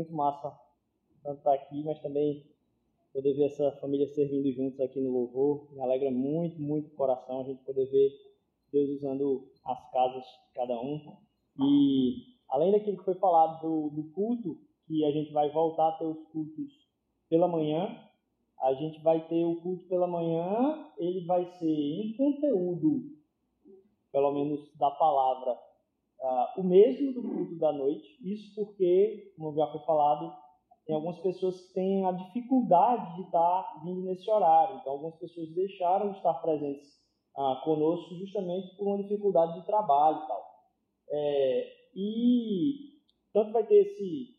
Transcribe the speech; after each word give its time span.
muito 0.00 0.14
massa 0.14 0.58
tanto 1.22 1.38
estar 1.38 1.52
aqui, 1.52 1.84
mas 1.84 2.00
também 2.00 2.46
poder 3.12 3.34
ver 3.34 3.44
essa 3.44 3.72
família 3.72 4.08
servindo 4.08 4.50
juntos 4.52 4.80
aqui 4.80 5.00
no 5.00 5.10
louvor. 5.10 5.68
Me 5.72 5.80
alegra 5.80 6.10
muito, 6.10 6.60
muito 6.60 6.88
o 6.88 6.96
coração 6.96 7.40
a 7.40 7.44
gente 7.44 7.62
poder 7.64 7.84
ver 7.90 8.10
Deus 8.72 8.88
usando 8.90 9.50
as 9.64 9.90
casas 9.90 10.24
de 10.24 10.54
cada 10.54 10.80
um. 10.80 11.16
E 11.58 12.36
além 12.48 12.72
daquilo 12.72 12.96
que 12.96 13.04
foi 13.04 13.14
falado 13.16 13.60
do, 13.60 13.90
do 13.90 14.10
culto, 14.12 14.56
que 14.86 15.04
a 15.04 15.10
gente 15.10 15.32
vai 15.32 15.50
voltar 15.50 15.88
a 15.88 15.92
ter 15.92 16.06
os 16.06 16.22
cultos 16.28 16.72
pela 17.28 17.46
manhã, 17.46 17.94
a 18.60 18.72
gente 18.74 19.00
vai 19.02 19.26
ter 19.28 19.44
o 19.44 19.60
culto 19.60 19.86
pela 19.86 20.06
manhã, 20.06 20.90
ele 20.98 21.24
vai 21.26 21.44
ser 21.44 21.70
em 21.70 22.16
conteúdo, 22.16 23.02
pelo 24.10 24.32
menos 24.32 24.74
da 24.76 24.90
palavra, 24.90 25.58
uh, 26.20 26.60
o 26.60 26.64
mesmo 26.64 27.12
do 27.12 27.22
culto 27.22 27.58
da 27.58 27.72
noite. 27.72 28.06
Isso 28.22 28.54
porque, 28.54 29.32
como 29.36 29.54
já 29.54 29.66
foi 29.68 29.80
falado, 29.80 30.32
tem 30.86 30.94
algumas 30.94 31.18
pessoas 31.20 31.60
que 31.60 31.74
têm 31.74 32.04
a 32.06 32.12
dificuldade 32.12 33.16
de 33.16 33.22
estar 33.22 33.80
vindo 33.84 34.02
nesse 34.02 34.28
horário. 34.30 34.78
Então, 34.78 34.92
algumas 34.92 35.16
pessoas 35.16 35.54
deixaram 35.54 36.10
de 36.10 36.16
estar 36.16 36.34
presentes 36.34 36.88
uh, 37.36 37.62
conosco 37.64 38.14
justamente 38.16 38.76
por 38.76 38.86
uma 38.86 39.02
dificuldade 39.02 39.60
de 39.60 39.66
trabalho 39.66 40.18
e 40.22 40.26
tal. 40.26 40.50
É, 41.12 41.72
e 41.94 43.00
tanto 43.32 43.52
vai 43.52 43.66
ter 43.66 43.76
esse, 43.76 44.36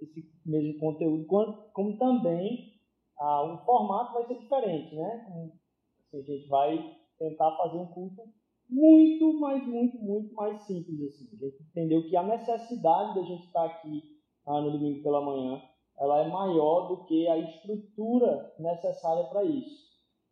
esse 0.00 0.32
mesmo 0.44 0.78
conteúdo, 0.78 1.26
quanto, 1.26 1.70
como 1.72 1.96
também 1.98 2.74
ah, 3.18 3.42
o 3.42 3.64
formato 3.64 4.12
vai 4.12 4.26
ser 4.26 4.38
diferente, 4.38 4.94
né? 4.94 5.26
Assim, 5.28 6.18
a 6.18 6.22
gente 6.22 6.48
vai 6.48 6.96
tentar 7.18 7.56
fazer 7.56 7.76
um 7.76 7.86
culto 7.86 8.22
muito, 8.68 9.38
mas 9.40 9.66
muito, 9.66 9.98
muito 9.98 10.34
mais 10.34 10.62
simples. 10.62 11.00
Assim. 11.00 11.28
A 11.32 11.44
gente 11.44 11.62
entendeu 11.62 12.08
que 12.08 12.16
a 12.16 12.22
necessidade 12.22 13.14
da 13.14 13.22
gente 13.22 13.46
estar 13.46 13.64
aqui 13.64 14.02
ah, 14.46 14.60
no 14.60 14.72
domingo 14.72 15.02
pela 15.02 15.24
manhã 15.24 15.60
ela 15.98 16.24
é 16.24 16.28
maior 16.28 16.88
do 16.88 17.04
que 17.04 17.26
a 17.28 17.38
estrutura 17.38 18.52
necessária 18.58 19.24
para 19.24 19.44
isso. 19.44 19.84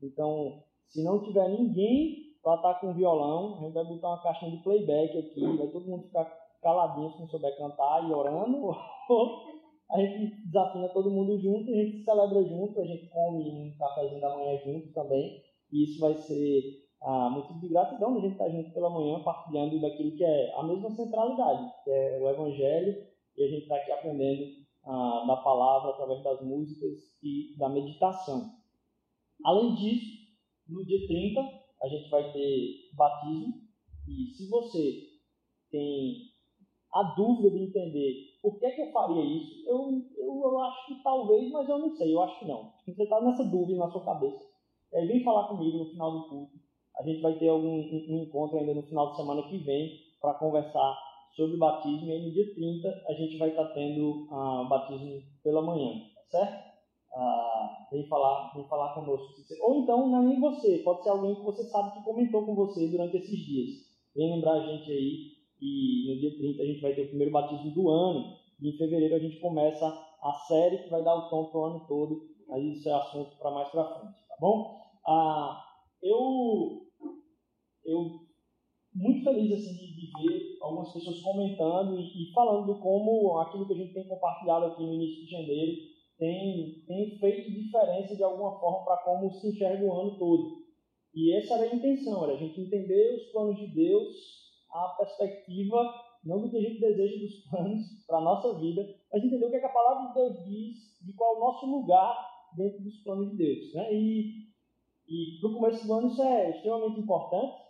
Então, 0.03 0.63
se 0.89 1.03
não 1.05 1.23
tiver 1.23 1.49
ninguém 1.49 2.33
para 2.43 2.57
estar 2.57 2.75
com 2.81 2.95
violão, 2.95 3.59
a 3.59 3.61
gente 3.61 3.73
vai 3.73 3.85
botar 3.85 4.09
uma 4.09 4.23
caixinha 4.23 4.51
de 4.51 4.63
playback 4.63 5.17
aqui, 5.17 5.41
vai 5.57 5.69
todo 5.69 5.87
mundo 5.87 6.07
ficar 6.07 6.25
caladinho 6.61 7.11
se 7.11 7.21
não 7.21 7.29
souber 7.29 7.57
cantar 7.57 8.09
e 8.09 8.13
orando, 8.13 8.71
a 9.91 10.01
gente 10.01 10.47
desafina 10.47 10.89
todo 10.89 11.11
mundo 11.11 11.39
junto, 11.39 11.71
a 11.71 11.75
gente 11.75 12.05
celebra 12.05 12.43
junto, 12.45 12.81
a 12.81 12.85
gente 12.85 13.09
come 13.09 13.51
um 13.51 13.77
cafezinho 13.79 14.21
da 14.21 14.37
manhã 14.37 14.59
junto 14.65 14.93
também, 14.93 15.43
e 15.73 15.85
isso 15.85 16.01
vai 16.01 16.15
ser 16.15 16.82
ah, 17.05 17.31
motivo 17.31 17.61
de 17.61 17.69
gratidão 17.69 18.17
a 18.17 18.21
gente 18.21 18.33
estar 18.33 18.49
junto 18.49 18.71
pela 18.71 18.91
manhã, 18.91 19.21
partilhando 19.23 19.81
daquilo 19.81 20.17
que 20.17 20.25
é 20.25 20.55
a 20.55 20.63
mesma 20.63 20.91
centralidade, 20.91 21.73
que 21.85 21.91
é 21.91 22.19
o 22.21 22.29
Evangelho, 22.29 23.07
e 23.37 23.45
a 23.45 23.49
gente 23.49 23.63
está 23.63 23.77
aqui 23.77 23.91
aprendendo 23.93 24.63
ah, 24.85 25.25
da 25.27 25.37
palavra 25.37 25.91
através 25.91 26.23
das 26.23 26.41
músicas 26.43 27.17
e 27.23 27.57
da 27.59 27.69
meditação. 27.69 28.51
Além 29.45 29.75
disso, 29.75 30.23
no 30.69 30.85
dia 30.85 31.07
30, 31.07 31.41
a 31.83 31.89
gente 31.89 32.09
vai 32.09 32.33
ter 32.33 32.91
batismo, 32.95 33.55
e 34.09 34.27
se 34.35 34.49
você 34.49 35.13
tem 35.71 36.33
a 36.93 37.03
dúvida 37.15 37.51
de 37.51 37.65
entender 37.65 38.39
por 38.43 38.59
que, 38.59 38.71
que 38.71 38.83
eu 38.83 38.93
faria 38.93 39.25
isso, 39.25 39.69
eu, 39.69 40.03
eu, 40.17 40.43
eu, 40.43 40.59
acho 40.61 40.87
que 40.87 41.03
talvez, 41.03 41.51
mas 41.51 41.69
eu 41.69 41.79
não 41.79 41.91
sei, 41.97 42.15
eu 42.15 42.23
acho 42.23 42.39
que 42.41 42.47
não. 42.47 42.73
Se 42.85 42.93
você 42.93 43.05
está 43.05 43.21
nessa 43.21 43.45
dúvida 43.45 43.79
na 43.79 43.91
sua 43.91 44.05
cabeça, 44.05 44.45
é, 44.93 45.07
vem 45.07 45.25
falar 45.25 45.49
comigo 45.49 45.79
no 45.79 45.91
final 45.91 46.13
do 46.13 46.29
culto. 46.29 46.62
A 47.03 47.05
gente 47.05 47.21
vai 47.21 47.35
ter 47.35 47.49
algum, 47.49 47.81
um, 47.81 48.07
um 48.11 48.23
encontro 48.23 48.59
ainda 48.59 48.75
no 48.75 48.83
final 48.85 49.11
de 49.11 49.17
semana 49.17 49.43
que 49.43 49.59
vem 49.59 49.91
para 50.21 50.35
conversar 50.35 50.97
sobre 51.35 51.57
o 51.57 51.59
batismo. 51.59 52.07
E 52.07 52.13
aí 52.13 52.25
no 52.25 52.33
dia 52.33 52.55
30 52.55 53.03
a 53.09 53.13
gente 53.15 53.37
vai 53.39 53.49
estar 53.49 53.65
tá 53.65 53.75
tendo 53.75 54.29
uh, 54.31 54.69
batismo 54.69 55.21
pela 55.43 55.63
manhã, 55.63 56.01
tá 56.15 56.39
certo? 56.39 56.73
Uh, 57.13 57.91
vem, 57.91 58.07
falar, 58.07 58.53
vem 58.55 58.65
falar 58.69 58.95
conosco. 58.95 59.35
Ou 59.63 59.83
então 59.83 60.09
não 60.09 60.23
é 60.23 60.27
nem 60.27 60.41
você, 60.41 60.79
pode 60.79 61.03
ser 61.03 61.11
alguém 61.11 61.35
que 61.35 61.43
você 61.43 61.65
sabe 61.65 61.93
que 61.93 62.05
comentou 62.05 62.47
com 62.47 62.55
você 62.55 62.87
durante 62.87 63.17
esses 63.17 63.39
dias. 63.39 63.71
Vem 64.15 64.35
lembrar 64.35 64.53
a 64.53 64.67
gente 64.67 64.91
aí 64.91 65.43
e 65.61 66.09
no 66.09 66.21
dia 66.21 66.37
30 66.37 66.63
a 66.63 66.67
gente 66.67 66.81
vai 66.81 66.95
ter 66.95 67.03
o 67.03 67.09
primeiro 67.09 67.33
batismo 67.33 67.71
do 67.73 67.89
ano, 67.91 68.37
e 68.61 68.69
em 68.69 68.77
fevereiro 68.79 69.17
a 69.17 69.19
gente 69.19 69.41
começa 69.41 69.87
a 69.87 70.33
série 70.47 70.79
que 70.79 70.91
vai 70.91 71.03
dar 71.03 71.15
o 71.15 71.29
tom 71.29 71.47
para 71.47 71.61
o 71.61 71.65
ano 71.65 71.87
todo, 71.87 72.23
mas 72.49 72.65
isso 72.65 72.89
é 72.89 72.93
assunto 72.93 73.37
para 73.39 73.51
mais 73.51 73.69
para 73.71 73.99
frente, 73.99 74.27
tá 74.29 74.37
bom? 74.41 74.77
Ah, 75.07 75.65
eu, 76.03 76.83
eu 77.85 78.33
muito 78.95 79.25
feliz 79.25 79.53
assim, 79.53 79.75
de, 79.75 80.11
ver 80.13 80.59
algumas 80.61 80.93
pessoas 80.93 81.21
comentando 81.23 81.99
e, 81.99 82.03
e 82.03 82.33
falando 82.35 82.79
como 82.79 83.39
aquilo 83.39 83.67
que 83.67 83.73
a 83.73 83.77
gente 83.77 83.95
tem 83.95 84.07
compartilhado 84.07 84.67
aqui 84.67 84.83
no 84.83 84.95
início 84.95 85.25
de 85.25 85.31
janeiro 85.31 85.73
tem, 86.19 86.85
tem 86.87 87.19
feito 87.19 87.51
diferença 87.51 88.15
de 88.15 88.23
alguma 88.23 88.61
forma 88.61 88.85
para 88.85 88.99
como 88.99 89.33
se 89.33 89.49
enxerga 89.49 89.85
o 89.85 89.93
ano 89.93 90.19
todo. 90.19 90.63
E 91.15 91.37
essa 91.37 91.55
era 91.55 91.65
a 91.65 91.75
intenção, 91.75 92.25
era 92.25 92.35
a 92.35 92.39
gente 92.39 92.61
entender 92.61 93.15
os 93.15 93.33
planos 93.33 93.57
de 93.57 93.67
Deus 93.75 94.43
a 94.71 94.97
perspectiva 94.99 95.93
não 96.25 96.41
do 96.41 96.51
que 96.51 96.57
a 96.57 96.61
gente 96.61 96.81
deseja 96.81 97.19
dos 97.19 97.51
planos 97.51 97.83
para 98.07 98.19
a 98.19 98.23
nossa 98.23 98.59
vida, 98.59 98.83
mas 99.13 99.25
entender 99.25 99.45
o 99.45 99.51
que, 99.51 99.57
é 99.57 99.61
que, 99.61 99.67
a 99.67 99.73
palavra 99.73 100.09
de 100.09 100.15
Deus 100.15 100.45
diz, 100.45 101.05
de 101.05 101.13
qual 101.15 101.35
é 101.35 101.37
o 101.37 101.41
nosso 101.41 101.67
lugar 101.67 102.17
dentro 102.57 102.83
dos 102.83 103.03
planos 103.03 103.31
de 103.31 103.37
Deus. 103.37 103.75
Né? 103.75 103.95
E, 103.95 104.53
e 105.09 105.41
para 105.41 105.51
o 105.51 105.55
começo 105.55 105.87
do 105.87 105.93
ano 105.93 106.09
isso 106.09 106.23
é 106.23 106.51
extremamente 106.51 107.01
importante, 107.01 107.62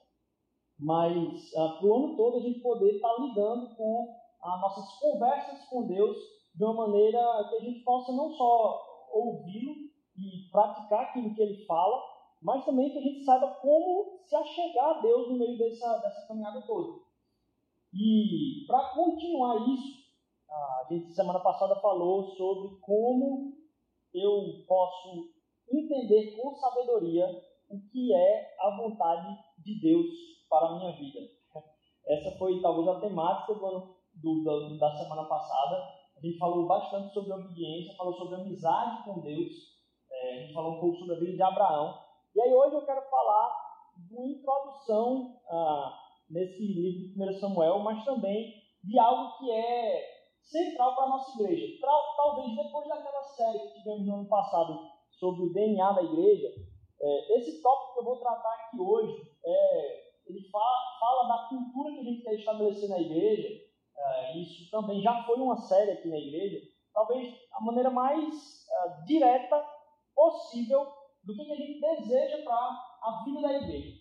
mas 0.82 1.52
uh, 1.52 1.78
para 1.78 1.86
o 1.86 1.94
ano 1.94 2.16
todo 2.16 2.38
a 2.38 2.40
gente 2.40 2.60
poder 2.60 2.96
estar 2.96 3.08
tá 3.08 3.22
lidando 3.22 3.74
com 3.76 4.16
as 4.42 4.60
nossas 4.60 4.98
conversas 4.98 5.64
com 5.68 5.86
Deus 5.86 6.16
de 6.54 6.64
uma 6.64 6.74
maneira 6.74 7.18
que 7.48 7.56
a 7.56 7.60
gente 7.60 7.80
possa 7.84 8.12
não 8.12 8.32
só 8.32 9.08
ouvi-lo 9.12 9.74
e 10.18 10.50
praticar 10.50 11.02
aquilo 11.02 11.34
que 11.34 11.40
ele 11.40 11.64
fala, 11.64 12.02
mas 12.42 12.64
também 12.64 12.90
que 12.90 12.98
a 12.98 13.02
gente 13.02 13.24
saiba 13.24 13.48
como 13.62 14.18
se 14.26 14.34
achegar 14.34 14.98
a 14.98 15.00
Deus 15.00 15.28
no 15.28 15.38
meio 15.38 15.56
dessa, 15.56 15.98
dessa 15.98 16.26
caminhada 16.26 16.60
toda. 16.62 17.00
E 17.94 18.64
para 18.66 18.88
continuar 18.90 19.68
isso, 19.68 20.02
a 20.50 20.86
gente 20.90 21.12
semana 21.12 21.38
passada 21.38 21.76
falou 21.80 22.24
sobre 22.36 22.76
como 22.80 23.52
eu 24.12 24.64
posso 24.66 25.30
entender 25.70 26.36
com 26.36 26.54
sabedoria 26.56 27.26
o 27.70 27.80
que 27.90 28.12
é 28.12 28.56
a 28.58 28.76
vontade 28.76 29.38
de 29.62 29.80
Deus 29.80 30.06
para 30.48 30.68
a 30.68 30.78
minha 30.78 30.92
vida. 30.92 31.20
Essa 32.06 32.36
foi 32.38 32.60
talvez 32.60 32.88
a 32.88 33.00
temática 33.00 33.54
do, 33.54 33.96
do, 34.14 34.78
da 34.78 34.94
semana 34.96 35.24
passada. 35.24 35.76
A 36.16 36.20
gente 36.20 36.38
falou 36.38 36.66
bastante 36.66 37.12
sobre 37.14 37.32
obediência, 37.32 37.96
falou 37.96 38.14
sobre 38.14 38.40
amizade 38.40 39.04
com 39.04 39.20
Deus, 39.20 39.52
é, 40.10 40.34
a 40.34 40.40
gente 40.42 40.52
falou 40.52 40.76
um 40.76 40.80
pouco 40.80 40.98
sobre 40.98 41.14
a 41.14 41.18
vida 41.18 41.32
de 41.32 41.42
Abraão. 41.42 41.98
E 42.34 42.40
aí 42.40 42.54
hoje 42.54 42.74
eu 42.74 42.86
quero 42.86 43.02
falar 43.08 43.54
de 43.96 44.14
uma 44.14 44.26
introdução 44.26 45.36
ah, 45.48 45.98
nesse 46.30 46.60
livro 46.60 47.14
de 47.14 47.36
1 47.36 47.40
Samuel, 47.40 47.78
mas 47.80 48.04
também 48.04 48.54
de 48.82 48.98
algo 48.98 49.38
que 49.38 49.50
é 49.50 50.12
central 50.42 50.94
para 50.94 51.04
a 51.04 51.08
nossa 51.08 51.42
igreja. 51.42 51.78
Talvez 52.16 52.56
depois 52.56 52.88
daquela 52.88 53.22
série 53.22 53.58
que 53.58 53.74
tivemos 53.78 54.06
no 54.06 54.14
ano 54.14 54.28
passado 54.28 54.78
sobre 55.10 55.44
o 55.44 55.52
DNA 55.52 55.92
da 55.92 56.02
igreja, 56.02 56.48
é, 57.00 57.38
esse 57.38 57.62
tópico 57.62 57.94
que 57.94 58.00
eu 58.00 58.04
vou 58.04 58.16
tratar 58.18 58.54
aqui 58.54 58.80
hoje, 58.80 59.31
é, 59.44 60.12
ele 60.26 60.48
fala, 60.50 60.98
fala, 61.00 61.28
da 61.28 61.48
cultura 61.48 61.92
que 61.92 62.00
a 62.00 62.04
gente 62.04 62.22
quer 62.22 62.34
estabelecer 62.34 62.88
na 62.88 63.00
igreja. 63.00 63.48
É, 63.96 64.38
isso 64.38 64.70
também 64.70 65.00
já 65.02 65.22
foi 65.24 65.36
uma 65.36 65.56
série 65.56 65.92
aqui 65.92 66.08
na 66.08 66.18
igreja. 66.18 66.60
Talvez 66.92 67.34
a 67.52 67.60
maneira 67.60 67.90
mais 67.90 68.34
uh, 68.34 69.04
direta 69.06 69.64
possível 70.14 70.86
do 71.24 71.34
que 71.34 71.52
a 71.52 71.56
gente 71.56 71.80
deseja 71.80 72.42
para 72.42 72.54
a 72.54 73.22
vida 73.24 73.40
da 73.40 73.52
igreja. 73.54 73.98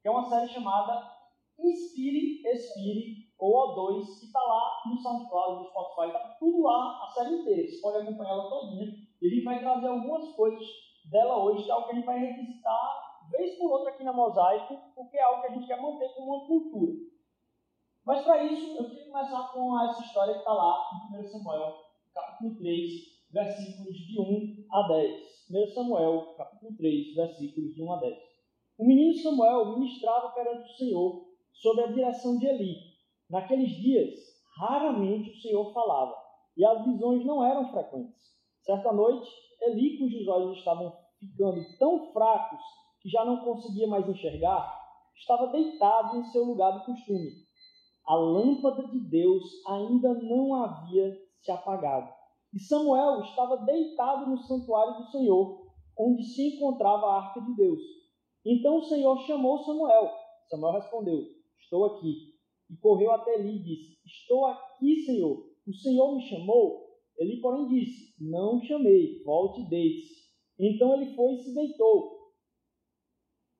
Que 0.00 0.08
é 0.08 0.10
uma 0.10 0.28
série 0.28 0.48
chamada 0.48 1.10
Inspire, 1.58 2.42
Expire, 2.46 3.32
ou 3.38 3.74
O2, 3.74 4.20
que 4.20 4.26
está 4.26 4.40
lá 4.40 4.82
no 4.86 4.98
SoundCloud, 4.98 5.62
no 5.62 5.70
Spotify, 5.70 6.06
está 6.06 6.36
tudo 6.38 6.62
lá, 6.62 7.04
a 7.04 7.10
série 7.10 7.34
inteira. 7.34 7.68
Você 7.68 7.80
pode 7.80 7.98
acompanhar 7.98 8.32
ela 8.32 8.50
todinha. 8.50 8.86
E 9.20 9.26
a 9.26 9.30
gente 9.30 9.44
vai 9.44 9.60
trazer 9.60 9.86
algumas 9.88 10.28
coisas 10.34 10.66
dela 11.10 11.42
hoje, 11.44 11.64
que 11.64 11.70
é 11.70 11.72
algo 11.72 11.86
que 11.86 11.92
a 11.92 11.94
gente 11.96 12.06
vai 12.06 12.18
revisitar 12.18 13.01
vez 13.32 13.58
por 13.58 13.72
outra 13.72 13.90
aqui 13.90 14.04
na 14.04 14.12
Mosaico, 14.12 14.78
porque 14.94 15.16
é 15.16 15.22
algo 15.22 15.40
que 15.40 15.48
a 15.48 15.54
gente 15.54 15.66
quer 15.66 15.80
manter 15.80 16.08
como 16.14 16.36
uma 16.36 16.46
cultura. 16.46 16.92
Mas 18.04 18.24
para 18.24 18.44
isso, 18.44 18.76
eu 18.76 18.88
queria 18.88 19.10
começar 19.10 19.52
com 19.52 19.80
essa 19.84 20.02
história 20.02 20.34
que 20.34 20.40
está 20.40 20.52
lá 20.52 20.90
em 21.12 21.18
1 21.18 21.24
Samuel, 21.24 21.74
capítulo 22.12 22.56
3, 22.56 22.90
versículos 23.32 23.96
de 23.96 24.20
1 24.20 24.66
a 24.72 24.88
10. 24.88 25.32
1 25.50 25.74
Samuel, 25.74 26.34
capítulo 26.36 26.76
3, 26.76 27.14
versículos 27.14 27.74
de 27.74 27.82
1 27.82 27.92
a 27.92 28.00
10. 28.00 28.18
O 28.78 28.86
menino 28.86 29.14
Samuel 29.14 29.78
ministrava 29.78 30.30
perante 30.30 30.70
o 30.70 30.76
Senhor 30.76 31.26
sob 31.52 31.82
a 31.82 31.92
direção 31.92 32.38
de 32.38 32.46
Eli. 32.46 32.76
Naqueles 33.30 33.70
dias, 33.70 34.18
raramente 34.58 35.30
o 35.30 35.40
Senhor 35.40 35.72
falava, 35.72 36.16
e 36.56 36.64
as 36.64 36.84
visões 36.84 37.24
não 37.24 37.44
eram 37.44 37.70
frequentes. 37.70 38.20
Certa 38.62 38.92
noite, 38.92 39.30
Eli, 39.60 39.98
cujos 39.98 40.26
olhos 40.26 40.58
estavam 40.58 40.92
ficando 41.18 41.60
tão 41.78 42.12
fracos 42.12 42.60
que 43.02 43.08
já 43.08 43.24
não 43.24 43.44
conseguia 43.44 43.88
mais 43.88 44.08
enxergar, 44.08 44.80
estava 45.16 45.48
deitado 45.48 46.18
em 46.18 46.24
seu 46.26 46.44
lugar 46.44 46.78
de 46.78 46.86
costume. 46.86 47.30
A 48.06 48.14
lâmpada 48.14 48.86
de 48.88 49.00
Deus 49.00 49.42
ainda 49.66 50.14
não 50.14 50.54
havia 50.54 51.16
se 51.40 51.50
apagado. 51.50 52.12
E 52.54 52.60
Samuel 52.60 53.22
estava 53.22 53.56
deitado 53.58 54.30
no 54.30 54.38
santuário 54.38 55.02
do 55.02 55.10
Senhor, 55.10 55.66
onde 55.98 56.22
se 56.22 56.56
encontrava 56.56 57.06
a 57.06 57.16
arca 57.24 57.40
de 57.40 57.54
Deus. 57.54 57.80
Então 58.44 58.78
o 58.78 58.84
Senhor 58.84 59.18
chamou 59.20 59.58
Samuel. 59.64 60.10
Samuel 60.48 60.74
respondeu: 60.74 61.24
Estou 61.60 61.84
aqui. 61.86 62.32
E 62.70 62.76
correu 62.76 63.12
até 63.12 63.34
Eli 63.34 63.56
e 63.56 63.62
disse: 63.62 63.98
Estou 64.04 64.46
aqui, 64.46 65.04
Senhor. 65.04 65.44
O 65.66 65.74
Senhor 65.74 66.14
me 66.14 66.22
chamou? 66.28 66.88
Ele, 67.16 67.40
porém, 67.40 67.68
disse: 67.68 68.14
Não 68.20 68.60
chamei, 68.62 69.22
volte 69.24 69.62
e 69.62 69.68
deite-se. 69.68 70.22
Então 70.58 70.94
ele 70.94 71.14
foi 71.14 71.34
e 71.34 71.38
se 71.38 71.54
deitou. 71.54 72.21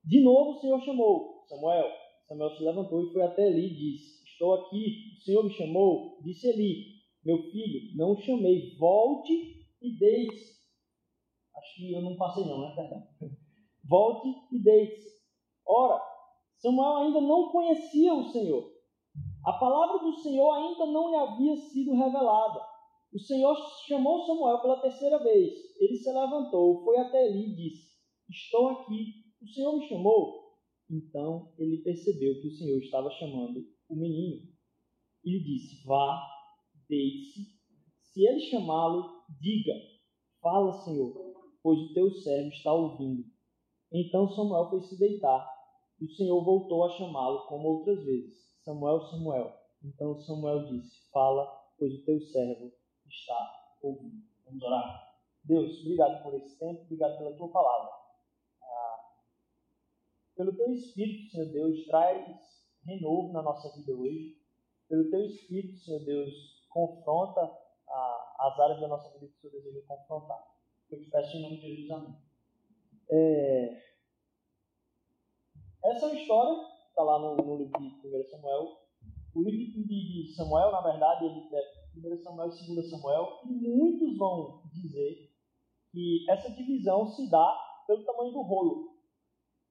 De 0.05 0.23
novo 0.23 0.53
o 0.53 0.61
Senhor 0.61 0.81
chamou: 0.81 1.45
Samuel. 1.49 1.91
Samuel 2.27 2.51
se 2.57 2.63
levantou 2.65 3.03
e 3.05 3.13
foi 3.13 3.23
até 3.23 3.47
Eli 3.49 3.67
e 3.67 3.77
disse: 3.77 4.25
Estou 4.25 4.55
aqui, 4.55 5.15
o 5.19 5.21
Senhor 5.23 5.45
me 5.45 5.51
chamou. 5.51 6.19
Disse 6.23 6.49
Eli: 6.49 7.03
Meu 7.25 7.39
filho, 7.51 7.97
não 7.97 8.17
chamei, 8.17 8.77
volte 8.77 9.33
e 9.81 9.99
deite-se. 9.99 10.61
Acho 11.57 11.77
que 11.77 11.93
eu 11.93 12.03
não 12.03 12.17
passei, 12.17 12.45
não, 12.45 12.61
né? 12.61 13.09
Volte 13.85 14.29
e 14.53 14.63
deite-se. 14.63 15.23
Ora, 15.67 16.01
Samuel 16.59 16.97
ainda 16.97 17.21
não 17.21 17.51
conhecia 17.51 18.15
o 18.15 18.31
Senhor. 18.31 18.73
A 19.45 19.53
palavra 19.55 19.99
do 19.99 20.15
Senhor 20.19 20.53
ainda 20.55 20.87
não 20.87 21.11
lhe 21.11 21.17
havia 21.17 21.57
sido 21.57 21.95
revelada. 21.95 22.61
O 23.13 23.19
Senhor 23.19 23.57
chamou 23.87 24.25
Samuel 24.25 24.61
pela 24.61 24.81
terceira 24.81 25.19
vez. 25.23 25.53
Ele 25.79 25.97
se 25.97 26.11
levantou, 26.11 26.83
foi 26.85 26.97
até 26.99 27.27
Eli 27.27 27.53
e 27.53 27.55
disse: 27.55 27.93
Estou 28.31 28.69
aqui. 28.69 29.22
O 29.43 29.49
Senhor 29.49 29.77
me 29.77 29.89
chamou. 29.89 30.53
Então 30.89 31.53
ele 31.59 31.79
percebeu 31.79 32.41
que 32.41 32.47
o 32.47 32.53
Senhor 32.53 32.79
estava 32.79 33.11
chamando 33.11 33.67
o 33.89 33.97
menino. 33.97 34.47
E 35.25 35.31
lhe 35.33 35.43
disse: 35.43 35.85
Vá, 35.85 36.23
deite-se. 36.89 37.61
Se 38.01 38.25
ele 38.25 38.41
chamá-lo, 38.51 39.25
diga: 39.41 39.75
Fala, 40.41 40.73
Senhor, 40.85 41.13
pois 41.61 41.79
o 41.81 41.93
teu 41.93 42.11
servo 42.13 42.51
está 42.51 42.73
ouvindo. 42.73 43.25
Então 43.91 44.29
Samuel 44.29 44.71
foi 44.71 44.83
se 44.83 44.97
deitar. 44.97 45.51
E 46.01 46.05
o 46.05 46.11
Senhor 46.15 46.45
voltou 46.45 46.85
a 46.85 46.91
chamá-lo 46.91 47.47
como 47.47 47.67
outras 47.69 48.05
vezes: 48.05 48.39
Samuel, 48.63 49.01
Samuel. 49.07 49.53
Então 49.83 50.21
Samuel 50.21 50.67
disse: 50.67 51.11
Fala, 51.11 51.47
pois 51.77 51.93
o 51.95 52.05
teu 52.05 52.21
servo 52.21 52.73
está 53.09 53.77
ouvindo. 53.83 54.23
Vamos 54.45 54.63
orar. 54.63 55.13
Deus, 55.45 55.81
obrigado 55.81 56.23
por 56.23 56.35
esse 56.35 56.57
tempo, 56.57 56.83
obrigado 56.83 57.19
pela 57.19 57.37
tua 57.37 57.49
palavra. 57.49 58.02
Pelo 60.37 60.55
teu 60.57 60.73
Espírito, 60.73 61.31
Senhor 61.31 61.53
Deus, 61.53 61.87
traz 61.87 62.41
renovo 62.85 63.33
na 63.33 63.43
nossa 63.43 63.69
vida 63.77 63.93
hoje. 63.93 64.37
Pelo 64.89 65.11
teu 65.11 65.25
Espírito, 65.25 65.79
Senhor 65.79 66.05
Deus, 66.05 66.31
confronta 66.69 67.41
ah, 67.89 68.37
as 68.41 68.61
áreas 68.61 68.81
da 68.81 68.89
nossa 68.89 69.11
vida 69.19 69.27
que 69.29 69.47
o 69.47 69.51
Senhor 69.51 69.63
deseja 69.63 69.87
confrontar. 69.87 70.43
Eu 70.91 71.01
te 71.01 71.11
peço 71.11 71.37
em 71.37 71.43
nome 71.43 71.61
de 71.61 71.69
Jesus, 71.69 71.91
amém. 71.91 72.17
É... 73.11 73.83
Essa 75.85 76.07
é 76.07 76.09
uma 76.09 76.21
história, 76.21 76.67
está 76.89 77.03
lá 77.03 77.19
no, 77.19 77.37
no 77.37 77.57
livro 77.57 77.79
de 77.79 78.09
1 78.09 78.25
Samuel. 78.31 78.83
O 79.35 79.43
livro 79.43 79.87
de 79.87 80.33
Samuel, 80.35 80.71
na 80.71 80.81
verdade, 80.81 81.25
ele 81.25 81.49
é 81.53 82.15
1 82.15 82.23
Samuel 82.23 82.49
e 82.49 82.75
2 82.75 82.91
Samuel, 82.91 83.41
e 83.45 83.69
muitos 83.69 84.17
vão 84.17 84.63
dizer 84.73 85.31
que 85.91 86.25
essa 86.31 86.51
divisão 86.51 87.07
se 87.07 87.29
dá 87.31 87.85
pelo 87.87 88.05
tamanho 88.05 88.33
do 88.33 88.43
rolo. 88.43 88.93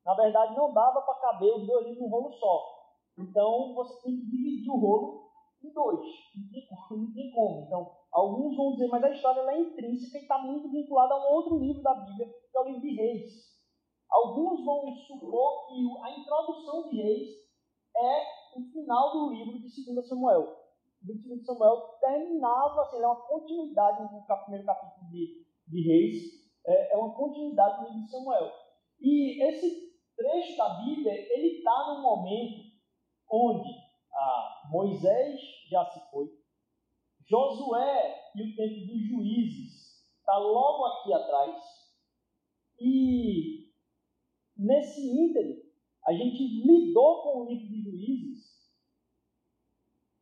Na 0.06 0.14
verdade, 0.16 0.56
não 0.56 0.74
dava 0.74 1.02
para 1.02 1.20
caber 1.20 1.54
os 1.54 1.66
dois 1.66 1.86
livros 1.86 2.02
num 2.02 2.10
rolo 2.10 2.32
só. 2.34 2.82
Então, 3.18 3.74
você 3.76 4.02
tem 4.02 4.16
que 4.16 4.26
dividir 4.26 4.70
o 4.72 4.80
rolo 4.80 5.30
em 5.64 5.72
dois. 5.72 6.00
Não 6.90 7.14
tem 7.14 7.32
como. 7.32 7.66
Então, 7.66 7.92
alguns 8.12 8.56
vão 8.56 8.72
dizer, 8.74 8.88
mas 8.88 9.04
a 9.04 9.12
história 9.12 9.42
é 9.42 9.60
intrínseca 9.60 10.18
e 10.18 10.22
está 10.22 10.40
muito 10.40 10.70
vinculada 10.72 11.14
a 11.14 11.18
um 11.18 11.34
outro 11.34 11.60
livro 11.60 11.82
da 11.82 11.94
Bíblia, 11.94 12.28
que 12.28 12.58
é 12.58 12.62
o 12.62 12.66
livro 12.66 12.82
de 12.82 12.96
Reis. 12.96 13.52
Alguns 14.10 14.66
vão 14.66 14.94
supor 15.08 15.68
que 15.68 16.04
a 16.04 16.20
introdução 16.20 16.90
de 16.90 17.02
Reis 17.02 17.30
é 17.96 18.58
o 18.58 18.64
final 18.74 19.12
do 19.14 19.34
livro 19.34 19.60
de 19.60 19.94
2 19.94 20.08
Samuel 20.08 20.62
do 21.02 21.14
livro 21.14 21.38
de 21.38 21.46
Samuel 21.46 21.98
terminava, 22.00 22.82
assim, 22.82 23.02
é 23.02 23.08
uma 23.08 23.28
continuidade 23.28 24.04
no 24.04 24.24
primeiro 24.24 24.66
capítulo 24.66 25.10
de, 25.10 25.46
de 25.68 25.82
Reis, 25.82 26.16
é, 26.66 26.94
é, 26.94 26.98
uma 26.98 27.14
continuidade 27.14 27.82
do 27.82 27.88
livro 27.88 28.04
de 28.04 28.12
Samuel. 28.12 28.52
E 29.00 29.44
esse 29.44 29.91
trecho 30.22 30.56
da 30.56 30.70
Bíblia, 30.84 31.14
ele 31.14 31.58
está 31.58 31.88
num 31.88 32.02
momento 32.02 32.72
onde 33.30 33.70
ah, 34.14 34.70
Moisés 34.70 35.40
já 35.70 35.86
se 35.86 36.00
foi, 36.12 36.30
Josué 37.28 38.32
e 38.36 38.44
o 38.44 38.56
tempo 38.56 38.88
dos 38.88 39.08
juízes 39.08 40.06
está 40.20 40.38
logo 40.38 40.86
aqui 40.86 41.14
atrás, 41.14 41.56
e 42.80 43.72
nesse 44.58 45.02
ínterim, 45.02 45.62
a 46.06 46.14
gente 46.14 46.44
lidou 46.66 47.24
com 47.24 47.42
o 47.42 47.46
livro 47.46 47.68
de 47.68 47.82
juízes 47.82 48.52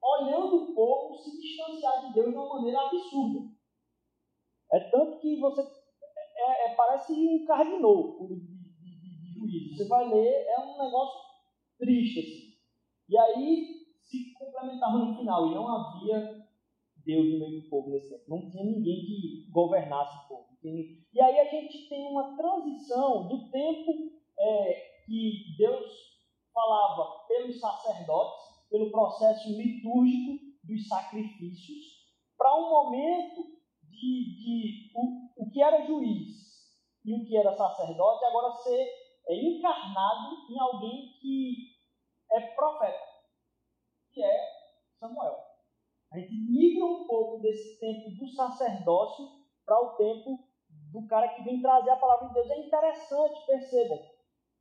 olhando 0.02 0.64
o 0.64 0.74
povo 0.74 1.18
se 1.18 1.40
distanciar 1.40 2.08
de 2.08 2.14
Deus 2.14 2.30
de 2.30 2.36
uma 2.36 2.56
maneira 2.56 2.80
absurda. 2.82 3.50
É 4.72 4.80
tanto 4.92 5.20
que 5.20 5.40
você 5.40 5.62
é, 5.62 6.72
é, 6.72 6.76
parece 6.76 7.14
um 7.14 7.46
cardinal 7.46 8.26
de, 8.28 8.40
de, 8.40 8.49
juízo. 9.40 9.76
Você 9.76 9.88
vai 9.88 10.08
ler, 10.08 10.46
é 10.48 10.60
um 10.60 10.84
negócio 10.84 11.20
triste 11.78 12.20
assim. 12.20 12.50
E 13.10 13.18
aí 13.18 13.80
se 14.02 14.34
complementava 14.34 14.98
no 14.98 15.18
final, 15.18 15.52
e 15.52 15.56
não 15.56 15.68
havia 15.68 16.46
Deus 17.06 17.34
no 17.34 17.40
meio 17.40 17.62
do 17.62 17.70
povo 17.70 17.90
nesse 17.90 18.10
tempo. 18.10 18.24
Não 18.28 18.50
tinha 18.50 18.64
ninguém 18.64 19.06
que 19.06 19.50
governasse 19.52 20.26
o 20.26 20.28
povo. 20.28 20.50
E 20.64 21.22
aí 21.22 21.40
a 21.40 21.46
gente 21.46 21.88
tem 21.88 22.08
uma 22.08 22.36
transição 22.36 23.28
do 23.28 23.50
tempo 23.50 24.12
é, 24.38 25.04
que 25.06 25.56
Deus 25.58 25.86
falava 26.54 27.26
pelos 27.28 27.60
sacerdotes 27.60 28.50
pelo 28.70 28.92
processo 28.92 29.50
litúrgico 29.50 30.46
dos 30.64 30.88
sacrifícios, 30.88 31.86
para 32.38 32.56
um 32.56 32.70
momento 32.70 33.60
de, 33.84 34.36
de 34.38 34.92
o, 34.96 35.44
o 35.44 35.50
que 35.50 35.62
era 35.62 35.86
juiz 35.86 36.38
e 37.04 37.14
o 37.14 37.26
que 37.26 37.36
era 37.36 37.56
sacerdote 37.56 38.26
agora 38.26 38.54
ser 38.58 38.88
é, 39.30 39.36
encarnado 39.36 40.36
em 40.50 40.60
alguém 40.60 41.14
que 41.22 41.78
é 42.32 42.42
profeta, 42.56 43.06
que 44.12 44.24
é 44.24 44.60
Samuel. 45.00 45.38
A 46.12 46.18
gente 46.18 46.34
migra 46.34 46.86
um 46.86 47.06
pouco 47.06 47.40
desse 47.40 47.80
tempo 47.80 48.10
do 48.10 48.28
sacerdócio 48.30 49.26
para 49.64 49.80
o 49.80 49.96
tempo 49.96 50.50
do 50.92 51.06
cara 51.08 51.30
que 51.30 51.44
vem 51.44 51.62
trazer 51.62 51.92
a 51.92 51.98
palavra 51.98 52.28
de 52.28 52.34
Deus. 52.34 52.50
É 52.50 52.66
interessante, 52.66 53.46
percebam, 53.46 54.00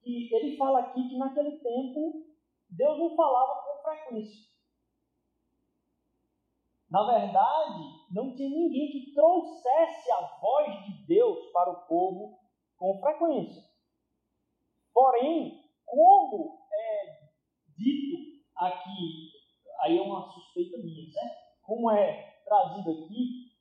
que 0.02 0.34
ele 0.34 0.56
fala 0.58 0.80
aqui 0.80 1.08
que 1.08 1.16
naquele 1.16 1.58
tempo 1.58 2.26
Deus 2.68 2.98
não 2.98 3.16
falava 3.16 3.62
com 3.62 3.82
frequência. 3.82 4.48
Na 6.90 7.04
verdade, 7.04 7.82
não 8.10 8.34
tinha 8.34 8.48
ninguém 8.48 8.90
que 8.90 9.14
trouxesse 9.14 10.10
a 10.12 10.38
voz 10.40 10.84
de 10.84 11.06
Deus 11.06 11.50
para 11.52 11.70
o 11.70 11.86
povo 11.86 12.38
com 12.76 12.98
frequência. 13.00 13.67
Porém, 14.98 15.62
como 15.86 16.58
é 16.72 17.20
dito 17.76 18.42
aqui, 18.56 19.30
aí 19.80 19.96
é 19.96 20.02
uma 20.02 20.28
suspeita 20.28 20.76
minha, 20.78 21.08
certo? 21.12 21.36
Como 21.62 21.88
é 21.88 22.42
trazido 22.44 22.90
aqui, 22.90 23.52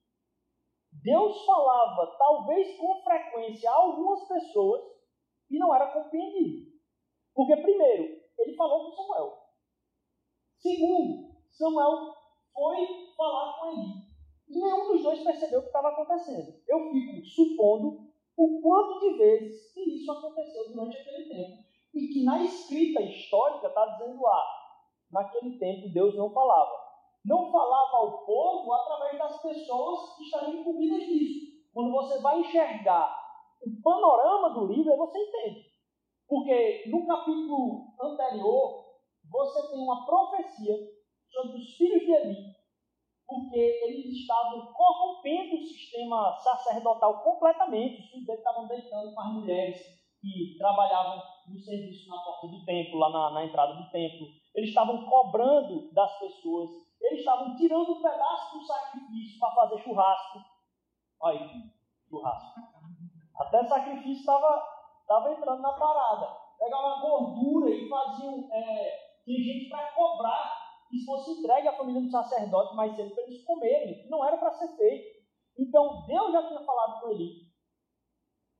Deus 1.03 1.45
falava, 1.45 2.17
talvez 2.17 2.75
com 2.79 3.03
frequência, 3.03 3.69
a 3.69 3.75
algumas 3.75 4.27
pessoas 4.27 4.81
e 5.51 5.59
não 5.59 5.75
era 5.75 5.91
compreendido. 5.91 6.71
Porque, 7.35 7.55
primeiro, 7.55 8.19
ele 8.39 8.55
falou 8.55 8.85
com 8.85 8.95
Samuel. 8.95 9.37
Segundo, 10.57 11.35
Samuel 11.51 12.15
foi 12.51 13.13
falar 13.15 13.59
com 13.59 13.73
Eli. 13.73 14.07
E 14.49 14.59
nenhum 14.59 14.91
dos 14.91 15.03
dois 15.03 15.23
percebeu 15.23 15.59
o 15.59 15.61
que 15.61 15.67
estava 15.67 15.89
acontecendo. 15.89 16.59
Eu 16.67 16.89
fico 16.89 17.23
supondo 17.27 18.06
o 18.37 18.61
quanto 18.61 18.99
de 18.99 19.17
vezes 19.17 19.73
que 19.73 19.81
isso 19.95 20.11
aconteceu 20.11 20.69
durante 20.71 20.95
aquele 20.97 21.27
tempo. 21.27 21.63
E 21.93 22.07
que 22.07 22.23
na 22.23 22.43
escrita 22.43 23.01
histórica 23.01 23.67
está 23.67 23.85
dizendo 23.87 24.21
lá, 24.21 24.37
ah, 24.37 24.77
naquele 25.11 25.57
tempo 25.57 25.89
Deus 25.91 26.15
não 26.15 26.29
falava. 26.31 26.87
Não 27.25 27.51
falava 27.51 27.97
ao 27.97 28.25
povo 28.25 28.71
através 28.73 29.17
das 29.17 29.41
pessoas 29.41 30.15
que 30.15 30.23
estariam 30.25 30.61
incumbidas 30.61 31.03
disso. 31.07 31.47
Quando 31.73 31.91
você 31.91 32.21
vai 32.21 32.39
enxergar 32.39 33.27
o 33.61 33.81
panorama 33.81 34.51
do 34.51 34.67
livro, 34.67 34.95
você 34.95 35.17
entende. 35.17 35.65
Porque 36.27 36.83
no 36.87 37.07
capítulo 37.07 37.87
anterior, 37.99 38.85
você 39.29 39.67
tem 39.69 39.79
uma 39.79 40.05
profecia 40.05 40.75
sobre 41.27 41.57
os 41.57 41.75
filhos 41.75 42.01
de 42.01 42.11
Eli, 42.11 42.56
porque 43.27 43.59
eles 43.59 44.05
estavam 44.21 44.73
corrompendo 44.73 45.55
o 45.55 45.65
sistema 45.67 46.37
sacerdotal 46.39 47.21
completamente. 47.23 48.01
Os 48.01 48.09
filhos 48.09 48.29
estavam 48.29 48.67
deitando 48.67 49.13
com 49.13 49.21
as 49.21 49.33
mulheres 49.33 49.77
que 50.21 50.55
trabalhavam 50.57 51.21
no 51.49 51.59
serviço 51.59 52.09
na 52.09 52.17
porta 52.23 52.47
do 52.47 52.63
templo, 52.65 52.99
lá 52.99 53.09
na, 53.09 53.31
na 53.31 53.45
entrada 53.45 53.73
do 53.73 53.89
templo. 53.91 54.27
Eles 54.55 54.69
estavam 54.69 55.05
cobrando 55.05 55.93
das 55.93 56.17
pessoas. 56.19 56.69
Eles 57.01 57.19
estavam 57.19 57.55
tirando 57.55 57.91
um 57.91 58.01
pedaço 58.01 58.57
do 58.57 58.65
sacrifício 58.65 59.39
para 59.39 59.55
fazer 59.55 59.83
churrasco. 59.83 60.39
Olha 61.21 61.39
aí, 61.39 61.61
churrasco. 62.09 62.59
Até 63.35 63.63
sacrifício 63.65 64.21
estava 64.21 65.31
entrando 65.31 65.61
na 65.61 65.73
parada. 65.73 66.33
Pegavam 66.57 66.87
uma 66.87 67.01
gordura 67.01 67.69
e 67.69 67.87
faziam. 67.89 68.47
É, 68.51 69.07
gente 69.27 69.69
para 69.69 69.91
cobrar 69.91 70.66
que 70.89 71.05
fosse 71.05 71.31
entregue 71.31 71.67
à 71.67 71.73
família 71.73 72.01
do 72.01 72.09
sacerdote 72.09 72.75
mais 72.75 72.95
cedo 72.95 73.13
para 73.13 73.23
eles 73.23 73.43
comerem. 73.43 74.07
Não 74.09 74.25
era 74.25 74.37
para 74.37 74.51
ser 74.51 74.75
feito. 74.75 75.17
Então 75.57 76.05
Deus 76.05 76.31
já 76.31 76.47
tinha 76.47 76.63
falado 76.63 77.01
com 77.01 77.09
ele. 77.09 77.47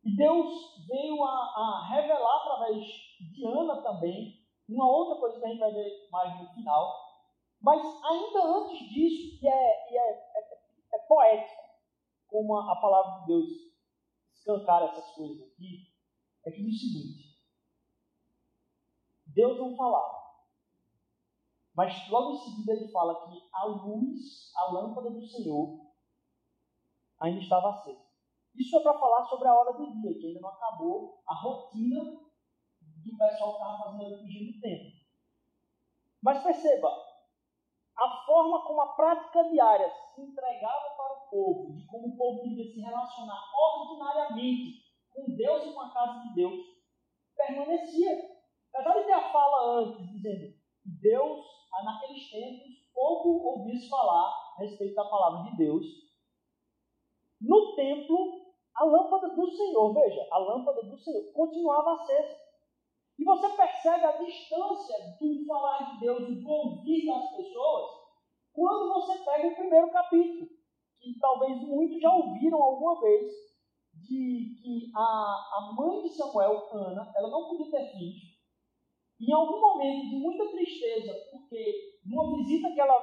E 0.04 0.16
Deus 0.16 0.88
veio 0.88 1.24
a, 1.24 1.30
a 1.30 1.88
revelar 1.90 2.38
através 2.38 2.86
de 2.86 3.46
Ana 3.46 3.82
também 3.82 4.38
uma 4.68 4.90
outra 4.90 5.20
coisa 5.20 5.40
que 5.40 5.46
a 5.46 5.50
gente 5.50 5.60
vai 5.60 5.74
ver 5.74 6.10
mais 6.12 6.42
no 6.42 6.54
final. 6.54 7.08
Mas 7.62 7.82
ainda 8.04 8.44
antes 8.58 8.80
disso, 8.90 9.40
que 9.40 9.48
é, 9.48 9.98
é, 9.98 10.12
é, 10.38 10.96
é 10.96 11.00
poético, 11.08 11.62
como 12.28 12.56
a, 12.56 12.72
a, 12.72 12.76
palavra 12.76 13.22
de 13.22 13.28
Deus 13.28 13.48
escancara 14.36 14.86
essas 14.86 15.12
coisas 15.16 15.42
aqui, 15.42 15.88
é 16.46 16.52
que 16.52 16.64
diz 16.64 16.76
o 16.76 16.80
seguinte: 16.80 17.38
Deus 19.26 19.58
não 19.58 19.76
falava. 19.76 20.27
Mas 21.78 22.10
logo 22.10 22.32
em 22.32 22.40
seguida 22.40 22.74
ele 22.74 22.92
fala 22.92 23.30
que 23.30 23.40
a 23.54 23.66
luz, 23.66 24.52
a 24.56 24.72
lâmpada 24.72 25.12
do 25.12 25.22
Senhor, 25.22 25.80
ainda 27.20 27.40
estava 27.40 27.70
acesa. 27.70 28.04
Isso 28.56 28.76
é 28.76 28.82
para 28.82 28.98
falar 28.98 29.24
sobre 29.26 29.48
a 29.48 29.54
hora 29.54 29.74
do 29.74 29.94
dia, 30.02 30.18
que 30.18 30.26
ainda 30.26 30.40
não 30.40 30.50
acabou 30.50 31.22
a 31.28 31.36
rotina 31.36 32.04
do 32.04 33.18
pessoal 33.18 33.52
que 33.52 33.62
estava 33.62 33.84
fazendo 33.84 34.06
a 34.06 34.10
liturgia 34.10 34.52
do 34.52 34.60
tempo. 34.60 34.98
Mas 36.24 36.42
perceba, 36.42 36.90
a 37.96 38.26
forma 38.26 38.66
como 38.66 38.82
a 38.82 38.96
prática 38.96 39.48
diária 39.48 39.94
se 40.16 40.22
entregava 40.24 40.96
para 40.98 41.14
o 41.14 41.30
povo, 41.30 41.76
de 41.76 41.86
como 41.86 42.08
o 42.08 42.18
povo 42.18 42.42
devia 42.42 42.74
se 42.74 42.82
relacionar 42.82 43.44
ordinariamente 43.54 44.84
com 45.14 45.36
Deus 45.36 45.64
e 45.64 45.74
com 45.74 45.82
a 45.82 45.94
casa 45.94 46.22
de 46.24 46.34
Deus, 46.34 46.60
permanecia. 47.36 48.36
Apesar 48.74 49.00
de 49.00 49.06
ter 49.06 49.14
a 49.14 49.32
fala 49.32 49.82
antes, 49.82 50.10
dizendo 50.10 50.54
que 50.82 50.90
Deus, 51.72 51.86
naqueles 51.86 52.30
tempos, 52.30 52.88
pouco 52.94 53.30
ouvisse 53.30 53.90
falar 53.90 54.30
a 54.58 54.62
respeito 54.62 54.96
da 54.96 55.06
palavra 55.06 55.52
de 55.52 55.58
Deus, 55.58 55.86
no 57.40 57.76
templo 57.76 58.48
a 58.76 58.86
lâmpada 58.86 59.30
do 59.30 59.52
Senhor, 59.52 59.94
veja, 59.94 60.28
a 60.32 60.38
lâmpada 60.38 60.84
do 60.84 60.98
Senhor 61.00 61.32
continuava 61.34 61.94
acesa. 61.94 62.38
E 63.18 63.24
você 63.24 63.50
percebe 63.50 64.06
a 64.06 64.18
distância 64.18 65.18
do 65.20 65.46
falar 65.48 65.92
de 65.92 66.00
Deus, 66.00 66.28
do 66.28 66.48
ouvir 66.48 67.08
das 67.08 67.36
pessoas, 67.36 67.92
quando 68.54 68.94
você 68.94 69.18
pega 69.24 69.48
o 69.48 69.56
primeiro 69.56 69.92
capítulo, 69.92 70.48
que 71.00 71.18
talvez 71.20 71.60
muitos 71.62 72.00
já 72.00 72.14
ouviram 72.14 72.62
alguma 72.62 73.00
vez, 73.02 73.32
de 73.96 74.56
que 74.62 74.92
a, 74.96 75.00
a 75.00 75.74
mãe 75.76 76.04
de 76.04 76.10
Samuel, 76.10 76.70
Ana, 76.72 77.12
ela 77.16 77.30
não 77.30 77.50
podia 77.50 77.72
ter 77.72 77.92
filhos. 77.92 78.37
Em 79.20 79.34
algum 79.34 79.60
momento 79.60 80.10
de 80.10 80.16
muita 80.18 80.48
tristeza, 80.52 81.12
porque 81.32 82.00
numa 82.06 82.38
visita 82.38 82.72
que 82.72 82.80
ela 82.80 83.02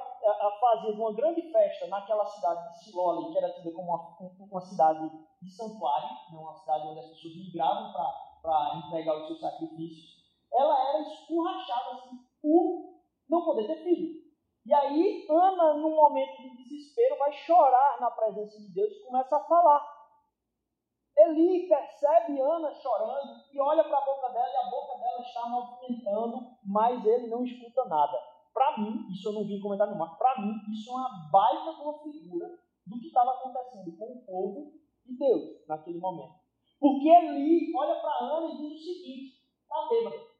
fazia 0.61 0.93
de 0.93 0.99
uma 0.99 1.13
grande 1.13 1.41
festa 1.51 1.87
naquela 1.87 2.25
cidade 2.25 2.69
de 2.69 2.85
Silole, 2.85 3.31
que 3.31 3.37
era 3.37 3.51
tida 3.51 3.71
como 3.71 3.93
uma, 3.93 4.17
uma 4.39 4.61
cidade 4.61 5.11
de 5.41 5.51
santuário, 5.51 6.07
né, 6.31 6.39
uma 6.39 6.53
cidade 6.53 6.87
onde 6.87 6.99
as 6.99 7.09
pessoas 7.09 7.35
migravam 7.35 7.91
para 8.41 8.81
entregar 8.87 9.17
os 9.17 9.27
seus 9.27 9.41
sacrifícios, 9.41 10.23
ela 10.53 10.89
era 10.89 11.01
escurrachada 11.01 11.91
assim, 11.91 12.17
por 12.41 12.95
não 13.29 13.43
poder 13.43 13.67
ter 13.67 13.83
filho. 13.83 14.23
E 14.65 14.73
aí, 14.73 15.27
Ana, 15.29 15.75
num 15.75 15.95
momento 15.95 16.41
de 16.41 16.63
desespero, 16.63 17.17
vai 17.17 17.31
chorar 17.33 17.99
na 17.99 18.09
presença 18.09 18.57
de 18.59 18.73
Deus 18.73 18.91
e 18.91 19.05
começa 19.05 19.35
a 19.35 19.43
falar. 19.43 19.94
Eli 21.17 21.67
percebe 21.67 22.41
Ana 22.41 22.73
chorando 22.73 23.41
e 23.51 23.59
olha 23.59 23.83
para 23.83 23.97
a 23.97 24.05
boca 24.05 24.29
dela 24.29 24.49
e 24.49 24.55
a 24.57 24.69
boca 24.69 24.97
dela 24.99 25.21
está 25.21 25.47
movimentando, 25.47 26.57
mas 26.65 27.05
ele 27.05 27.27
não 27.27 27.43
escuta 27.43 27.85
nada. 27.85 28.17
Para 28.53 28.77
mim, 28.77 29.07
isso 29.11 29.29
eu 29.29 29.33
não 29.33 29.45
vim 29.45 29.59
comentar 29.61 29.87
no 29.89 29.97
mar, 29.97 30.17
para 30.17 30.41
mim, 30.41 30.53
isso 30.71 30.91
é 30.91 30.93
uma 30.93 31.29
baita 31.31 31.73
de 31.73 31.81
uma 31.81 31.99
figura 31.99 32.47
do 32.85 32.99
que 32.99 33.07
estava 33.07 33.31
acontecendo 33.31 33.97
com 33.97 34.05
o 34.05 34.25
povo 34.25 34.73
e 35.05 35.17
Deus 35.17 35.67
naquele 35.67 35.99
momento. 35.99 36.35
Porque 36.79 37.07
Eli 37.07 37.71
olha 37.75 37.99
para 38.01 38.25
Ana 38.25 38.53
e 38.53 38.57
diz 38.57 38.73
o 38.73 38.83
seguinte: 38.83 39.41
está 39.61 39.87
bêbado. 39.87 40.35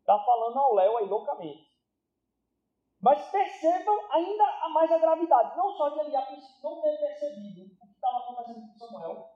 Está 0.00 0.18
falando 0.18 0.58
ao 0.58 0.74
Léo 0.74 0.96
aí 0.98 1.08
loucamente. 1.08 1.72
Mas 3.00 3.30
percebam 3.30 4.12
ainda 4.12 4.44
a 4.44 4.68
mais 4.70 4.90
a 4.90 4.98
gravidade. 4.98 5.56
Não 5.56 5.70
só 5.76 5.90
de 5.90 6.00
Eli 6.00 6.12
não 6.62 6.82
ter 6.82 6.98
percebido 6.98 7.62
o 7.62 7.86
que 7.86 7.94
estava 7.94 8.18
acontecendo 8.18 8.66
com 8.66 8.78
Samuel, 8.78 9.33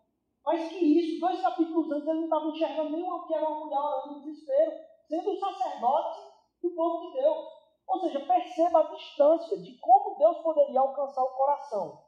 mas 0.48 0.66
que 0.70 0.76
isso, 0.76 1.20
dois 1.20 1.42
capítulos 1.42 1.92
antes, 1.92 2.08
ele 2.08 2.20
não 2.20 2.24
estava 2.24 2.46
enxergando 2.46 2.90
nenhuma 2.96 3.26
que 3.26 3.34
era 3.34 3.46
uma 3.46 3.66
mulher 3.66 3.78
orando 3.78 4.14
no 4.14 4.20
desespero, 4.22 4.72
sendo 5.06 5.30
o 5.30 5.38
sacerdote 5.38 6.20
do 6.62 6.70
povo 6.70 7.06
de 7.06 7.20
Deus. 7.20 7.48
Ou 7.86 8.00
seja, 8.00 8.20
perceba 8.20 8.80
a 8.80 8.94
distância 8.94 9.58
de 9.58 9.78
como 9.78 10.16
Deus 10.16 10.38
poderia 10.38 10.80
alcançar 10.80 11.22
o 11.22 11.36
coração 11.36 12.02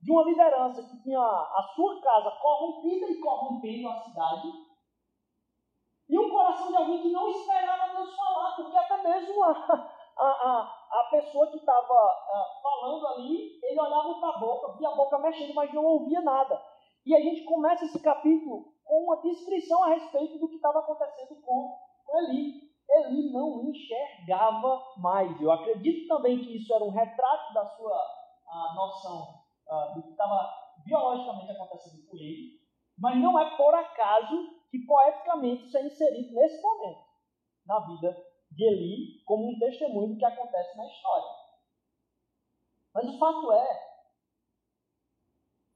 de 0.00 0.12
uma 0.12 0.22
liderança 0.22 0.84
que 0.84 1.02
tinha 1.02 1.18
a 1.18 1.72
sua 1.74 2.00
casa 2.00 2.30
corrompida 2.40 3.10
e 3.10 3.20
corrompendo 3.20 3.88
a 3.88 4.02
cidade, 4.04 4.52
e 6.08 6.16
um 6.16 6.30
coração 6.30 6.68
de 6.68 6.76
alguém 6.76 7.02
que 7.02 7.10
não 7.10 7.28
esperava 7.28 7.92
Deus 7.92 8.14
falar, 8.14 8.54
porque 8.54 8.76
até 8.76 9.02
mesmo 9.02 9.42
a, 9.42 9.50
a, 10.16 10.26
a, 10.26 11.00
a 11.00 11.08
pessoa 11.10 11.48
que 11.48 11.56
estava 11.56 12.60
falando 12.62 13.04
ali, 13.08 13.58
ele 13.64 13.80
olhava 13.80 14.14
para 14.14 14.28
a 14.28 14.38
boca, 14.38 14.78
via 14.78 14.90
a 14.90 14.94
boca 14.94 15.18
mexendo, 15.18 15.54
mas 15.54 15.74
não 15.74 15.84
ouvia 15.84 16.20
nada. 16.20 16.67
E 17.08 17.16
a 17.16 17.22
gente 17.22 17.42
começa 17.44 17.86
esse 17.86 17.98
capítulo 18.02 18.74
com 18.84 19.04
uma 19.04 19.22
descrição 19.22 19.82
a 19.82 19.94
respeito 19.94 20.38
do 20.38 20.46
que 20.46 20.56
estava 20.56 20.80
acontecendo 20.80 21.40
com, 21.40 21.78
Eli. 22.18 22.68
Eli 22.86 23.32
não 23.32 23.64
enxergava 23.64 24.92
mais. 24.98 25.40
Eu 25.40 25.50
acredito 25.50 26.06
também 26.06 26.38
que 26.38 26.58
isso 26.58 26.74
era 26.74 26.84
um 26.84 26.90
retrato 26.90 27.54
da 27.54 27.64
sua 27.64 27.98
noção 28.74 29.42
uh, 29.68 29.94
do 29.94 30.02
que 30.02 30.10
estava 30.10 30.52
biologicamente 30.84 31.50
acontecendo 31.50 32.06
com 32.10 32.16
ele, 32.18 32.60
mas 32.98 33.16
não 33.16 33.40
é 33.40 33.56
por 33.56 33.74
acaso 33.74 34.60
que 34.70 34.78
poeticamente 34.80 35.64
isso 35.64 35.78
é 35.78 35.86
inserido 35.86 36.34
nesse 36.34 36.60
momento 36.60 37.06
na 37.64 37.86
vida 37.86 38.22
de 38.52 38.64
Eli 38.64 39.22
como 39.24 39.48
um 39.48 39.58
testemunho 39.58 40.08
do 40.08 40.18
que 40.18 40.26
acontece 40.26 40.76
na 40.76 40.86
história. 40.86 41.30
Mas 42.92 43.08
o 43.08 43.18
fato 43.18 43.50
é, 43.52 43.98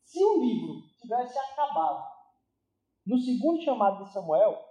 se 0.05 0.23
o 0.23 0.39
livro 0.39 0.92
tivesse 1.03 1.39
acabado 1.39 2.13
no 3.05 3.19
segundo 3.19 3.61
chamado 3.63 4.05
de 4.05 4.13
Samuel, 4.13 4.65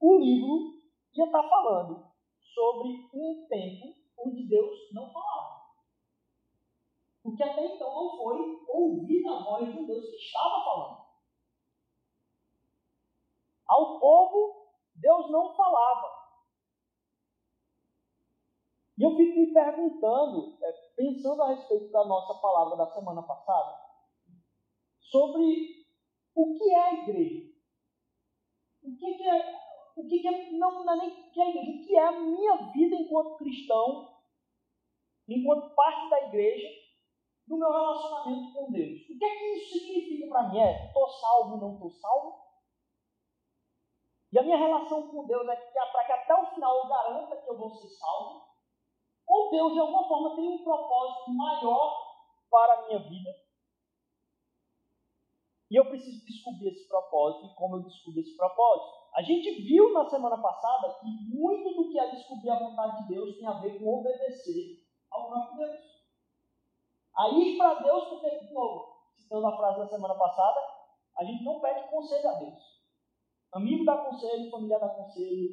o 0.00 0.18
livro 0.18 0.74
ia 1.14 1.24
estar 1.24 1.42
falando 1.48 2.06
sobre 2.52 3.08
um 3.14 3.46
tempo 3.48 3.94
onde 4.18 4.48
Deus 4.48 4.92
não 4.92 5.12
falava. 5.12 5.64
Porque 7.22 7.42
até 7.42 7.64
então 7.64 7.88
não 7.88 8.16
foi 8.18 8.64
ouvir 8.68 9.26
a 9.28 9.44
voz 9.44 9.72
de 9.72 9.86
Deus 9.86 10.04
que 10.04 10.16
estava 10.16 10.64
falando. 10.64 11.04
Ao 13.66 13.98
povo, 13.98 14.68
Deus 14.96 15.30
não 15.30 15.54
falava. 15.54 16.24
E 18.98 19.02
eu 19.02 19.16
fico 19.16 19.40
me 19.40 19.52
perguntando, 19.52 20.58
é, 20.62 20.72
pensando 20.96 21.42
a 21.42 21.48
respeito 21.48 21.90
da 21.90 22.04
nossa 22.04 22.34
palavra 22.40 22.76
da 22.76 22.86
semana 22.92 23.22
passada, 23.22 23.83
sobre 25.04 25.86
o 26.34 26.54
que 26.54 26.70
é 26.70 26.80
a 26.80 26.94
igreja. 26.94 27.54
O 28.82 28.96
que, 28.96 29.28
é, 29.28 29.60
o 29.96 30.06
que, 30.06 30.28
é, 30.28 30.50
não, 30.52 30.84
não 30.84 30.94
é 30.94 30.96
nem 30.96 31.30
que 31.30 31.40
é 31.40 31.44
a 31.44 31.48
igreja, 31.48 31.70
o 31.70 31.86
que 31.86 31.96
é 31.96 32.06
a 32.06 32.20
minha 32.20 32.56
vida 32.72 32.96
enquanto 32.96 33.36
cristão, 33.36 34.14
enquanto 35.28 35.74
parte 35.74 36.10
da 36.10 36.28
igreja, 36.28 36.68
do 37.46 37.58
meu 37.58 37.70
relacionamento 37.70 38.52
com 38.54 38.72
Deus. 38.72 39.02
O 39.02 39.18
que 39.18 39.24
é 39.24 39.38
que 39.38 39.44
isso 39.44 39.78
significa 39.78 40.28
para 40.28 40.48
mim? 40.48 40.58
É, 40.58 40.86
estou 40.86 41.08
salvo, 41.08 41.56
não 41.58 41.74
estou 41.74 41.90
salvo? 41.90 42.44
E 44.32 44.38
a 44.38 44.42
minha 44.42 44.56
relação 44.56 45.08
com 45.08 45.26
Deus 45.26 45.46
é 45.46 45.56
para 45.92 46.04
que 46.06 46.12
até 46.12 46.34
o 46.34 46.46
final 46.54 46.76
eu 46.76 46.88
garanta 46.88 47.36
que 47.36 47.48
eu 47.48 47.56
vou 47.56 47.70
ser 47.70 47.88
salvo? 47.88 48.44
Ou 49.26 49.50
Deus, 49.50 49.72
de 49.72 49.80
alguma 49.80 50.08
forma, 50.08 50.36
tem 50.36 50.48
um 50.48 50.64
propósito 50.64 51.30
maior 51.30 52.18
para 52.50 52.74
a 52.74 52.86
minha 52.86 52.98
vida? 52.98 53.30
E 55.74 55.76
eu 55.76 55.86
preciso 55.86 56.24
descobrir 56.24 56.68
esse 56.68 56.86
propósito 56.86 57.46
e 57.46 57.54
como 57.56 57.74
eu 57.74 57.82
descubro 57.82 58.20
esse 58.20 58.36
propósito. 58.36 59.10
A 59.16 59.22
gente 59.22 59.60
viu 59.62 59.92
na 59.92 60.08
semana 60.08 60.38
passada 60.40 61.00
que 61.00 61.06
muito 61.34 61.74
do 61.74 61.90
que 61.90 61.98
é 61.98 62.12
descobrir 62.12 62.50
a 62.50 62.60
vontade 62.60 63.02
de 63.02 63.08
Deus 63.12 63.36
tem 63.36 63.44
a 63.44 63.58
ver 63.58 63.80
com 63.80 63.98
obedecer 63.98 64.86
ao 65.10 65.26
próprio 65.26 65.66
Deus. 65.66 65.80
A 67.18 67.28
ir 67.30 67.58
para 67.58 67.82
Deus, 67.82 68.04
porque, 68.04 68.38
de 68.38 68.54
novo, 68.54 69.00
citando 69.16 69.48
a 69.48 69.56
frase 69.56 69.80
da 69.80 69.88
semana 69.88 70.14
passada, 70.14 70.60
a 71.18 71.24
gente 71.24 71.42
não 71.42 71.58
pede 71.58 71.90
conselho 71.90 72.28
a 72.28 72.34
Deus. 72.34 72.62
Amigo 73.54 73.84
dá 73.84 73.96
conselho, 73.96 74.50
familiar 74.52 74.78
dá 74.78 74.90
conselho, 74.90 75.48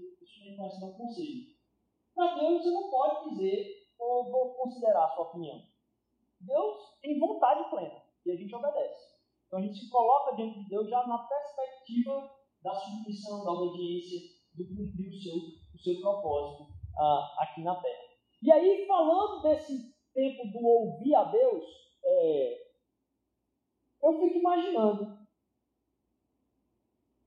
conhece 0.56 0.82
não 0.82 0.94
conselho. 0.94 1.48
Para 2.14 2.36
Deus 2.36 2.62
você 2.62 2.70
não 2.70 2.92
pode 2.92 3.30
dizer 3.32 3.88
ou 3.98 4.32
vou 4.32 4.54
considerar 4.54 5.06
a 5.06 5.16
sua 5.16 5.24
opinião? 5.24 5.64
Deus 6.42 7.00
tem 7.02 7.20
vontade 7.20 7.72
plena 7.72 8.04
e 8.24 8.32
a 8.32 8.36
gente 8.36 8.54
obedece. 8.54 9.11
Então 9.52 9.60
a 9.60 9.64
gente 9.64 9.80
se 9.80 9.90
coloca 9.90 10.34
diante 10.38 10.64
de 10.64 10.70
Deus 10.70 10.88
já 10.88 11.06
na 11.06 11.18
perspectiva 11.18 12.34
da 12.64 12.74
submissão, 12.74 13.44
da 13.44 13.52
obediência, 13.52 14.22
do 14.54 14.64
cumprir 14.64 15.10
o 15.10 15.22
seu, 15.22 15.36
o 15.76 15.78
seu 15.78 16.00
propósito 16.00 16.74
ah, 16.98 17.36
aqui 17.40 17.62
na 17.62 17.76
terra. 17.76 18.04
E 18.42 18.50
aí, 18.50 18.88
falando 18.88 19.42
desse 19.42 19.94
tempo 20.14 20.48
do 20.54 20.66
ouvir 20.66 21.14
a 21.16 21.26
Deus, 21.26 21.66
é, 22.02 22.72
eu 24.02 24.22
fico 24.22 24.38
imaginando 24.38 25.28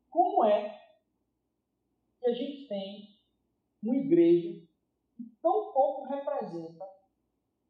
como 0.09 0.47
é 0.47 0.81
que 2.21 2.27
a 2.27 2.33
gente 2.33 2.67
tem 2.69 3.19
uma 3.83 3.97
igreja 3.97 4.67
que 5.15 5.25
tão 5.43 5.75
pouco 5.75 6.07
representa 6.07 6.87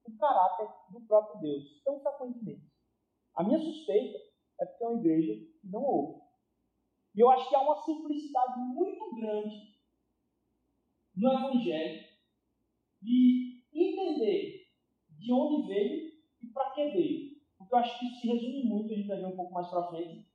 o 0.04 0.16
caráter 0.16 0.68
do 0.90 1.00
próprio 1.08 1.40
Deus, 1.40 1.82
tão 1.82 1.98
frequentemente. 1.98 2.72
A 3.34 3.42
minha 3.42 3.58
suspeita 3.58 4.33
é 4.60 4.66
porque 4.66 4.84
é 4.84 4.88
uma 4.88 5.00
igreja 5.00 5.34
que 5.60 5.68
não 5.68 5.82
ouve. 5.82 6.22
E 7.14 7.20
eu 7.20 7.30
acho 7.30 7.48
que 7.48 7.54
há 7.54 7.62
uma 7.62 7.82
simplicidade 7.82 8.60
muito 8.60 9.14
grande 9.14 9.74
no 11.16 11.32
Evangelho 11.32 12.04
de 13.00 13.62
entender 13.72 14.66
de 15.10 15.32
onde 15.32 15.68
veio 15.68 16.12
e 16.42 16.46
para 16.52 16.70
que 16.70 16.90
veio. 16.90 17.34
Porque 17.56 17.74
eu 17.74 17.78
acho 17.78 17.98
que 17.98 18.06
isso 18.06 18.20
se 18.20 18.28
resume 18.28 18.64
muito, 18.64 18.92
a 18.92 18.96
gente 18.96 19.08
vai 19.08 19.18
ver 19.18 19.26
um 19.26 19.36
pouco 19.36 19.54
mais 19.54 19.68
para 19.68 19.88
frente, 19.88 20.28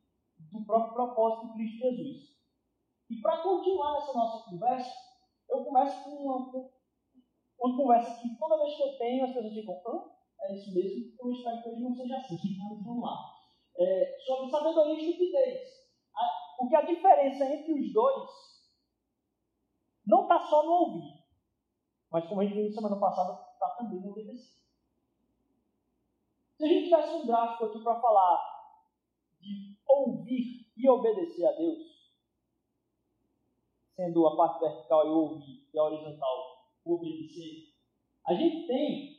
do 0.52 0.66
próprio 0.66 0.94
propósito 0.94 1.48
de 1.48 1.54
Cristo 1.54 1.80
Jesus. 1.80 2.40
E 3.10 3.22
para 3.22 3.42
continuar 3.42 3.94
nessa 3.94 4.14
nossa 4.14 4.50
conversa, 4.50 4.94
eu 5.50 5.66
começo 5.66 6.04
com 6.04 6.12
uma, 6.12 6.72
uma 7.60 7.78
conversa 7.78 8.22
que 8.22 8.38
toda 8.38 8.64
vez 8.64 8.76
que 8.76 8.84
eu 8.84 8.98
tenho, 8.98 9.26
as 9.26 9.34
pessoas 9.34 9.54
ficam, 9.54 9.82
hã? 9.86 10.20
É 10.42 10.56
isso 10.56 10.74
mesmo? 10.74 11.14
Eu 11.20 11.32
espero 11.32 11.62
que 11.62 11.70
hoje 11.70 11.82
não 11.82 11.96
seja 11.96 12.18
assim, 12.18 12.38
mas 12.58 12.84
vamos 12.84 13.04
lá. 13.04 13.39
É, 13.80 14.18
sobre 14.20 14.52
sabedoria 14.52 14.94
e 14.94 15.10
estupidez. 15.10 15.80
Porque 16.58 16.76
a 16.76 16.82
diferença 16.82 17.46
entre 17.46 17.72
os 17.72 17.94
dois 17.94 18.30
não 20.06 20.24
está 20.24 20.44
só 20.44 20.66
no 20.66 20.72
ouvir, 20.72 21.24
mas 22.12 22.28
como 22.28 22.42
a 22.42 22.44
gente 22.44 22.56
viu 22.56 22.72
semana 22.72 23.00
passada, 23.00 23.42
está 23.54 23.70
também 23.78 24.02
no 24.02 24.10
obedecer. 24.10 24.60
Se 26.58 26.66
a 26.66 26.68
gente 26.68 26.90
tivesse 26.90 27.14
um 27.14 27.26
gráfico 27.26 27.66
aqui 27.66 27.80
para 27.82 28.02
falar 28.02 28.60
de 29.40 29.78
ouvir 29.88 30.70
e 30.76 30.90
obedecer 30.90 31.46
a 31.46 31.52
Deus, 31.54 32.12
sendo 33.96 34.28
a 34.28 34.36
parte 34.36 34.60
vertical 34.60 35.08
e 35.08 35.10
ouvir 35.12 35.70
e 35.74 35.80
a 35.80 35.84
horizontal 35.84 36.68
obedecer, 36.84 37.74
a 38.26 38.34
gente 38.34 38.68
tem 38.68 39.19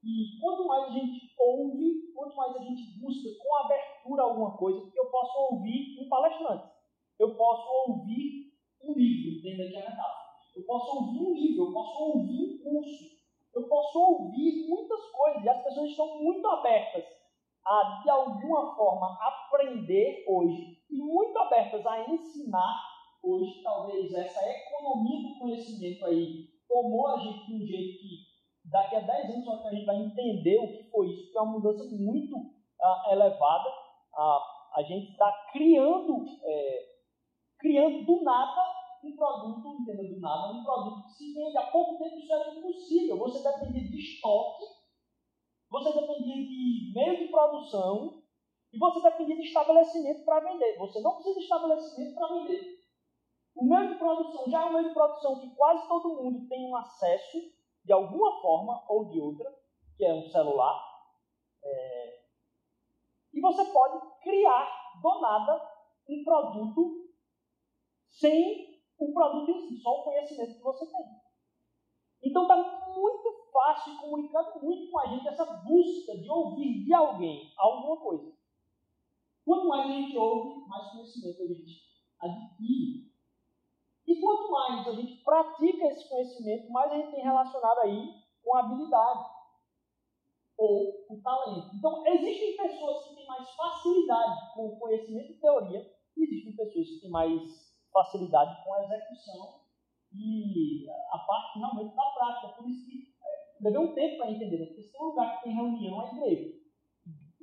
que 0.00 0.38
quanto 0.40 0.66
mais 0.66 0.84
a 0.84 0.90
gente 0.90 1.34
ouve, 1.38 2.12
quanto 2.14 2.36
mais 2.36 2.56
a 2.56 2.60
gente 2.60 2.98
busca 3.00 3.28
com 3.42 3.56
abertura 3.56 4.22
alguma 4.22 4.56
coisa, 4.56 4.80
porque 4.80 4.98
eu 4.98 5.10
posso 5.10 5.38
ouvir 5.52 5.98
um 6.00 6.08
palestrante, 6.08 6.72
eu 7.18 7.34
posso 7.34 7.68
ouvir 7.88 8.52
um 8.82 8.92
livro, 8.92 9.38
entenda 9.38 9.64
aqui 9.64 9.76
a 9.76 9.90
metáfora, 9.90 10.26
eu 10.56 10.64
posso 10.64 10.96
ouvir 10.96 11.20
um 11.20 11.34
livro, 11.34 11.66
eu 11.66 11.72
posso 11.72 12.02
ouvir 12.02 12.42
um 12.42 12.58
curso, 12.62 13.04
eu 13.54 13.68
posso 13.68 13.98
ouvir 13.98 14.68
muitas 14.68 15.10
coisas, 15.10 15.44
e 15.44 15.48
as 15.48 15.64
pessoas 15.64 15.90
estão 15.90 16.22
muito 16.22 16.46
abertas 16.46 17.04
a, 17.64 18.00
de 18.02 18.10
alguma 18.10 18.76
forma, 18.76 19.18
aprender 19.20 20.24
hoje, 20.28 20.78
e 20.90 20.98
muito 20.98 21.36
abertas 21.38 21.84
a 21.86 22.12
ensinar 22.12 22.96
hoje, 23.22 23.62
talvez 23.62 24.12
essa 24.14 24.40
economia 24.48 25.28
do 25.28 25.38
conhecimento 25.38 26.04
aí 26.06 26.48
tomou 26.68 27.08
a 27.08 27.18
gente 27.18 27.46
de 27.46 27.54
um 27.54 27.66
jeito 27.66 27.98
que 27.98 28.25
daqui 28.70 28.96
a 28.96 29.00
10 29.00 29.30
anos 29.30 29.66
a 29.66 29.70
gente 29.70 29.84
vai 29.84 29.96
entender 29.96 30.58
o 30.58 30.68
que 30.68 30.90
foi 30.90 31.06
isso, 31.08 31.30
que 31.30 31.38
é 31.38 31.40
uma 31.40 31.52
mudança 31.52 31.84
muito 31.84 32.36
uh, 32.36 33.12
elevada. 33.12 33.68
Uh, 34.14 34.56
a 34.76 34.82
gente 34.82 35.12
está 35.12 35.32
criando, 35.52 36.24
é, 36.42 36.86
criando 37.58 38.04
do 38.04 38.22
nada 38.22 38.76
um 39.02 39.16
produto, 39.16 39.76
entenda 39.80 40.02
do 40.02 40.20
nada, 40.20 40.52
um 40.52 40.64
produto 40.64 41.04
que 41.04 41.12
se 41.12 41.32
vende. 41.32 41.56
Há 41.56 41.70
pouco 41.70 41.96
tempo 41.96 42.18
isso 42.18 42.32
era 42.32 42.54
impossível. 42.54 43.18
Você 43.18 43.42
dependia 43.42 43.88
de 43.88 43.98
estoque, 43.98 44.64
você 45.70 45.92
dependia 45.92 46.34
de 46.34 46.92
meio 46.94 47.18
de 47.18 47.28
produção 47.30 48.22
e 48.72 48.78
você 48.78 49.00
dependia 49.00 49.36
de 49.36 49.42
estabelecimento 49.42 50.24
para 50.24 50.40
vender. 50.40 50.76
Você 50.78 51.00
não 51.00 51.14
precisa 51.14 51.36
de 51.36 51.44
estabelecimento 51.44 52.14
para 52.14 52.34
vender. 52.34 52.76
O 53.54 53.64
meio 53.64 53.88
de 53.88 53.98
produção 53.98 54.50
já 54.50 54.62
é 54.62 54.64
um 54.66 54.72
meio 54.74 54.88
de 54.88 54.94
produção 54.94 55.40
que 55.40 55.54
quase 55.54 55.88
todo 55.88 56.22
mundo 56.22 56.46
tem 56.48 56.68
um 56.68 56.76
acesso 56.76 57.55
de 57.86 57.92
alguma 57.92 58.40
forma 58.42 58.84
ou 58.88 59.08
de 59.08 59.20
outra, 59.20 59.48
que 59.96 60.04
é 60.04 60.12
um 60.12 60.28
celular. 60.28 60.76
É... 61.62 62.20
E 63.32 63.40
você 63.40 63.64
pode 63.64 64.20
criar 64.20 65.00
do 65.00 65.20
nada 65.20 65.72
um 66.08 66.24
produto 66.24 67.06
sem 68.10 68.82
o 68.98 69.12
produto 69.12 69.50
em 69.50 69.68
si, 69.68 69.78
só 69.80 69.90
o 70.00 70.04
conhecimento 70.04 70.56
que 70.56 70.62
você 70.62 70.86
tem. 70.86 71.06
Então 72.24 72.42
está 72.42 72.56
muito 72.96 73.50
fácil 73.52 74.00
comunicando 74.00 74.64
muito 74.64 74.90
com 74.90 74.98
a 74.98 75.06
gente 75.06 75.28
essa 75.28 75.44
busca 75.44 76.16
de 76.16 76.28
ouvir 76.28 76.84
de 76.84 76.92
alguém 76.92 77.52
alguma 77.56 77.98
coisa. 77.98 78.36
Quanto 79.44 79.68
mais 79.68 79.90
a 79.90 79.92
gente 79.92 80.16
ouve, 80.16 80.66
mais 80.66 80.90
conhecimento 80.90 81.42
a 81.42 81.46
gente 81.46 81.86
adquire 82.20 83.15
e 84.06 84.20
quanto 84.20 84.50
mais 84.50 84.86
a 84.86 84.92
gente 84.92 85.22
pratica 85.24 85.86
esse 85.86 86.08
conhecimento, 86.08 86.70
mais 86.70 86.92
a 86.92 86.96
gente 86.96 87.10
tem 87.10 87.24
relacionado 87.24 87.78
aí 87.80 88.14
com 88.42 88.56
a 88.56 88.60
habilidade 88.60 89.36
ou 90.56 91.06
o 91.10 91.20
talento. 91.22 91.74
Então, 91.74 92.06
existem 92.06 92.56
pessoas 92.56 93.08
que 93.08 93.16
têm 93.16 93.26
mais 93.26 93.50
facilidade 93.50 94.54
com 94.54 94.66
o 94.68 94.78
conhecimento 94.78 95.32
e 95.32 95.40
teoria, 95.40 95.92
e 96.16 96.22
existem 96.22 96.56
pessoas 96.56 96.88
que 96.88 97.00
têm 97.00 97.10
mais 97.10 97.76
facilidade 97.92 98.64
com 98.64 98.74
a 98.74 98.84
execução 98.84 99.60
e 100.14 100.86
a 101.12 101.18
parte 101.18 101.58
realmente 101.58 101.94
da 101.94 102.10
prática. 102.10 102.48
Por 102.48 102.68
isso 102.68 102.86
que 102.86 103.12
é, 103.22 103.62
levei 103.64 103.80
um 103.80 103.94
tempo 103.94 104.16
para 104.18 104.30
entender, 104.30 104.58
né? 104.58 104.66
porque 104.66 104.82
se 104.82 104.92
tem 104.92 105.02
um 105.02 105.06
lugar 105.06 105.36
que 105.36 105.44
tem 105.44 105.54
reunião, 105.54 106.02
é 106.02 106.06
a 106.06 106.12
igreja. 106.12 106.56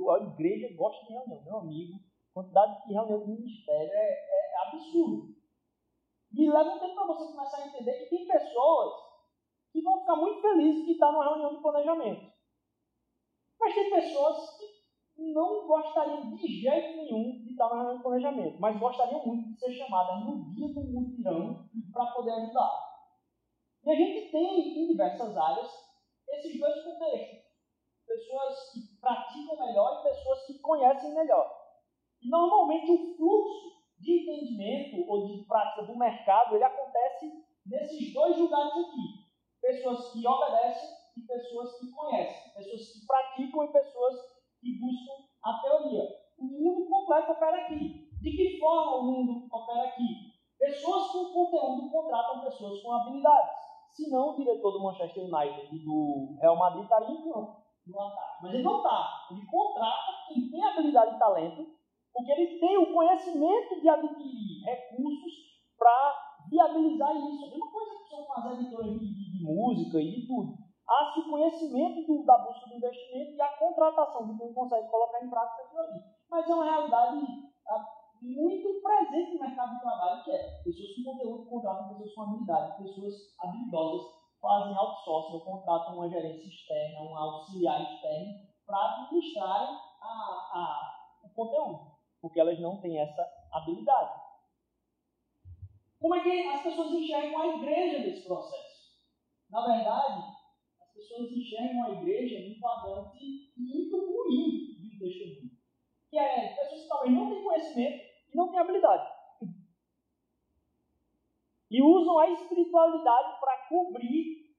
A 0.09 0.23
igreja 0.23 0.75
gosta 0.75 1.05
de 1.05 1.13
reunião, 1.13 1.43
meu 1.43 1.57
amigo. 1.57 1.99
A 2.31 2.33
quantidade 2.33 2.87
de 2.87 2.93
reunião 2.93 3.19
do 3.19 3.27
ministério 3.27 3.91
é, 3.91 4.09
é 4.09 4.67
absurdo. 4.67 5.42
E 6.35 6.49
leva 6.49 6.69
um 6.69 6.79
tempo 6.79 6.95
para 6.95 7.05
você 7.05 7.31
começar 7.31 7.57
a 7.61 7.67
entender 7.67 7.93
que 7.99 8.09
tem 8.09 8.27
pessoas 8.27 8.93
que 9.71 9.81
vão 9.81 9.99
ficar 9.99 10.15
muito 10.15 10.41
felizes 10.41 10.85
de 10.85 10.91
estar 10.93 11.11
numa 11.11 11.29
reunião 11.29 11.55
de 11.55 11.61
planejamento. 11.61 12.33
Mas 13.59 13.75
tem 13.75 13.89
pessoas 13.89 14.57
que 14.57 15.31
não 15.31 15.67
gostariam 15.67 16.35
de 16.35 16.47
jeito 16.61 16.97
nenhum 16.97 17.43
de 17.43 17.51
estar 17.51 17.69
numa 17.69 17.77
reunião 17.77 17.97
de 17.97 18.03
planejamento, 18.03 18.59
mas 18.59 18.79
gostariam 18.79 19.25
muito 19.25 19.49
de 19.49 19.59
ser 19.59 19.71
chamadas 19.73 20.25
no 20.25 20.53
dia 20.53 20.73
do 20.73 20.81
mutirão 20.91 21.69
para 21.91 22.11
poder 22.13 22.31
ajudar. 22.31 22.93
E 23.85 23.91
a 23.91 23.95
gente 23.95 24.31
tem 24.31 24.79
em 24.79 24.87
diversas 24.87 25.35
áreas 25.37 25.69
esses 26.29 26.59
dois 26.59 26.83
contextos. 26.83 27.43
Pessoas 28.07 28.71
que 28.71 28.99
praticam 28.99 29.65
melhor 29.65 29.99
e 29.99 30.09
pessoas 30.09 30.45
que 30.45 30.59
conhecem 30.59 31.13
melhor. 31.13 31.49
E 32.21 32.29
normalmente 32.29 32.91
o 32.91 33.15
fluxo 33.15 33.72
de 34.03 34.21
entendimento 34.21 35.09
ou 35.09 35.25
de 35.27 35.45
prática 35.45 35.83
do 35.83 35.97
mercado, 35.97 36.55
ele 36.55 36.63
acontece 36.63 37.31
nesses 37.65 38.13
dois 38.13 38.37
lugares 38.37 38.73
aqui. 38.73 39.23
Pessoas 39.61 40.11
que 40.11 40.27
obedecem 40.27 40.89
e 41.15 41.21
pessoas 41.21 41.79
que 41.79 41.89
conhecem. 41.91 42.53
Pessoas 42.53 42.91
que 42.91 43.07
praticam 43.07 43.63
e 43.63 43.71
pessoas 43.71 44.15
que 44.59 44.77
buscam 44.77 45.23
a 45.43 45.61
teoria. 45.61 46.03
O 46.37 46.43
mundo 46.43 46.89
completo 46.89 47.31
opera 47.31 47.63
aqui. 47.63 48.09
De 48.21 48.31
que 48.31 48.59
forma 48.59 48.97
o 48.97 49.03
mundo 49.03 49.47
opera 49.49 49.87
aqui? 49.87 50.33
Pessoas 50.59 51.11
com 51.11 51.33
conteúdo 51.33 51.89
contratam 51.89 52.41
pessoas 52.41 52.81
com 52.81 52.91
habilidades. 52.93 53.63
Senão, 53.91 54.31
o 54.31 54.35
diretor 54.35 54.71
do 54.71 54.83
Manchester 54.83 55.23
United 55.23 55.75
e 55.75 55.79
do 55.83 56.35
Real 56.41 56.57
Madrid 56.57 56.83
estaria 56.83 57.09
em 57.09 57.23
campo, 57.23 57.63
no 57.85 58.01
ataque. 58.01 58.39
Mas 58.41 58.53
ele 58.53 58.63
não 58.63 58.77
está. 58.77 59.27
Ele 59.31 59.45
contrata 59.45 60.11
quem 60.27 60.49
tem 60.49 60.63
habilidade 60.63 61.15
e 61.15 61.19
talento 61.19 61.82
porque 62.13 62.31
ele 62.31 62.59
tem 62.59 62.77
o 62.77 62.93
conhecimento 62.93 63.81
de 63.81 63.89
adquirir 63.89 64.63
recursos 64.63 65.33
para 65.77 66.33
viabilizar 66.49 67.15
isso. 67.17 67.45
A 67.45 67.49
mesma 67.49 67.71
coisa 67.71 67.91
que 67.97 68.09
são 68.09 68.33
as 68.33 68.59
editoras 68.59 68.99
de, 68.99 68.99
de, 68.99 69.31
de 69.31 69.43
música 69.43 69.99
e 69.99 70.11
de 70.11 70.27
tudo. 70.27 70.53
Há-se 70.87 71.19
o 71.21 71.29
conhecimento 71.29 72.05
do, 72.05 72.23
da 72.23 72.37
busca 72.37 72.69
do 72.69 72.75
investimento 72.75 73.31
e 73.31 73.41
a 73.41 73.57
contratação 73.57 74.27
de 74.27 74.37
quem 74.37 74.53
consegue 74.53 74.89
colocar 74.89 75.25
em 75.25 75.29
prática 75.29 75.63
aquilo 75.63 75.81
ali. 75.81 76.01
Mas 76.29 76.49
é 76.49 76.53
uma 76.53 76.65
realidade 76.65 77.17
ah, 77.67 77.85
muito 78.21 78.81
presente 78.81 79.33
no 79.33 79.41
mercado 79.41 79.73
de 79.73 79.81
trabalho, 79.81 80.23
que 80.23 80.31
é 80.31 80.61
pessoas 80.63 80.95
com 80.95 81.03
conteúdo 81.11 81.49
contratam 81.49 81.87
pessoas 81.89 82.13
com 82.13 82.21
habilidade, 82.21 82.83
pessoas 82.83 83.13
habilidosas 83.39 84.01
fazem 84.41 84.77
outsourcing, 84.77 85.33
ou 85.35 85.41
contratam 85.41 85.95
uma 85.95 86.09
gerência 86.09 86.47
externa, 86.47 87.01
um 87.01 87.17
auxiliar 87.17 87.81
externo, 87.81 88.33
para 88.65 88.93
administrarem 88.93 89.77
a, 90.01 90.05
a, 90.05 90.93
o 91.23 91.29
conteúdo 91.33 91.92
porque 92.23 92.39
elas 92.39 92.57
não 92.61 92.79
têm 92.79 92.97
essa 93.01 93.21
habilidade. 93.51 94.17
Como 95.99 96.15
é 96.15 96.23
que 96.23 96.47
as 96.47 96.63
pessoas 96.63 96.93
enxergam 96.93 97.41
a 97.41 97.47
igreja 97.57 97.99
nesse 97.99 98.25
processo? 98.25 98.93
Na 99.49 99.59
verdade, 99.67 100.23
as 100.81 100.93
pessoas 100.93 101.29
enxergam 101.33 101.83
a 101.83 101.89
igreja 101.89 102.35
em 102.35 102.55
um 102.55 102.61
quadrante 102.61 103.51
muito 103.57 103.97
ruim 103.97 104.79
de 104.79 104.97
testemunho. 104.97 105.51
Que 106.09 106.17
é 106.17 106.55
pessoas 106.55 106.83
que 106.83 106.87
talvez 106.87 107.13
não 107.13 107.29
têm 107.29 107.43
conhecimento 107.43 108.03
e 108.31 108.37
não 108.37 108.49
têm 108.49 108.59
habilidade. 108.59 109.11
E 111.71 111.81
usam 111.81 112.19
a 112.19 112.29
espiritualidade 112.29 113.39
para 113.41 113.67
cobrir 113.67 114.55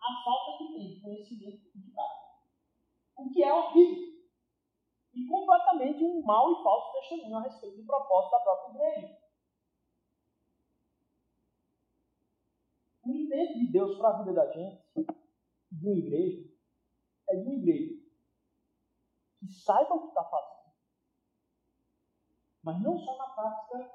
a 0.00 0.24
falta 0.24 0.58
que 0.58 0.72
tem 0.74 0.94
de 0.94 1.00
conhecimento 1.00 1.60
e 1.76 1.78
de 1.78 1.92
prática. 1.92 2.26
O 3.16 3.30
que 3.30 3.44
é 3.44 3.54
horrível. 3.54 4.17
E 5.18 5.26
completamente 5.26 6.04
um 6.04 6.22
mau 6.22 6.52
e 6.52 6.62
falso 6.62 6.92
testemunho 6.92 7.38
a 7.38 7.42
respeito 7.42 7.76
do 7.76 7.84
propósito 7.84 8.30
da 8.30 8.40
própria 8.40 8.70
igreja. 8.70 9.18
O 13.04 13.10
intento 13.10 13.58
de 13.58 13.72
Deus 13.72 13.98
para 13.98 14.10
a 14.10 14.18
vida 14.18 14.32
da 14.32 14.52
gente, 14.52 14.80
de 15.72 15.86
uma 15.88 15.98
igreja, 15.98 16.48
é 17.30 17.36
de 17.36 17.42
uma 17.42 17.54
igreja 17.54 18.00
que 19.40 19.48
saiba 19.48 19.92
o 19.92 20.02
que 20.02 20.08
está 20.08 20.22
fazendo, 20.22 20.72
mas 22.62 22.80
não 22.80 22.96
só 22.96 23.18
na 23.18 23.28
prática 23.30 23.90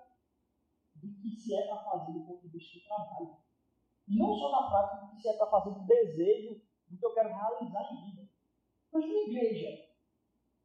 do 0.96 1.08
que 1.22 1.30
se 1.30 1.56
é 1.56 1.68
para 1.68 1.84
fazer 1.86 2.12
do 2.12 2.26
ponto 2.26 2.42
de 2.42 2.50
vista 2.50 2.80
do 2.80 2.86
trabalho, 2.86 3.38
e 4.10 4.20
não 4.20 4.34
só 4.34 4.52
na 4.52 4.70
prática 4.70 5.06
do 5.06 5.12
que 5.12 5.22
se 5.22 5.30
é 5.30 5.38
para 5.38 5.48
fazer 5.48 5.72
do 5.72 5.86
desejo 5.86 6.62
do 6.88 6.98
que 6.98 7.06
eu 7.06 7.14
quero 7.14 7.30
realizar 7.30 7.94
em 7.94 8.12
vida, 8.12 8.30
mas 8.92 9.06
uma 9.06 9.20
igreja 9.20 9.93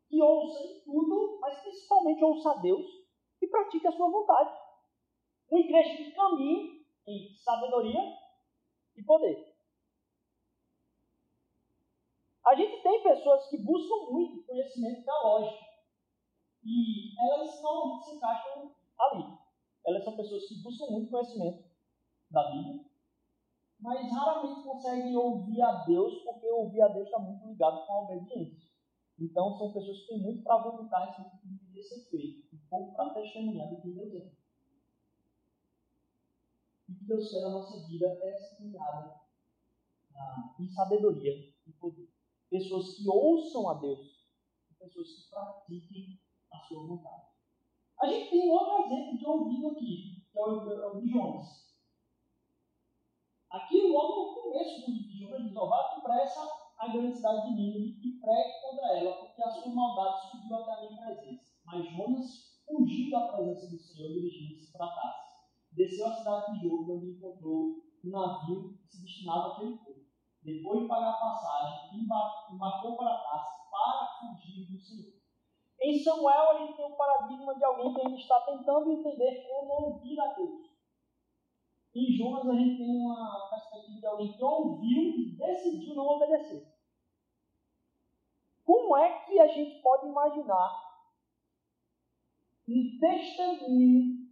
que 0.08 0.22
ouça 0.22 0.64
em 0.64 0.80
tudo, 0.80 1.38
mas 1.40 1.60
principalmente 1.60 2.24
ouça 2.24 2.50
a 2.50 2.56
Deus 2.56 2.86
e 3.40 3.46
pratique 3.46 3.86
a 3.86 3.92
sua 3.92 4.10
vontade. 4.10 4.58
Uma 5.50 5.60
igreja 5.60 5.96
que 5.96 6.12
caminhe 6.12 6.86
em 7.06 7.34
sabedoria 7.36 8.00
e 8.96 9.02
poder. 9.02 9.54
A 12.46 12.54
gente 12.54 12.82
tem 12.82 13.02
pessoas 13.02 13.48
que 13.48 13.58
buscam 13.58 14.10
muito 14.10 14.46
conhecimento 14.46 15.04
teológico 15.04 15.64
e 16.64 17.14
elas 17.20 17.62
não 17.62 18.02
se 18.02 18.16
encaixam 18.16 18.74
ali. 18.98 19.38
Elas 19.86 20.04
são 20.04 20.16
pessoas 20.16 20.46
que 20.48 20.62
buscam 20.62 20.86
muito 20.92 21.10
conhecimento 21.10 21.64
da 22.30 22.50
Bíblia, 22.50 22.84
mas 23.80 24.10
raramente 24.12 24.62
conseguem 24.62 25.16
ouvir 25.16 25.62
a 25.62 25.84
Deus 25.84 26.22
porque 26.24 26.46
ouvir 26.50 26.82
a 26.82 26.88
Deus 26.88 27.06
está 27.06 27.18
muito 27.18 27.46
ligado 27.46 27.86
com 27.86 27.92
a 27.92 28.00
obediência. 28.02 28.67
Então 29.18 29.58
são 29.58 29.72
pessoas 29.72 30.00
que 30.00 30.06
têm 30.08 30.22
muito 30.22 30.44
para 30.44 30.62
vomitar 30.62 31.10
isso 31.10 31.38
que 31.40 31.48
deveria 31.48 31.82
ser 31.82 32.08
feito, 32.08 32.54
e 32.54 32.58
pouco 32.70 32.94
para 32.94 33.14
testemunhar 33.14 33.68
do 33.68 33.80
que 33.80 33.90
Deus 33.90 34.14
é. 34.14 34.32
E 36.88 36.94
que 36.94 37.04
Deus 37.04 37.30
quer 37.30 37.40
na 37.40 37.50
nossa 37.50 37.86
vida 37.88 38.06
é 38.06 38.30
essa 38.30 38.56
caminhada 38.56 39.20
ah, 40.14 40.54
em 40.60 40.68
sabedoria 40.68 41.52
e 41.66 41.72
poder. 41.72 42.08
Pessoas 42.48 42.96
que 42.96 43.08
ouçam 43.08 43.68
a 43.68 43.74
Deus 43.74 44.24
e 44.70 44.74
pessoas 44.74 45.08
que 45.08 45.30
pratiquem 45.30 46.20
a 46.52 46.58
sua 46.60 46.86
vontade. 46.86 47.28
A 48.00 48.06
gente 48.06 48.30
tem 48.30 48.48
um 48.48 48.52
outro 48.52 48.86
exemplo 48.86 49.18
de 49.18 49.26
ouvido 49.26 49.68
aqui, 49.68 50.24
que 50.30 50.38
é 50.38 50.42
o, 50.42 50.70
é 50.70 50.86
o 50.86 51.00
de 51.00 51.10
Jonas. 51.10 51.68
Aqui, 53.50 53.80
logo 53.88 54.34
no 54.34 54.42
começo 54.42 54.86
do 54.86 54.92
livro 54.92 55.08
de 55.08 55.18
Jonas, 55.18 55.42
diz: 55.42 55.54
Vá 55.54 55.94
depressa 55.96 56.57
a 56.78 56.88
grande 56.88 57.16
cidade 57.16 57.48
de 57.48 57.54
Nínive 57.54 58.08
e 58.08 58.20
pregue 58.20 58.60
contra 58.62 58.98
ela, 58.98 59.16
porque 59.16 59.42
a 59.42 59.50
sua 59.50 59.74
maldade 59.74 60.30
subiu 60.30 60.56
até 60.56 60.72
a 60.72 60.88
minha 60.88 61.02
presença. 61.06 61.52
Mas 61.64 61.86
Jonas 61.90 62.62
fugiu 62.66 63.10
da 63.10 63.28
presença 63.28 63.68
do 63.68 63.78
Senhor 63.78 64.08
dirigindo-se 64.08 64.72
para 64.72 64.86
Tarsis 64.86 65.28
desceu 65.78 66.06
à 66.08 66.12
cidade 66.12 66.58
de 66.58 66.68
Jope, 66.68 66.90
onde 66.90 67.10
encontrou 67.10 67.76
um 68.04 68.10
navio 68.10 68.76
que 68.78 68.88
se 68.88 69.02
destinava 69.02 69.54
àquele 69.54 69.76
povo. 69.78 70.06
Depois 70.42 70.82
de 70.82 70.88
pagar 70.88 71.10
a 71.10 71.20
passagem, 71.20 72.00
embarcou 72.00 72.96
para 72.96 73.18
Tarsis 73.18 73.70
para 73.70 74.18
fugir 74.18 74.72
do 74.72 74.78
Senhor. 74.78 75.18
Em 75.80 76.02
Samuel, 76.02 76.50
a 76.50 76.58
gente 76.58 76.76
tem 76.76 76.86
um 76.86 76.96
paradigma 76.96 77.54
de 77.54 77.64
alguém 77.64 77.94
que 77.94 78.00
ainda 78.00 78.16
está 78.16 78.40
tentando 78.40 78.90
entender 78.90 79.46
como 79.46 79.86
ouvir 79.86 80.18
a 80.20 80.32
Deus. 80.34 80.68
Em 81.94 82.16
Jonas, 82.16 82.48
a 82.48 82.54
gente 82.54 82.76
tem 82.78 82.90
uma 82.90 83.48
perspectiva 83.48 84.00
de 84.00 84.06
alguém 84.06 84.32
que 84.32 84.42
ouviu 84.42 85.02
e 85.02 85.36
decidiu 85.36 85.94
não 85.94 86.06
obedecer. 86.06 86.67
Como 88.68 88.94
é 88.98 89.24
que 89.24 89.40
a 89.40 89.46
gente 89.46 89.80
pode 89.80 90.06
imaginar 90.06 90.88
um 92.68 92.98
testemunho 93.00 94.28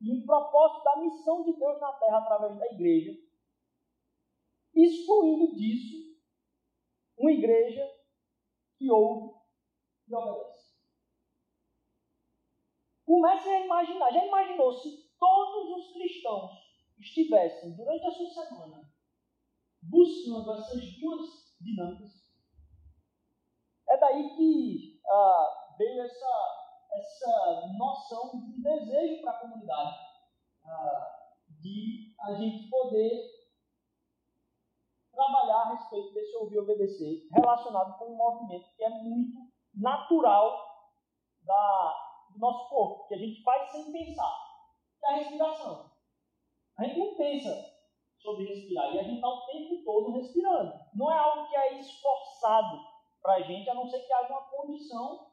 e 0.00 0.10
um 0.10 0.26
propósito 0.26 0.82
da 0.82 0.96
missão 1.02 1.44
de 1.44 1.52
Deus 1.52 1.80
na 1.80 1.92
terra 1.92 2.18
através 2.18 2.58
da 2.58 2.66
igreja, 2.66 3.12
excluindo 4.74 5.54
disso 5.54 6.18
uma 7.16 7.30
igreja 7.30 7.88
que 8.76 8.90
ouve 8.90 9.38
e 10.08 10.12
obedece. 10.12 10.74
Comece 13.04 13.48
a 13.48 13.64
imaginar, 13.66 14.10
já 14.10 14.26
imaginou 14.26 14.72
se 14.72 15.16
todos 15.16 15.78
os 15.78 15.92
cristãos 15.92 16.50
estivessem 16.98 17.76
durante 17.76 18.04
a 18.04 18.10
sua 18.10 18.30
semana 18.30 18.92
buscando 19.80 20.54
essas 20.54 20.98
duas 20.98 21.54
dinâmicas? 21.60 22.25
É 23.96 23.98
daí 23.98 24.28
que 24.36 25.00
ah, 25.08 25.74
veio 25.78 26.02
essa 26.02 26.66
essa 26.92 27.66
noção 27.78 28.40
de 28.40 28.62
desejo 28.62 29.22
para 29.22 29.32
a 29.32 29.40
comunidade, 29.40 29.96
ah, 30.66 31.30
de 31.48 32.14
a 32.20 32.34
gente 32.34 32.68
poder 32.68 33.22
trabalhar 35.12 35.62
a 35.62 35.68
respeito 35.70 36.12
desse 36.12 36.36
ouvir 36.36 36.56
e 36.56 36.58
obedecer, 36.58 37.26
relacionado 37.32 37.98
com 37.98 38.12
um 38.12 38.16
movimento 38.16 38.68
que 38.76 38.84
é 38.84 38.90
muito 38.90 39.50
natural 39.74 40.92
da, 41.42 42.26
do 42.32 42.38
nosso 42.38 42.68
corpo, 42.68 43.08
que 43.08 43.14
a 43.14 43.18
gente 43.18 43.42
faz 43.42 43.72
sem 43.72 43.92
pensar, 43.92 44.34
que 45.00 45.06
é 45.06 45.08
a 45.08 45.16
respiração. 45.16 45.90
A 46.78 46.84
gente 46.84 46.98
não 46.98 47.14
pensa 47.14 47.74
sobre 48.18 48.44
respirar, 48.44 48.94
e 48.94 49.00
a 49.00 49.02
gente 49.04 49.16
está 49.16 49.28
o 49.28 49.46
tempo 49.46 49.82
todo 49.84 50.12
respirando. 50.12 50.74
Não 50.94 51.10
é 51.10 51.18
algo 51.18 51.48
que 51.48 51.56
é 51.56 51.78
esforçado 51.78 52.95
para 53.26 53.34
a 53.34 53.42
gente, 53.42 53.68
a 53.68 53.74
não 53.74 53.88
ser 53.88 53.98
que 54.06 54.12
haja 54.12 54.32
uma 54.32 54.42
condição 54.42 55.26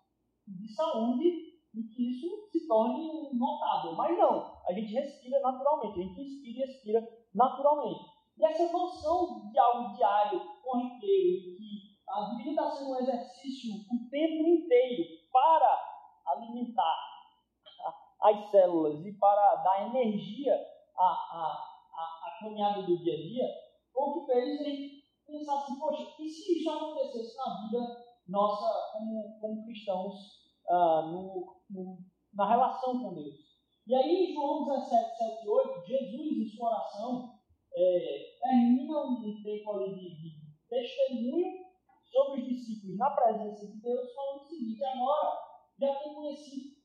de 0.48 0.68
saúde 0.74 1.54
e 1.76 1.84
que 1.84 2.10
isso 2.10 2.50
se 2.52 2.68
torne 2.68 3.30
notável. 3.34 3.94
Mas 3.94 4.18
não, 4.18 4.60
a 4.68 4.74
gente 4.74 4.92
respira 4.94 5.40
naturalmente, 5.42 6.00
a 6.00 6.04
gente 6.04 6.22
inspira 6.22 6.66
e 6.66 6.70
expira 6.72 7.08
naturalmente. 7.36 8.04
E 8.36 8.44
essa 8.44 8.72
noção 8.72 9.48
de 9.52 9.60
algo 9.60 9.94
diário, 9.96 10.42
corriqueiro, 10.64 11.56
que 11.56 12.00
a 12.10 12.36
vida 12.36 12.50
está 12.50 12.72
sendo 12.72 12.90
um 12.90 13.00
exercício 13.00 13.76
o 13.76 14.10
tempo 14.10 14.48
inteiro 14.48 15.04
para 15.32 15.80
alimentar 16.30 17.14
as 18.24 18.50
células 18.50 19.06
e 19.06 19.14
para 19.20 19.56
dar 19.58 19.88
energia 19.88 20.56
à, 20.98 21.04
à, 21.04 21.64
à, 21.94 22.40
caminhada 22.40 22.82
do 22.82 22.98
dia 22.98 23.14
a 23.14 23.18
dia, 23.18 23.46
o 23.94 24.26
que 24.26 24.34
fez 24.34 24.62
a 24.62 24.64
gente 24.64 25.03
pensar 25.34 25.56
assim, 25.56 25.80
poxa, 25.80 26.16
e 26.20 26.30
se 26.30 26.60
isso 26.60 26.70
acontecesse 26.70 27.36
na 27.36 27.62
vida 27.62 28.04
nossa 28.28 28.94
como, 28.94 29.38
como 29.42 29.66
cristãos 29.66 30.14
ah, 30.70 31.10
no, 31.12 31.58
no, 31.72 31.98
na 32.34 32.48
relação 32.48 33.02
com 33.02 33.16
Deus. 33.16 33.54
E 33.86 33.96
aí, 33.96 34.30
em 34.30 34.34
João 34.34 34.66
17, 34.66 35.18
7 35.18 35.46
e 35.46 35.50
8, 35.50 35.86
Jesus, 35.86 36.38
em 36.38 36.48
sua 36.56 36.70
oração, 36.70 37.40
é, 37.76 38.38
termina 38.40 39.06
um 39.06 39.44
tempo 39.44 39.72
ali 39.72 39.94
de, 39.96 40.16
de 40.16 40.32
testemunho 40.70 41.64
sobre 42.10 42.42
os 42.42 42.48
discípulos 42.48 42.98
na 42.98 43.10
presença 43.10 43.68
de 43.68 43.82
Deus, 43.82 44.14
falando 44.14 44.42
o 44.42 44.46
seguinte: 44.46 44.86
agora 44.86 45.38
já 45.80 45.96
tenho 45.96 46.16
conhecido 46.16 46.76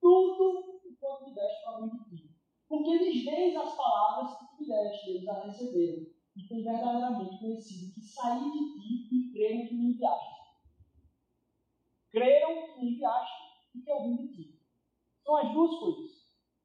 tudo 0.00 0.80
o 0.84 0.96
quanto 0.98 1.28
me 1.28 1.34
deste 1.34 1.62
para 1.62 1.80
mim 1.82 1.90
de 1.90 2.16
ti. 2.16 2.34
Porque 2.68 2.90
eles 2.90 3.24
veem 3.24 3.56
as 3.56 3.76
palavras 3.76 4.36
que 4.38 4.62
me 4.62 4.68
deste, 4.68 5.10
eles 5.10 5.28
a 5.28 5.44
receberam, 5.44 6.06
e 6.38 6.48
têm 6.48 6.62
verdadeiramente 6.62 7.38
conhecido 7.38 7.94
que 7.94 8.00
saí 8.00 8.50
de 8.50 8.58
ti 8.74 9.08
e 9.12 9.32
creram 9.32 9.66
que 9.66 9.74
me 9.74 9.92
enviaste 9.92 10.38
creram 12.10 12.66
que 12.66 12.80
me 12.80 12.92
enviaste 12.92 13.42
e 13.74 13.80
que 13.80 13.90
eu 13.90 14.02
vim 14.02 14.16
de 14.16 14.28
ti. 14.34 14.58
São 15.22 15.36
as 15.36 15.52
duas 15.52 15.78
coisas. 15.78 16.10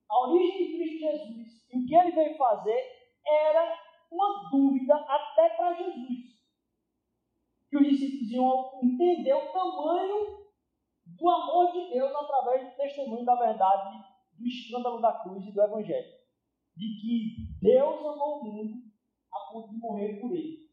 A 0.10 0.20
origem 0.28 0.68
de 0.68 0.78
Cristo 0.78 1.00
Jesus 1.00 1.68
e 1.72 1.78
o 1.78 1.86
que 1.86 1.96
ele 1.96 2.12
veio 2.12 2.38
fazer 2.38 2.80
era 3.26 3.80
uma 4.12 4.50
dúvida 4.50 4.96
até 4.96 5.50
para 5.50 5.74
Jesus. 5.74 6.34
Que 7.70 7.78
os 7.78 7.88
discípulos 7.88 8.32
iam 8.32 8.80
entender 8.84 9.34
o 9.34 9.52
tamanho 9.52 10.44
do 11.06 11.30
amor 11.30 11.72
de 11.72 11.90
Deus 11.90 12.14
através 12.14 12.70
do 12.70 12.78
testemunho 12.78 13.26
da 13.26 13.36
verdade, 13.36 14.04
do 14.38 14.46
escândalo 14.46 15.02
da 15.02 15.14
cruz 15.24 15.46
e 15.46 15.52
do 15.52 15.62
Evangelho. 15.62 16.14
De 16.76 16.86
que 17.02 17.60
Deus 17.60 18.00
amou 18.00 18.42
o 18.42 18.46
mundo 18.46 18.93
ponto 19.54 19.70
de 19.70 19.78
morrer 19.78 20.20
por 20.20 20.32
ele. 20.32 20.64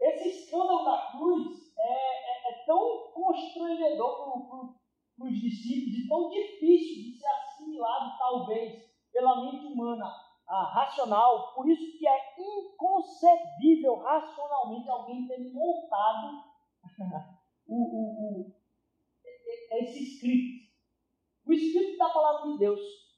Esse 0.00 0.28
escândalo 0.28 0.84
da 0.84 1.12
cruz 1.12 1.72
é, 1.78 1.84
é, 1.84 2.52
é 2.52 2.64
tão 2.66 3.12
constrangedor 3.12 4.74
para 5.16 5.26
os 5.28 5.40
discípulos 5.40 5.98
e 5.98 6.08
tão 6.08 6.28
difícil 6.28 7.04
de 7.04 7.18
ser 7.18 7.28
assimilado, 7.28 8.18
talvez, 8.18 8.82
pela 9.12 9.44
mente 9.44 9.66
humana 9.66 10.12
ah, 10.48 10.64
racional, 10.74 11.54
por 11.54 11.68
isso 11.68 11.96
que 11.98 12.06
é 12.06 12.34
inconcebível 12.36 13.96
racionalmente 13.96 14.88
alguém 14.90 15.26
ter 15.28 15.52
montado 15.52 16.42
o, 17.68 17.76
o, 17.76 18.42
o, 18.42 18.54
esse 19.78 20.02
script. 20.16 20.72
O 21.46 21.52
script 21.52 21.96
da 21.96 22.08
palavra 22.10 22.52
de 22.52 22.58
Deus 22.58 22.80
é 22.80 23.11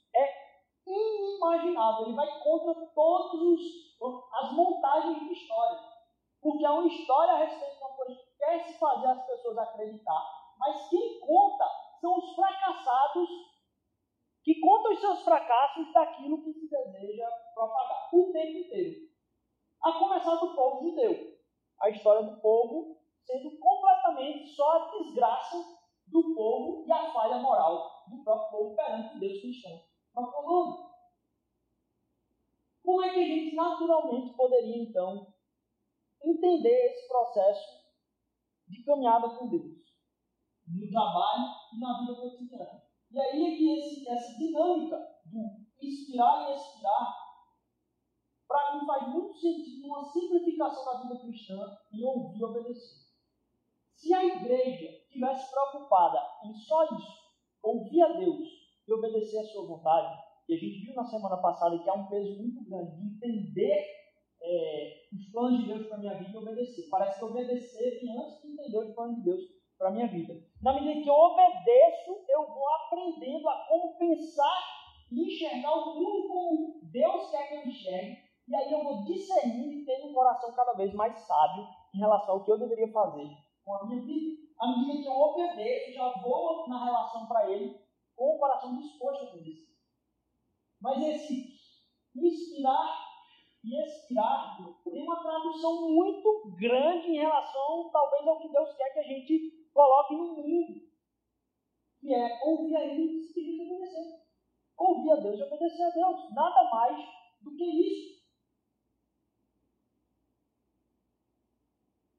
inimaginável. 0.95 2.07
Ele 2.07 2.17
vai 2.17 2.41
contra 2.41 2.75
todas 2.95 3.61
as 4.41 4.53
montagens 4.53 5.21
de 5.21 5.33
história. 5.33 5.79
Porque 6.41 6.65
é 6.65 6.71
uma 6.71 6.87
história 6.87 7.33
a 7.33 7.39
respeito 7.39 7.77
de 7.77 7.83
uma 7.83 7.97
coisa 7.97 8.15
que 8.15 8.37
quer 8.37 8.65
se 8.65 8.79
fazer 8.79 9.07
as 9.07 9.27
pessoas 9.27 9.59
acreditar. 9.59 10.55
Mas 10.59 10.89
quem 10.89 11.21
conta 11.21 11.65
são 12.01 12.19
os 12.19 12.35
fracassados 12.35 13.29
que 14.43 14.61
contam 14.61 14.93
os 14.93 15.01
seus 15.01 15.23
fracassos 15.23 15.93
daquilo 15.93 16.43
que 16.45 16.53
se 16.53 16.69
deseja 16.69 17.27
propagar 17.55 18.11
o 18.13 18.31
tempo 18.31 18.59
inteiro. 18.59 19.09
A 19.83 19.93
começar 19.93 20.35
do 20.37 20.55
povo 20.55 20.91
judeu. 20.91 21.35
A 21.81 21.89
história 21.89 22.23
do 22.23 22.41
povo 22.41 22.99
sendo 23.27 23.59
completamente 23.59 24.55
só 24.55 24.71
a 24.71 24.91
desgraça 24.91 25.57
do 26.07 26.35
povo 26.35 26.85
e 26.87 26.93
a 26.93 27.11
falha 27.13 27.39
moral 27.39 28.05
do 28.07 28.23
próprio 28.23 28.51
povo 28.51 28.77
perante 28.77 29.19
Deus 29.19 29.41
cristão. 29.41 29.94
Como 30.15 30.95
é 33.03 33.11
que 33.13 33.21
a 33.21 33.25
gente 33.25 33.57
naturalmente 33.57 34.33
poderia, 34.35 34.83
então, 34.83 35.35
entender 36.23 36.87
esse 36.87 37.09
processo 37.09 37.83
de 38.69 38.85
caminhada 38.85 39.31
com 39.31 39.49
Deus? 39.49 39.83
No 40.69 40.89
trabalho 40.89 41.53
e 41.73 41.81
na 41.81 41.99
vida 42.01 42.15
cotidiana. 42.15 42.85
E 43.11 43.21
aí 43.21 43.45
é 43.45 43.57
que 43.57 43.79
esse, 43.79 44.09
essa 44.09 44.39
dinâmica 44.39 44.97
do 45.27 45.65
inspirar 45.83 46.51
e 46.51 46.55
expirar, 46.55 47.13
para 48.47 48.75
mim 48.75 48.87
faz 48.87 49.09
muito 49.09 49.35
sentido 49.35 49.89
uma 49.89 50.05
simplificação 50.05 50.85
da 50.85 51.01
vida 51.03 51.19
cristã 51.21 51.77
e 51.93 52.05
ouvir 52.05 52.39
e 52.39 52.45
obedecer. 52.45 53.05
Se 53.95 54.15
a 54.15 54.25
igreja 54.25 54.85
estivesse 54.85 55.51
preocupada 55.51 56.21
em 56.45 56.55
só 56.55 56.85
isso, 56.97 57.35
ouvir 57.63 58.01
a 58.03 58.13
Deus 58.13 58.64
e 58.87 58.93
obedecer 58.93 59.39
a 59.39 59.45
sua 59.45 59.67
vontade, 59.67 60.19
e 60.49 60.55
a 60.55 60.59
gente 60.59 60.85
viu 60.85 60.95
na 60.95 61.05
semana 61.05 61.39
passada 61.39 61.79
que 61.79 61.89
há 61.89 61.95
um 61.95 62.07
peso 62.07 62.37
muito 62.37 62.65
grande 62.69 62.97
de 62.97 63.17
entender 63.17 63.87
é, 64.43 65.07
os 65.13 65.31
planos 65.33 65.61
de 65.61 65.67
Deus 65.67 65.87
para 65.87 65.97
a 65.97 66.01
minha 66.01 66.15
vida 66.19 66.31
e 66.33 66.37
obedecer. 66.37 66.89
Parece 66.91 67.19
que 67.19 67.25
obedecer 67.25 68.01
vem 68.01 68.19
antes 68.19 68.43
de 68.43 68.53
entender 68.53 68.79
os 68.79 68.95
planos 68.95 69.17
de 69.17 69.23
Deus 69.23 69.41
para 69.79 69.89
a 69.89 69.93
minha 69.93 70.07
vida. 70.07 70.35
Na 70.63 70.75
medida 70.75 71.03
que 71.03 71.09
eu 71.09 71.15
obedeço, 71.15 72.25
eu 72.29 72.47
vou 72.47 72.69
aprendendo 72.75 73.49
a 73.49 73.67
como 73.69 73.97
pensar 73.97 74.59
e 75.11 75.27
enxergar 75.27 75.73
o 75.73 75.95
mundo 75.95 76.29
como 76.29 76.81
Deus 76.93 77.31
quer 77.31 77.49
que 77.49 77.55
eu 77.55 77.67
enxergue. 77.67 78.19
E 78.47 78.55
aí 78.55 78.71
eu 78.71 78.85
vou 78.85 79.05
discernindo 79.05 79.73
e 79.73 79.85
tendo 79.87 80.09
um 80.09 80.13
coração 80.13 80.53
cada 80.53 80.75
vez 80.75 80.93
mais 80.93 81.19
sábio 81.21 81.67
em 81.95 81.99
relação 81.99 82.35
ao 82.35 82.45
que 82.45 82.53
eu 82.53 82.59
deveria 82.59 82.93
fazer 82.93 83.29
com 83.65 83.75
a 83.75 83.87
minha 83.87 84.03
vida. 84.03 84.45
À 84.61 84.69
medida 84.69 85.03
que 85.03 85.09
eu 85.09 85.13
obedeço, 85.13 85.93
já 85.93 86.11
vou 86.23 86.69
na 86.69 86.85
relação 86.85 87.27
para 87.27 87.51
Ele 87.51 87.84
com 88.17 88.37
o 88.37 88.39
coração 88.39 88.77
disposto 88.77 89.25
a 89.25 89.29
obedecer. 89.31 89.75
Mas 90.81 91.03
esse 91.03 91.55
inspirar 92.15 93.05
e 93.65 93.83
expirar 93.83 94.59
tem 94.85 95.03
uma 95.03 95.23
tradução 95.23 95.91
muito 95.91 96.55
grande 96.59 97.09
em 97.09 97.19
relação, 97.19 97.91
talvez, 97.91 98.27
ao 98.27 98.41
que 98.41 98.49
Deus 98.49 98.77
quer 98.77 98.93
que 98.93 98.99
a 98.99 99.03
gente 99.03 99.71
coloque 99.73 100.15
no 100.15 100.37
mundo, 100.37 100.81
que 101.99 102.15
é 102.15 102.41
ouvir 102.45 102.77
a 102.77 102.85
Ele 102.85 103.21
e 103.21 103.25
seguir 103.25 103.57
e 103.57 103.67
obedecer. 103.67 104.23
Ouvir 104.77 105.13
a 105.13 105.17
Deus 105.17 105.41
e 105.41 105.43
obedecer 105.43 105.83
a 105.83 105.91
Deus. 105.91 106.35
Nada 106.35 106.65
mais 106.71 107.09
do 107.41 107.57
que 107.57 107.65
isso. 107.65 108.23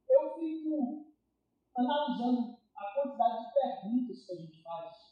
Eu 0.09 0.33
fico 0.39 1.13
analisando 1.77 2.57
a 2.75 2.93
quantidade 2.93 3.45
de 3.45 3.53
perguntas 3.53 4.25
que 4.25 4.31
a 4.31 4.35
gente 4.35 4.63
faz. 4.63 5.04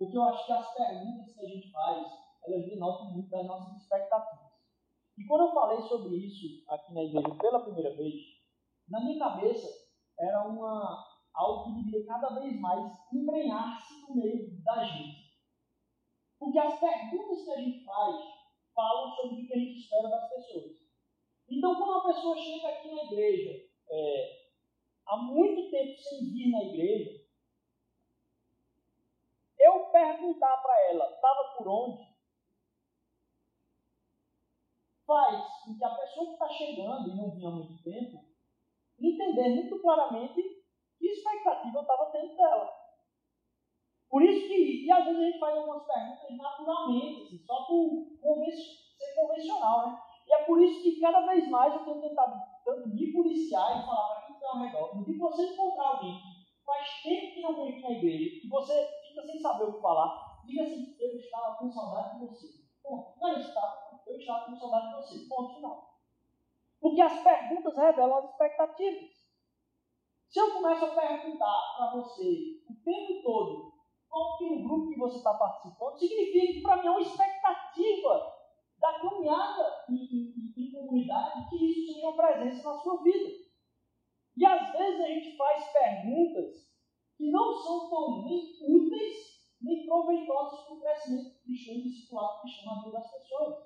Porque 0.00 0.16
eu 0.16 0.22
acho 0.22 0.46
que 0.46 0.52
as 0.52 0.74
perguntas 0.74 1.34
que 1.34 1.44
a 1.44 1.46
gente 1.46 1.70
faz, 1.70 2.06
elas 2.46 2.64
denotam 2.64 3.12
muito 3.12 3.28
das 3.28 3.46
nossas 3.46 3.82
expectativas. 3.82 4.50
E 5.18 5.26
quando 5.26 5.42
eu 5.42 5.52
falei 5.52 5.78
sobre 5.82 6.16
isso 6.16 6.64
aqui 6.70 6.94
na 6.94 7.02
igreja 7.02 7.34
pela 7.34 7.60
primeira 7.60 7.94
vez, 7.94 8.14
na 8.88 9.04
minha 9.04 9.18
cabeça 9.18 9.68
era 10.18 10.48
uma, 10.48 11.06
algo 11.34 11.64
que 11.64 11.82
deveria 11.82 12.06
cada 12.06 12.40
vez 12.40 12.58
mais 12.58 12.90
embrenhar-se 13.12 14.00
no 14.08 14.16
meio 14.16 14.62
da 14.62 14.82
gente. 14.84 15.36
Porque 16.38 16.58
as 16.58 16.80
perguntas 16.80 17.44
que 17.44 17.50
a 17.50 17.60
gente 17.60 17.84
faz 17.84 18.16
falam 18.74 19.14
sobre 19.16 19.42
o 19.42 19.46
que 19.46 19.52
a 19.52 19.58
gente 19.58 19.80
espera 19.80 20.08
das 20.08 20.30
pessoas. 20.30 20.76
Então, 21.46 21.74
quando 21.74 21.90
uma 21.90 22.14
pessoa 22.14 22.38
chega 22.38 22.68
aqui 22.68 22.88
na 22.88 23.04
igreja, 23.04 23.68
é, 23.90 24.48
há 25.08 25.18
muito 25.18 25.70
tempo 25.70 25.98
sem 25.98 26.32
vir 26.32 26.50
na 26.50 26.62
igreja, 26.62 27.19
perguntar 29.90 30.56
para 30.58 30.90
ela, 30.90 31.10
estava 31.14 31.54
por 31.56 31.68
onde? 31.68 32.10
Faz 35.06 35.64
com 35.64 35.76
que 35.76 35.84
a 35.84 35.94
pessoa 35.94 36.26
que 36.26 36.32
está 36.32 36.48
chegando 36.48 37.08
e 37.08 37.16
não 37.16 37.30
vinha 37.30 37.48
há 37.48 37.52
muito 37.52 37.82
tempo 37.82 38.30
entender 39.00 39.48
muito 39.48 39.80
claramente 39.80 40.42
que 40.98 41.06
expectativa 41.06 41.78
eu 41.78 41.82
estava 41.82 42.10
tendo 42.12 42.36
dela. 42.36 42.70
Por 44.08 44.22
isso 44.22 44.46
que, 44.48 44.84
e 44.84 44.90
às 44.90 45.04
vezes 45.04 45.20
a 45.20 45.24
gente 45.24 45.38
faz 45.38 45.56
algumas 45.56 45.86
perguntas 45.86 46.36
naturalmente, 46.36 47.22
assim, 47.22 47.38
só 47.46 47.64
por 47.64 48.10
ser 48.98 49.14
convencional, 49.14 49.86
né? 49.86 50.02
E 50.26 50.32
é 50.32 50.44
por 50.44 50.60
isso 50.60 50.82
que 50.82 51.00
cada 51.00 51.26
vez 51.26 51.48
mais 51.48 51.74
eu 51.74 51.84
tenho 51.84 52.00
tentado 52.00 52.40
tanto 52.64 52.88
me 52.88 53.12
policiar 53.12 53.80
e 53.80 53.86
falar 53.86 54.14
para 54.14 54.26
quem 54.26 54.36
está 54.36 54.48
ao 54.48 54.58
redor. 54.58 54.96
No 54.96 55.04
que 55.04 55.16
você 55.16 55.42
encontrar 55.46 55.88
alguém 55.88 56.14
que 56.14 56.64
faz 56.64 57.02
tempo 57.02 57.34
que 57.34 57.40
não 57.40 57.56
vem 57.56 57.68
aqui 57.70 57.82
na 57.82 57.90
igreja, 57.90 58.46
e 58.46 58.48
você 58.48 58.88
fica 59.10 59.26
sem 59.26 59.40
saber 59.40 59.64
o 59.64 59.74
que 59.74 59.80
falar, 59.80 60.40
diga 60.44 60.62
assim, 60.62 60.96
eu 60.98 61.16
estava 61.16 61.56
com 61.56 61.70
saudade 61.70 62.18
de 62.18 62.26
você. 62.26 62.46
Ponto. 62.82 63.20
Não, 63.20 63.32
eu 63.32 63.38
estava, 63.38 64.00
eu 64.06 64.16
estava 64.16 64.46
com 64.46 64.56
saudade 64.56 64.88
de 64.88 64.94
você. 64.94 65.28
Ponto 65.28 65.54
final. 65.54 66.00
Porque 66.80 67.00
as 67.00 67.22
perguntas 67.22 67.76
revelam 67.76 68.18
as 68.18 68.30
expectativas. 68.30 69.10
Se 70.28 70.40
eu 70.40 70.54
começo 70.54 70.84
a 70.84 70.94
perguntar 70.94 71.74
para 71.76 71.92
você 71.92 72.62
o 72.68 72.74
tempo 72.84 73.22
todo 73.22 73.80
qual 74.08 74.38
que 74.38 74.44
o 74.44 74.62
grupo 74.62 74.90
que 74.90 74.98
você 74.98 75.18
está 75.18 75.34
participando, 75.34 75.98
significa 75.98 76.52
que 76.52 76.62
para 76.62 76.76
mim 76.76 76.88
é 76.88 76.90
uma 76.90 77.00
expectativa 77.00 78.40
da 78.78 78.98
caminhada 79.00 79.84
em, 79.88 79.94
em, 79.94 80.52
em, 80.56 80.72
comunidade 80.72 81.48
que 81.48 81.56
isso 81.56 81.92
seja 81.92 82.06
uma 82.08 82.16
presença 82.16 82.68
na 82.68 82.78
sua 82.78 83.02
vida. 83.02 83.30
E 84.36 84.46
às 84.46 84.72
vezes 84.72 85.00
a 85.00 85.06
gente 85.06 85.36
faz 85.36 85.64
perguntas 85.72 86.69
que 87.20 87.30
não 87.30 87.52
são 87.52 87.90
tão 87.90 88.22
nem 88.24 88.56
úteis 88.62 89.38
nem 89.60 89.84
proveitosas 89.84 90.60
para 90.64 90.74
o 90.74 90.80
crescimento 90.80 91.38
cristão 91.42 91.74
e 91.74 91.82
discipulado 91.82 92.40
cristão 92.40 92.74
na 92.74 92.82
vida 92.82 92.92
das 92.92 93.10
pessoas. 93.10 93.56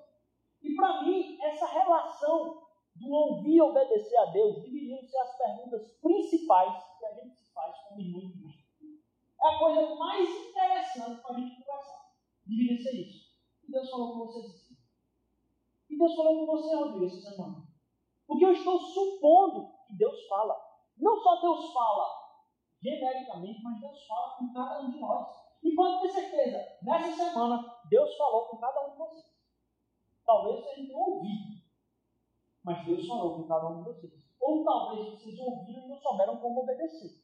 E 0.61 0.75
para 0.75 1.03
mim, 1.03 1.37
essa 1.41 1.65
relação 1.65 2.67
do 2.95 3.09
ouvir 3.09 3.55
e 3.55 3.61
obedecer 3.61 4.17
a 4.17 4.25
Deus 4.25 4.61
deveriam 4.61 5.01
ser 5.01 5.17
as 5.19 5.37
perguntas 5.37 5.89
principais 6.01 6.83
que 6.99 7.05
a 7.05 7.13
gente 7.13 7.33
se 7.37 7.53
faz 7.53 7.73
como 7.87 8.01
irmão 8.01 8.23
em 8.23 8.31
Cristo. 8.33 8.65
É 9.41 9.47
a 9.47 9.57
coisa 9.57 9.95
mais 9.95 10.29
interessante 10.29 11.21
para 11.21 11.35
a 11.35 11.39
gente 11.39 11.55
conversar. 11.55 12.11
Deveria 12.45 12.83
ser 12.83 12.93
isso. 12.93 13.37
E 13.63 13.71
Deus 13.71 13.89
falou 13.89 14.11
com 14.11 14.25
vocês 14.25 14.45
assim. 14.47 14.75
E 15.89 15.97
Deus 15.97 16.13
falou 16.13 16.39
com 16.39 16.57
você, 16.57 16.75
Rodrigo, 16.75 17.05
essa 17.05 17.31
semana. 17.31 17.65
Porque 18.27 18.43
eu 18.43 18.51
estou 18.51 18.77
supondo 18.81 19.71
que 19.87 19.95
Deus 19.95 20.27
fala. 20.27 20.59
Não 20.97 21.17
só 21.21 21.39
Deus 21.39 21.71
fala 21.71 22.24
genericamente, 22.85 23.63
mas 23.63 23.81
Deus 23.81 24.05
fala 24.05 24.37
com 24.37 24.53
cada 24.53 24.81
um 24.81 24.91
de 24.91 24.99
nós. 24.99 25.27
E 25.63 25.73
pode 25.73 26.01
ter 26.01 26.09
certeza, 26.09 26.77
nessa 26.83 27.11
semana, 27.11 27.81
Deus 27.89 28.15
falou 28.15 28.45
com 28.45 28.57
cada 28.57 28.87
um 28.87 28.91
de 28.91 28.97
vocês. 28.97 29.25
Talvez 30.25 30.59
vocês 30.59 30.89
não 30.89 30.99
ouvido 30.99 31.55
mas 32.65 32.83
Deus 32.83 33.07
falou 33.07 33.35
com 33.35 33.47
cada 33.47 33.69
um 33.69 33.77
de 33.77 33.83
vocês. 33.83 34.11
Ou 34.41 34.65
talvez 34.65 35.11
vocês 35.11 35.39
ouviram 35.39 35.85
e 35.85 35.87
não 35.87 35.99
souberam 35.99 36.37
como 36.37 36.61
obedecer. 36.61 37.23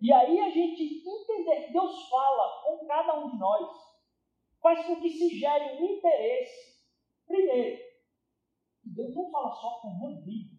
E 0.00 0.12
aí 0.12 0.38
a 0.38 0.50
gente 0.50 1.02
entender 1.04 1.66
que 1.66 1.72
Deus 1.72 2.08
fala 2.08 2.62
com 2.62 2.86
cada 2.86 3.18
um 3.18 3.30
de 3.30 3.38
nós 3.38 3.68
faz 4.62 4.86
com 4.86 5.00
que 5.00 5.10
se 5.10 5.36
gere 5.36 5.82
um 5.82 5.96
interesse. 5.96 6.80
Primeiro, 7.26 7.82
Deus 8.84 9.14
não 9.16 9.30
fala 9.32 9.50
só 9.50 9.80
com 9.80 9.98
Rodrigo. 9.98 10.54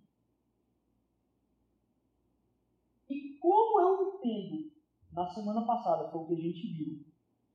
E 3.09 3.34
como 3.45 3.79
eu 3.79 4.15
entendo, 4.15 4.71
na 5.11 5.27
semana 5.27 5.63
passada 5.67 6.09
foi 6.09 6.21
o 6.21 6.25
que 6.25 6.33
a 6.33 6.41
gente 6.41 6.73
viu, 6.73 7.05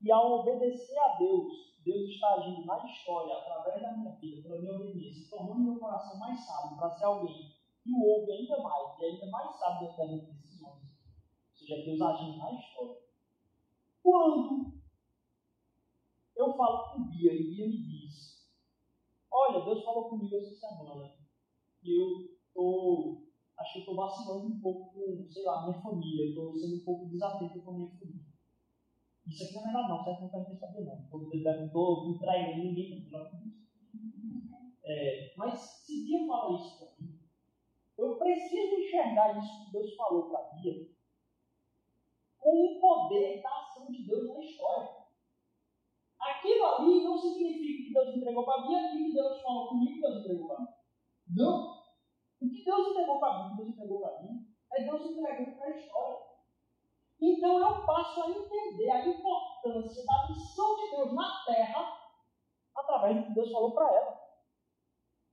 e 0.00 0.12
ao 0.12 0.40
obedecer 0.40 0.96
a 0.98 1.16
Deus, 1.16 1.74
Deus 1.84 2.10
está 2.10 2.34
agindo 2.34 2.64
na 2.64 2.84
história, 2.86 3.36
através 3.36 3.82
da 3.82 3.96
minha 3.96 4.12
vida, 4.12 4.42
pela 4.42 4.60
minha 4.60 4.76
obediência, 4.76 5.28
tornando 5.28 5.60
meu 5.60 5.80
coração 5.80 6.16
mais 6.20 6.38
sábio 6.46 6.76
para 6.76 6.90
ser 6.90 7.04
alguém 7.06 7.50
que 7.82 7.90
o 7.90 8.00
ouve 8.00 8.32
ainda 8.32 8.62
mais, 8.62 9.00
e 9.00 9.04
ainda 9.04 9.26
mais 9.30 9.58
sábio 9.58 9.88
dentro 9.88 9.98
das 9.98 10.08
minhas 10.08 10.26
decisões. 10.26 10.82
Ou 11.50 11.56
seja, 11.56 11.84
Deus 11.84 12.00
agindo 12.00 12.38
na 12.38 12.52
história. 12.52 13.00
Quando 14.02 14.80
eu 16.36 16.56
falo 16.56 16.92
com 16.92 17.08
Bia 17.08 17.34
e 17.34 17.50
Bia 17.50 17.66
me 17.66 17.82
diz 17.82 18.30
olha, 19.32 19.64
Deus 19.64 19.84
falou 19.84 20.08
comigo 20.08 20.36
essa 20.36 20.54
semana 20.54 21.14
eu 21.82 22.38
tô, 22.52 23.22
acho 23.60 23.72
que 23.74 23.80
eu 23.80 23.84
tô 23.86 23.94
vacilando 23.94 24.46
um 24.46 24.60
pouco 24.60 24.92
com, 24.92 25.30
sei 25.30 25.44
lá, 25.44 25.66
minha 25.66 25.80
família, 25.82 26.34
tô 26.34 26.56
sendo 26.56 26.76
um 26.76 26.84
pouco 26.84 27.10
desatento 27.10 27.62
com 27.62 27.70
a 27.70 27.74
minha 27.74 27.90
família. 27.90 28.24
Isso 29.26 29.44
aqui 29.44 29.54
não 29.54 29.60
é 29.60 29.64
verdade 29.64 29.88
não, 29.88 30.04
certo? 30.04 30.22
Não 30.22 30.30
quero 30.30 30.58
saber 30.58 30.84
não. 30.84 31.08
Não 31.12 31.66
estou 31.66 32.18
traindo 32.18 32.64
ninguém, 32.64 33.08
não. 33.10 33.30
É, 34.84 35.34
mas 35.36 35.60
se 35.84 36.04
Bia 36.04 36.26
fala 36.26 36.56
isso 36.56 36.78
para 36.78 36.92
mim, 36.98 37.20
eu 37.98 38.16
preciso 38.16 38.74
enxergar 38.76 39.38
isso 39.38 39.66
que 39.66 39.72
Deus 39.72 39.94
falou 39.94 40.30
para 40.30 40.54
Bia 40.54 40.88
com 42.38 42.50
o 42.50 42.80
poder 42.80 43.42
da 43.42 43.50
ação 43.50 43.90
de 43.90 44.06
Deus 44.06 44.26
na 44.32 44.40
história. 44.40 45.00
Aquilo 46.18 46.64
ali 46.64 47.04
não 47.04 47.16
significa 47.18 47.84
que 47.84 47.92
Deus 47.92 48.16
entregou 48.16 48.44
para 48.44 48.62
mim, 48.62 48.74
aquilo 48.74 49.04
que 49.04 49.12
Deus 49.12 49.42
falou 49.42 49.68
comigo, 49.68 50.00
Deus 50.00 50.20
entregou 50.20 50.48
para 50.48 50.60
mim. 50.60 50.68
Não. 51.36 51.79
Deus 52.70 52.86
entregou 52.86 53.18
para 53.18 53.48
mim, 53.48 53.56
Deus 53.56 53.68
entregou 53.70 54.00
para 54.00 54.22
mim, 54.22 54.46
é 54.72 54.84
Deus 54.84 55.02
entregando 55.04 55.56
para 55.56 55.66
a 55.66 55.76
história. 55.76 56.18
Então 57.20 57.58
eu 57.58 57.84
passo 57.84 58.22
a 58.22 58.30
entender 58.30 58.90
a 58.90 59.08
importância 59.08 60.04
da 60.06 60.28
missão 60.28 60.76
de 60.76 60.90
Deus 60.90 61.12
na 61.12 61.44
terra 61.44 62.00
através 62.76 63.16
do 63.16 63.26
que 63.26 63.34
Deus 63.34 63.50
falou 63.50 63.72
para 63.72 63.92
ela. 63.92 64.20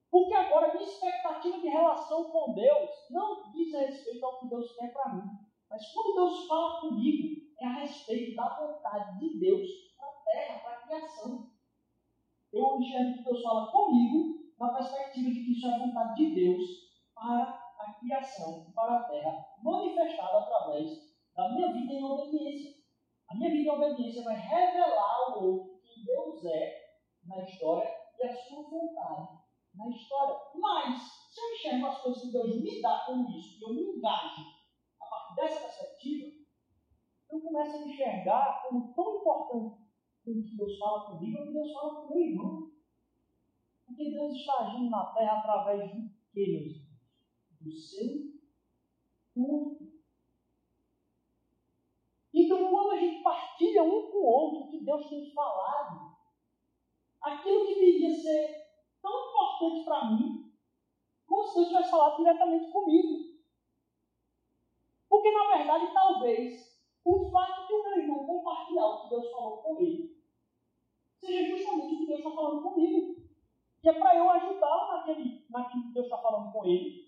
Porque 0.10 0.34
agora 0.34 0.72
a 0.72 0.74
minha 0.74 0.84
expectativa 0.84 1.60
de 1.60 1.68
relação 1.68 2.32
com 2.32 2.54
Deus 2.56 2.90
não 3.12 3.52
diz 3.52 3.72
respeito 3.72 4.26
ao 4.26 4.40
que 4.40 4.48
Deus 4.48 4.76
quer 4.76 4.92
para 4.92 5.14
mim. 5.14 5.30
Mas 5.70 5.94
quando 5.94 6.16
Deus 6.16 6.48
fala 6.48 6.82
comigo, 6.82 7.54
é 7.60 7.66
a 7.68 7.74
respeito 7.82 8.36
da 8.36 8.58
vontade 8.58 9.20
de 9.20 9.40
Deus 9.40 9.70
para 9.96 10.08
a 10.08 10.24
terra, 10.24 10.60
para 10.60 10.72
a 10.72 10.82
criação. 10.82 11.52
Eu 12.52 12.80
enxergo 12.80 13.18
que 13.18 13.24
Deus 13.24 13.44
fala 13.44 13.72
comigo 13.72 14.54
na 14.58 14.74
perspectiva 14.74 15.30
de 15.30 15.46
que 15.46 15.52
isso 15.52 15.68
é 15.68 15.76
a 15.76 15.78
vontade 15.78 16.16
de 16.16 16.34
Deus 16.34 16.87
para 17.20 17.68
a 17.80 17.94
criação, 18.00 18.72
para 18.74 18.98
a 18.98 19.04
terra, 19.04 19.46
manifestada 19.64 20.40
através 20.40 21.16
da 21.36 21.50
minha 21.50 21.74
vida 21.74 21.94
em 21.94 22.04
obediência. 22.04 22.78
A 23.30 23.36
minha 23.36 23.52
vida 23.52 23.70
em 23.70 23.72
obediência 23.72 24.24
vai 24.24 24.36
revelar 24.36 25.16
ao 25.28 25.44
outro 25.44 25.82
quem 25.82 26.06
Deus 26.06 26.46
é 26.46 26.88
na 27.26 27.44
história 27.44 27.90
e 28.20 28.26
a 28.26 28.36
sua 28.36 28.64
vontade 28.70 29.38
na 29.76 29.90
história. 29.90 30.36
Mas, 30.56 31.02
se 31.32 31.40
eu 31.40 31.54
enxergo 31.54 31.86
as 31.88 32.02
coisas 32.02 32.22
que 32.22 32.32
Deus 32.32 32.62
me 32.62 32.82
dá 32.82 33.04
com 33.06 33.30
isso, 33.30 33.60
e 33.60 33.64
eu 33.64 33.74
me 33.74 33.98
engajo 33.98 34.42
a 35.02 35.06
partir 35.06 35.36
dessa 35.36 35.62
perspectiva, 35.62 36.38
eu 37.32 37.42
começo 37.42 37.76
a 37.76 37.86
enxergar 37.88 38.64
como 38.64 38.94
tão 38.94 39.18
importante 39.18 39.88
o 40.26 40.44
que 40.44 40.58
Deus 40.58 40.78
fala 40.78 41.06
comigo, 41.06 41.42
o 41.42 41.46
que 41.46 41.54
Deus 41.54 41.74
fala 41.74 41.96
com 41.96 42.14
meu 42.14 42.24
irmão. 42.24 42.72
Porque 43.86 44.12
Deus 44.12 44.34
está 44.34 44.66
agindo 44.66 44.90
na 44.90 45.06
terra 45.14 45.40
através 45.40 45.92
do 45.92 46.10
que, 46.32 46.52
meus? 46.52 46.87
Do 47.60 47.72
seu 47.72 48.34
corpo. 49.34 49.88
Então, 52.34 52.70
quando 52.70 52.92
a 52.92 52.98
gente 52.98 53.24
partilha 53.24 53.84
um 53.84 54.12
com 54.12 54.18
o 54.18 54.26
outro 54.26 54.60
o 54.60 54.70
que 54.70 54.84
Deus 54.84 55.10
tem 55.10 55.34
falado, 55.34 56.16
aquilo 57.22 57.66
que 57.66 57.76
devia 57.76 58.16
ser 58.16 58.68
tão 59.02 59.30
importante 59.30 59.86
para 59.86 60.12
mim, 60.12 60.38
Deus 61.58 61.68
tivesse 61.68 61.90
falado 61.90 62.18
diretamente 62.18 62.72
comigo. 62.72 63.38
Porque, 65.10 65.32
na 65.32 65.58
verdade, 65.58 65.92
talvez, 65.94 66.80
o 67.04 67.32
fato 67.32 67.68
de 67.68 67.74
o 67.74 67.84
meu 67.84 67.98
irmão 68.00 68.26
compartilhar 68.26 68.86
o 68.86 69.04
que 69.04 69.10
Deus 69.10 69.32
falou 69.32 69.58
com 69.58 69.82
ele, 69.82 70.22
seja 71.16 71.50
justamente 71.50 71.96
o 71.96 71.98
que 71.98 72.06
Deus 72.06 72.20
está 72.20 72.32
falando 72.32 72.62
comigo. 72.62 73.18
Que 73.82 73.90
é 73.90 73.94
para 73.94 74.16
eu 74.16 74.30
ajudar 74.30 74.88
naquele, 74.92 75.46
naquilo 75.50 75.84
que 75.84 75.94
Deus 75.94 76.06
está 76.06 76.18
falando 76.18 76.52
com 76.52 76.66
ele. 76.66 77.07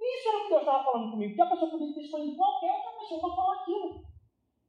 Isso 0.00 0.28
era 0.28 0.38
o 0.38 0.42
que 0.42 0.48
Deus 0.48 0.60
estava 0.60 0.84
falando 0.84 1.10
comigo. 1.10 1.34
Que 1.34 1.42
a 1.42 1.50
pessoa 1.50 1.70
podia 1.70 1.94
ter 1.94 2.00
escolhido 2.00 2.36
qualquer 2.36 2.72
outra 2.72 2.98
pessoa 2.98 3.20
para 3.20 3.36
falar 3.36 3.60
aquilo. 3.60 4.04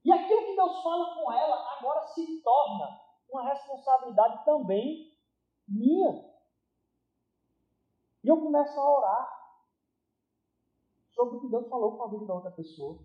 E 0.04 0.12
aquilo 0.12 0.46
que 0.46 0.56
Deus 0.56 0.84
fala 0.84 1.16
com 1.16 1.32
ela 1.32 1.78
agora 1.78 2.02
se 2.08 2.42
torna 2.42 3.00
uma 3.30 3.48
responsabilidade 3.50 4.44
também 4.44 5.16
minha. 5.68 6.32
E 8.24 8.28
eu 8.28 8.38
começo 8.38 8.80
a 8.80 8.98
orar 8.98 9.42
sobre 11.12 11.38
o 11.38 11.42
que 11.42 11.50
Deus 11.50 11.68
falou 11.70 11.98
com 11.98 12.04
a 12.04 12.10
vida 12.10 12.26
da 12.26 12.34
outra 12.34 12.52
pessoa 12.52 13.00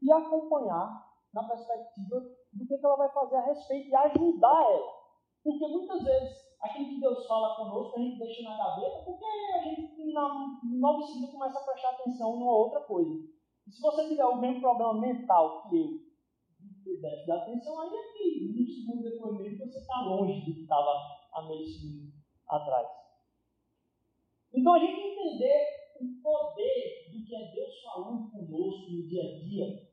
e 0.00 0.12
acompanhar 0.12 1.06
na 1.32 1.44
perspectiva 1.44 2.20
do 2.52 2.66
que 2.66 2.74
ela 2.74 2.96
vai 2.96 3.10
fazer 3.10 3.36
a 3.36 3.46
respeito 3.46 3.88
e 3.88 3.94
ajudar 3.94 4.62
ela. 4.70 4.98
Porque 5.42 5.66
muitas 5.66 6.02
vezes 6.02 6.47
aquilo 6.60 6.88
que 6.88 7.00
Deus 7.00 7.26
fala 7.26 7.56
conosco 7.56 7.98
a 7.98 8.02
gente 8.02 8.18
deixa 8.18 8.42
na 8.42 8.56
gaveta 8.56 9.04
porque 9.04 9.24
a 9.24 9.62
gente 9.62 10.12
na, 10.12 11.02
seguida 11.06 11.32
começa 11.32 11.58
a 11.58 11.64
prestar 11.64 11.90
atenção 11.90 12.38
numa 12.38 12.52
outra 12.52 12.80
coisa. 12.80 13.28
E 13.66 13.70
se 13.70 13.80
você 13.80 14.08
tiver 14.08 14.24
o 14.24 14.40
mesmo 14.40 14.60
problema 14.60 14.94
mental 14.94 15.68
que 15.68 15.76
eu, 15.76 16.08
deve 17.00 17.26
dar 17.26 17.42
atenção 17.42 17.80
aí 17.80 17.88
é 17.88 18.00
um 18.00 18.66
segundo 18.66 19.02
depois 19.02 19.38
mesmo 19.38 19.58
você 19.58 19.78
está 19.78 20.00
longe 20.02 20.40
do 20.40 20.54
que 20.54 20.62
estava 20.62 20.90
há 21.32 21.42
meio 21.46 21.66
segundo 21.66 22.12
atrás. 22.48 22.88
Então 24.52 24.74
a 24.74 24.78
gente 24.78 25.00
entender 25.00 25.78
o 26.00 26.22
poder 26.22 27.10
do 27.12 27.24
que 27.24 27.36
é 27.36 27.52
Deus 27.52 27.82
falando 27.82 28.30
conosco 28.30 28.90
no 28.90 29.06
dia 29.06 29.22
a 29.22 29.38
dia. 29.38 29.88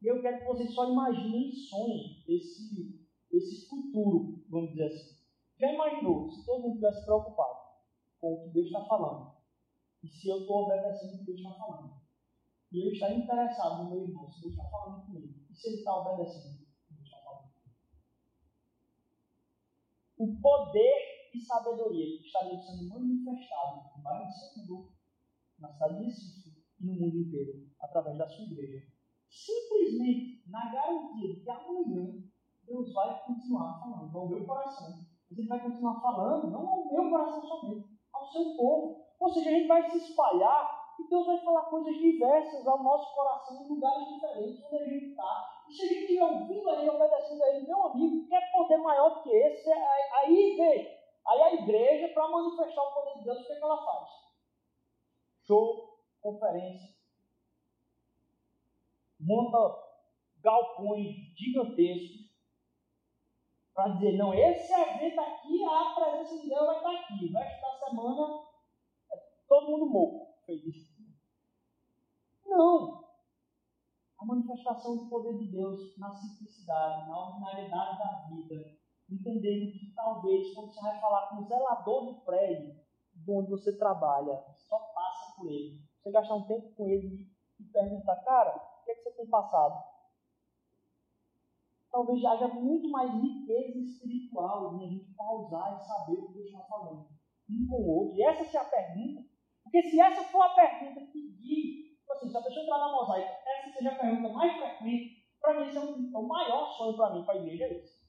E 0.00 0.06
eu 0.06 0.20
quero 0.20 0.40
que 0.40 0.46
vocês 0.46 0.74
só 0.74 0.90
imaginem 0.90 1.50
e 1.50 1.52
sonhem 1.52 2.24
esse, 2.26 2.98
esse 3.30 3.68
futuro, 3.68 4.42
vamos 4.48 4.70
dizer 4.70 4.86
assim. 4.86 5.21
Já 5.62 5.72
imaginou 5.72 6.28
se 6.28 6.44
todo 6.44 6.60
mundo 6.60 6.74
estivesse 6.74 7.04
preocupado 7.04 7.56
com 8.20 8.34
o 8.34 8.42
que 8.42 8.48
Deus 8.50 8.66
está 8.66 8.84
falando? 8.84 9.36
E 10.02 10.08
se 10.08 10.28
eu 10.28 10.40
estou 10.40 10.64
obedecendo 10.64 11.14
o 11.14 11.18
que 11.18 11.24
Deus 11.24 11.38
está 11.38 11.54
falando? 11.54 12.02
E 12.72 12.84
eu 12.84 12.92
estar 12.92 13.12
interessado 13.12 13.84
no 13.84 13.90
meu 13.90 14.02
irmão, 14.02 14.28
se 14.28 14.40
Deus 14.40 14.54
está 14.54 14.68
falando 14.68 15.06
comigo? 15.06 15.34
E 15.48 15.54
se 15.54 15.68
ele 15.68 15.76
está 15.76 15.96
obedecendo 16.00 16.54
o 16.54 16.66
que 16.66 16.94
Deus 16.94 17.04
está 17.04 17.18
falando? 17.22 17.52
O 20.18 20.40
poder 20.40 21.30
e 21.32 21.40
sabedoria 21.40 22.18
que 22.18 22.26
estariam 22.26 22.60
sendo 22.60 22.88
manifestados 22.88 23.96
no 23.96 24.02
bairro 24.02 24.26
de 24.26 24.34
São 24.34 24.92
na 25.60 25.72
cidade 25.72 25.98
de 25.98 26.04
Recife 26.06 26.66
e 26.80 26.86
no 26.86 26.94
mundo 26.94 27.18
inteiro, 27.18 27.70
através 27.80 28.18
da 28.18 28.26
sua 28.26 28.46
igreja. 28.46 28.84
Simplesmente 29.30 30.42
na 30.50 30.72
garantia 30.72 31.34
de 31.34 31.40
que 31.40 31.50
amanhã 31.50 32.20
Deus 32.64 32.92
vai 32.92 33.24
continuar 33.24 33.78
falando 33.78 34.18
ao 34.18 34.28
meu 34.28 34.44
coração. 34.44 35.11
Ele 35.36 35.48
vai 35.48 35.60
continuar 35.60 36.00
falando, 36.00 36.50
não 36.50 36.68
ao 36.68 36.92
meu 36.92 37.10
coração 37.10 37.42
somente, 37.42 37.88
ao 38.12 38.26
seu 38.26 38.56
povo. 38.56 39.04
Ou 39.18 39.28
seja, 39.30 39.50
a 39.50 39.52
gente 39.52 39.66
vai 39.66 39.90
se 39.90 39.98
espalhar 39.98 40.94
e 40.98 41.08
Deus 41.08 41.26
vai 41.26 41.38
falar 41.38 41.62
coisas 41.62 41.96
diversas 41.96 42.66
ao 42.66 42.82
nosso 42.82 43.14
coração 43.14 43.62
em 43.62 43.68
lugares 43.68 44.08
diferentes 44.08 44.64
onde 44.64 44.76
a 44.76 44.88
gente 44.88 45.06
está. 45.06 45.64
E 45.68 45.72
se 45.72 45.82
a 45.82 45.88
gente 45.88 46.00
estiver 46.00 46.24
ouvindo 46.24 46.70
aí, 46.70 46.88
obedecendo 46.88 47.42
a 47.42 47.48
Ele, 47.48 47.66
meu 47.66 47.86
amigo, 47.86 48.28
quer 48.28 48.52
poder 48.52 48.76
maior 48.78 49.14
do 49.14 49.22
que 49.22 49.30
esse? 49.30 49.70
Aí, 49.72 50.56
veja, 50.56 51.02
Aí 51.26 51.40
a 51.40 51.54
igreja, 51.54 52.08
para 52.12 52.28
manifestar 52.28 52.82
o 52.82 52.94
poder 52.94 53.18
de 53.18 53.24
Deus, 53.24 53.38
o 53.38 53.46
que, 53.46 53.52
é 53.52 53.56
que 53.56 53.62
ela 53.64 53.84
faz? 53.84 54.08
Show, 55.46 55.98
conferência, 56.20 56.88
monta 59.20 59.58
galpões 60.40 61.14
gigantescos 61.36 62.31
para 63.74 63.88
dizer, 63.94 64.16
não, 64.16 64.34
esse 64.34 64.72
evento 64.72 65.20
aqui, 65.20 65.64
a 65.64 65.94
presença 65.94 66.40
de 66.40 66.48
Deus 66.48 66.66
vai 66.66 66.76
estar 66.76 66.90
aqui. 66.92 67.26
O 67.26 67.38
resto 67.38 67.60
da 67.62 67.88
semana, 67.88 68.44
é 69.12 69.16
todo 69.48 69.70
mundo 69.70 69.86
morto 69.86 70.32
isso. 70.52 70.92
Não. 72.46 73.02
A 74.18 74.24
manifestação 74.24 74.96
do 74.96 75.08
poder 75.08 75.38
de 75.38 75.50
Deus 75.50 75.98
na 75.98 76.10
simplicidade, 76.10 77.08
na 77.08 77.18
ordinariedade 77.18 77.98
da 77.98 78.28
vida, 78.28 78.78
entendendo 79.10 79.72
que 79.72 79.92
talvez 79.94 80.54
quando 80.54 80.72
você 80.72 80.80
vai 80.80 81.00
falar 81.00 81.28
com 81.28 81.36
o 81.36 81.44
zelador 81.44 82.06
do 82.06 82.20
prédio 82.20 82.80
onde 83.28 83.50
você 83.50 83.76
trabalha, 83.76 84.44
só 84.56 84.78
passa 84.78 85.36
por 85.36 85.50
ele. 85.50 85.80
Você 85.98 86.10
gastar 86.10 86.34
um 86.34 86.46
tempo 86.46 86.74
com 86.74 86.86
ele 86.88 87.26
e 87.58 87.64
perguntar, 87.64 88.16
cara, 88.24 88.56
o 88.56 88.84
que, 88.84 88.90
é 88.90 88.94
que 88.94 89.02
você 89.02 89.12
tem 89.12 89.26
passado? 89.26 89.91
Talvez 91.92 92.24
haja 92.24 92.48
muito 92.48 92.88
mais 92.90 93.12
riqueza 93.12 93.78
espiritual 93.78 94.74
em 94.74 94.84
a 94.84 94.88
gente 94.88 95.14
pausar 95.14 95.78
e 95.78 95.86
saber 95.86 96.18
o 96.18 96.26
que 96.26 96.32
Deus 96.32 96.46
está 96.46 96.64
falando 96.64 97.06
um 97.50 97.68
com 97.68 97.76
o 97.76 97.88
outro. 97.98 98.16
E 98.16 98.22
essa 98.24 98.56
é 98.56 98.60
a 98.60 98.64
pergunta. 98.64 99.28
Porque 99.62 99.82
se 99.82 100.00
essa 100.00 100.24
for 100.24 100.42
a 100.42 100.54
pergunta 100.54 101.00
que 101.12 101.36
guia, 101.38 101.94
tipo 101.94 102.12
assim, 102.12 102.30
se 102.30 102.36
a 102.36 102.42
pessoa 102.42 102.64
entrar 102.64 102.78
na 102.78 102.92
mosaica, 102.92 103.38
essa 103.46 103.72
seja 103.76 103.90
a 103.90 103.98
pergunta 103.98 104.28
mais 104.30 104.56
frequente, 104.56 105.22
para 105.40 105.60
mim, 105.60 105.68
esse 105.68 105.76
é 105.76 105.80
um, 105.80 106.18
o 106.18 106.26
maior 106.26 106.66
sonho 106.72 106.96
para 106.96 107.14
mim, 107.14 107.24
para 107.24 107.34
a 107.34 107.38
igreja, 107.38 107.64
é 107.64 107.78
isso 107.78 108.02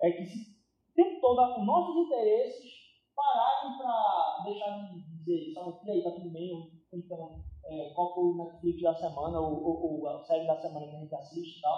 é 0.00 0.12
que 0.12 0.26
se 0.26 0.56
o 0.90 0.94
tempo 0.94 1.20
todo 1.20 1.58
os 1.58 1.66
nossos 1.66 1.96
interesses 2.06 2.70
pararem 3.14 3.78
para 3.78 4.42
deixar 4.44 4.94
de 4.94 5.02
dizer, 5.02 5.52
sabe, 5.52 5.76
e 5.84 5.90
aí, 5.90 6.02
tá 6.02 6.12
tudo 6.12 6.30
bem, 6.30 6.54
ou 6.54 6.70
então, 6.92 7.44
é, 7.66 7.92
qual 7.94 8.14
foi 8.14 8.24
o 8.24 8.36
Netflix 8.36 8.80
da 8.80 8.94
semana, 8.94 9.40
ou, 9.40 9.62
ou, 9.62 10.00
ou, 10.00 10.08
a 10.08 10.24
série 10.24 10.46
da 10.46 10.56
semana 10.56 10.86
que 10.86 10.96
a 10.96 11.00
gente 11.00 11.14
assiste 11.14 11.58
e 11.58 11.60
tal, 11.60 11.76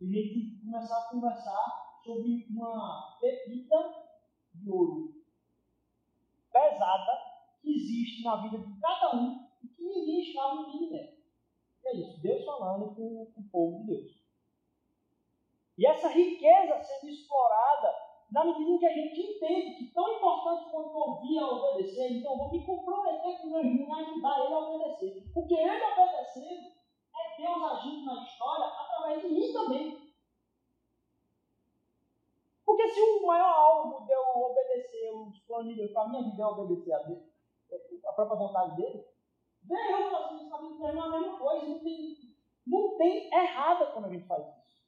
e 0.00 0.18
a 0.18 0.22
gente 0.22 0.64
começar 0.64 0.98
a 0.98 1.08
conversar 1.10 2.00
sobre 2.02 2.46
uma 2.50 3.18
pepita 3.20 3.76
de 4.54 4.70
ouro 4.70 5.14
pesada 6.50 7.12
que 7.60 7.70
existe 7.70 8.24
na 8.24 8.36
vida 8.36 8.58
de 8.58 8.80
cada 8.80 9.16
um 9.16 9.46
e 9.62 9.68
que 9.68 9.82
ninguém 9.82 10.22
estava 10.22 10.62
em 10.62 10.80
ninguém. 10.80 11.18
E 11.84 11.88
é 11.88 11.96
isso, 11.96 12.20
Deus 12.22 12.44
falando 12.44 12.94
com, 12.94 13.26
com 13.26 13.40
o 13.40 13.48
povo 13.50 13.80
de 13.80 13.86
Deus. 13.86 14.20
E 15.78 15.86
essa 15.86 16.08
riqueza 16.08 16.82
sendo 16.82 17.10
explorada 17.10 17.94
na 18.32 18.44
medida 18.44 18.70
em 18.70 18.78
que 18.78 18.86
a 18.86 18.94
gente 18.94 19.20
entende 19.20 19.76
que 19.76 19.92
tão 19.92 20.16
importante 20.16 20.70
quanto 20.70 20.96
ouvir 20.96 21.38
a 21.38 21.46
obedecer, 21.46 22.12
então 22.12 22.36
vou 22.36 22.50
me 22.50 22.64
comprometer 22.64 23.40
com 23.40 23.48
meu 23.48 23.64
irmão 23.64 23.94
a 23.94 24.00
ajudar 24.00 24.44
ele 24.44 24.54
a 24.54 24.58
obedecer. 24.58 25.30
Porque 25.34 25.54
ele 25.54 25.84
obedecendo 25.84 26.70
é 27.16 27.36
Deus 27.36 27.62
agindo 27.62 28.04
na 28.04 28.22
história 28.22 28.66
através 29.10 29.22
de 29.22 29.28
mim 29.28 29.52
também. 29.52 30.10
Porque 32.64 32.88
se 32.88 33.00
o 33.00 33.26
maior 33.26 33.52
alvo 33.52 34.06
de 34.06 34.12
eu 34.12 34.42
obedecer 34.42 35.12
os 35.12 35.38
planos 35.40 35.68
de 35.68 35.74
Deus 35.74 35.92
para 35.92 36.02
a 36.02 36.08
minha 36.08 36.22
vida 36.22 36.42
é 36.42 36.46
obedecer 36.46 36.92
a 36.92 36.98
Deus, 37.02 37.22
a 38.06 38.12
própria 38.12 38.38
vontade 38.38 38.76
dele, 38.76 39.04
vem 39.64 39.90
eu 39.90 40.10
fazendo 40.10 40.40
isso 40.40 40.48
para 40.48 40.62
mim, 40.62 40.98
é 40.98 41.00
a 41.00 41.08
mesma 41.08 41.38
coisa. 41.38 41.66
Não 41.66 41.78
tem, 41.80 42.36
não 42.66 42.96
tem 42.96 43.32
errada 43.32 43.86
quando 43.86 44.04
a 44.06 44.08
gente 44.10 44.26
faz 44.26 44.46
isso. 44.46 44.78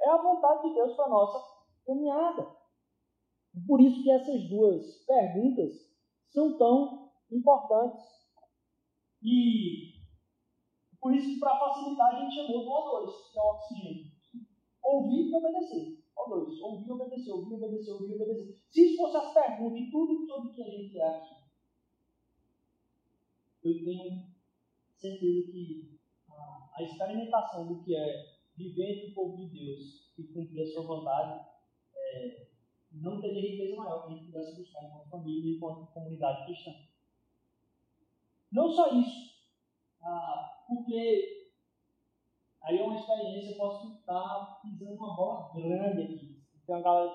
É 0.00 0.08
a 0.10 0.16
vontade 0.16 0.68
de 0.68 0.74
Deus 0.74 0.94
para 0.94 1.06
a 1.06 1.10
nossa 1.10 1.64
caminhada. 1.86 2.56
Por 3.66 3.80
isso 3.80 4.02
que 4.02 4.10
essas 4.10 4.48
duas 4.48 5.04
perguntas 5.04 5.72
são 6.30 6.58
tão 6.58 7.12
importantes. 7.30 8.04
E 9.22 10.01
por 11.02 11.12
isso 11.12 11.40
para 11.40 11.58
facilitar 11.58 12.14
a 12.14 12.20
gente 12.20 12.36
chamou 12.36 12.62
do 12.62 12.70
O2, 12.70 13.32
que 13.32 13.38
é 13.38 13.42
o 13.42 13.46
oxigênio. 13.46 14.12
Ouvir 14.84 15.28
e 15.28 15.34
obedecer. 15.34 15.98
O2, 16.16 16.60
ouvir, 16.62 16.92
obedecer, 16.92 17.32
ouvir, 17.32 17.54
obedecer, 17.54 17.90
ouvir, 17.90 18.14
obedecer. 18.14 18.56
Se 18.70 18.86
isso 18.86 18.96
fosse 18.98 19.16
as 19.16 19.34
perguntas 19.34 19.78
de 19.80 19.90
tudo 19.90 20.24
sobre 20.24 20.54
que 20.54 20.62
a 20.62 20.70
gente 20.70 21.00
é 21.00 21.08
aqui, 21.08 21.34
eu 23.64 23.84
tenho 23.84 24.26
certeza 24.94 25.50
que 25.50 25.98
a 26.74 26.82
experimentação 26.84 27.66
do 27.66 27.82
que 27.82 27.96
é 27.96 28.38
viver 28.56 28.92
entre 28.92 29.10
o 29.10 29.14
povo 29.14 29.36
de 29.38 29.48
Deus 29.48 30.12
e 30.16 30.22
cumprir 30.22 30.62
a 30.62 30.66
sua 30.72 30.86
vontade 30.86 31.48
é, 31.96 32.46
não 32.92 33.20
teria 33.20 33.40
riqueza 33.40 33.74
maior 33.74 34.06
que 34.06 34.12
a 34.12 34.16
gente 34.16 34.26
pudesse 34.26 34.56
buscar 34.56 34.84
enquanto 34.84 35.10
família 35.10 35.50
e 35.50 35.56
enquanto 35.56 35.92
comunidade 35.92 36.44
cristã. 36.44 36.70
Não 38.52 38.70
só 38.70 38.94
isso, 38.94 39.32
porque 40.74 41.52
aí 42.62 42.78
é 42.78 42.82
uma 42.82 42.98
experiência, 42.98 43.52
eu 43.52 43.58
posso 43.58 43.98
estar 43.98 44.60
pisando 44.62 44.94
uma 44.94 45.16
bola 45.16 45.52
grande 45.54 46.02
aqui. 46.02 46.42
Então 46.62 46.76
a 46.76 46.80
galera 46.80 47.10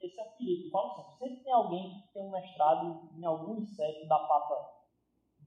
diz, 0.00 0.10
esse 0.10 0.20
é 0.20 0.22
o 0.22 0.36
perigo. 0.36 0.66
Eu 0.66 0.70
falo 0.70 1.18
sempre, 1.18 1.44
tem 1.44 1.52
alguém 1.52 2.00
que 2.00 2.12
tem 2.12 2.22
um 2.22 2.30
mestrado 2.30 3.10
em 3.16 3.24
algum 3.24 3.60
inseto 3.60 4.06
da 4.06 4.18
pata 4.18 4.54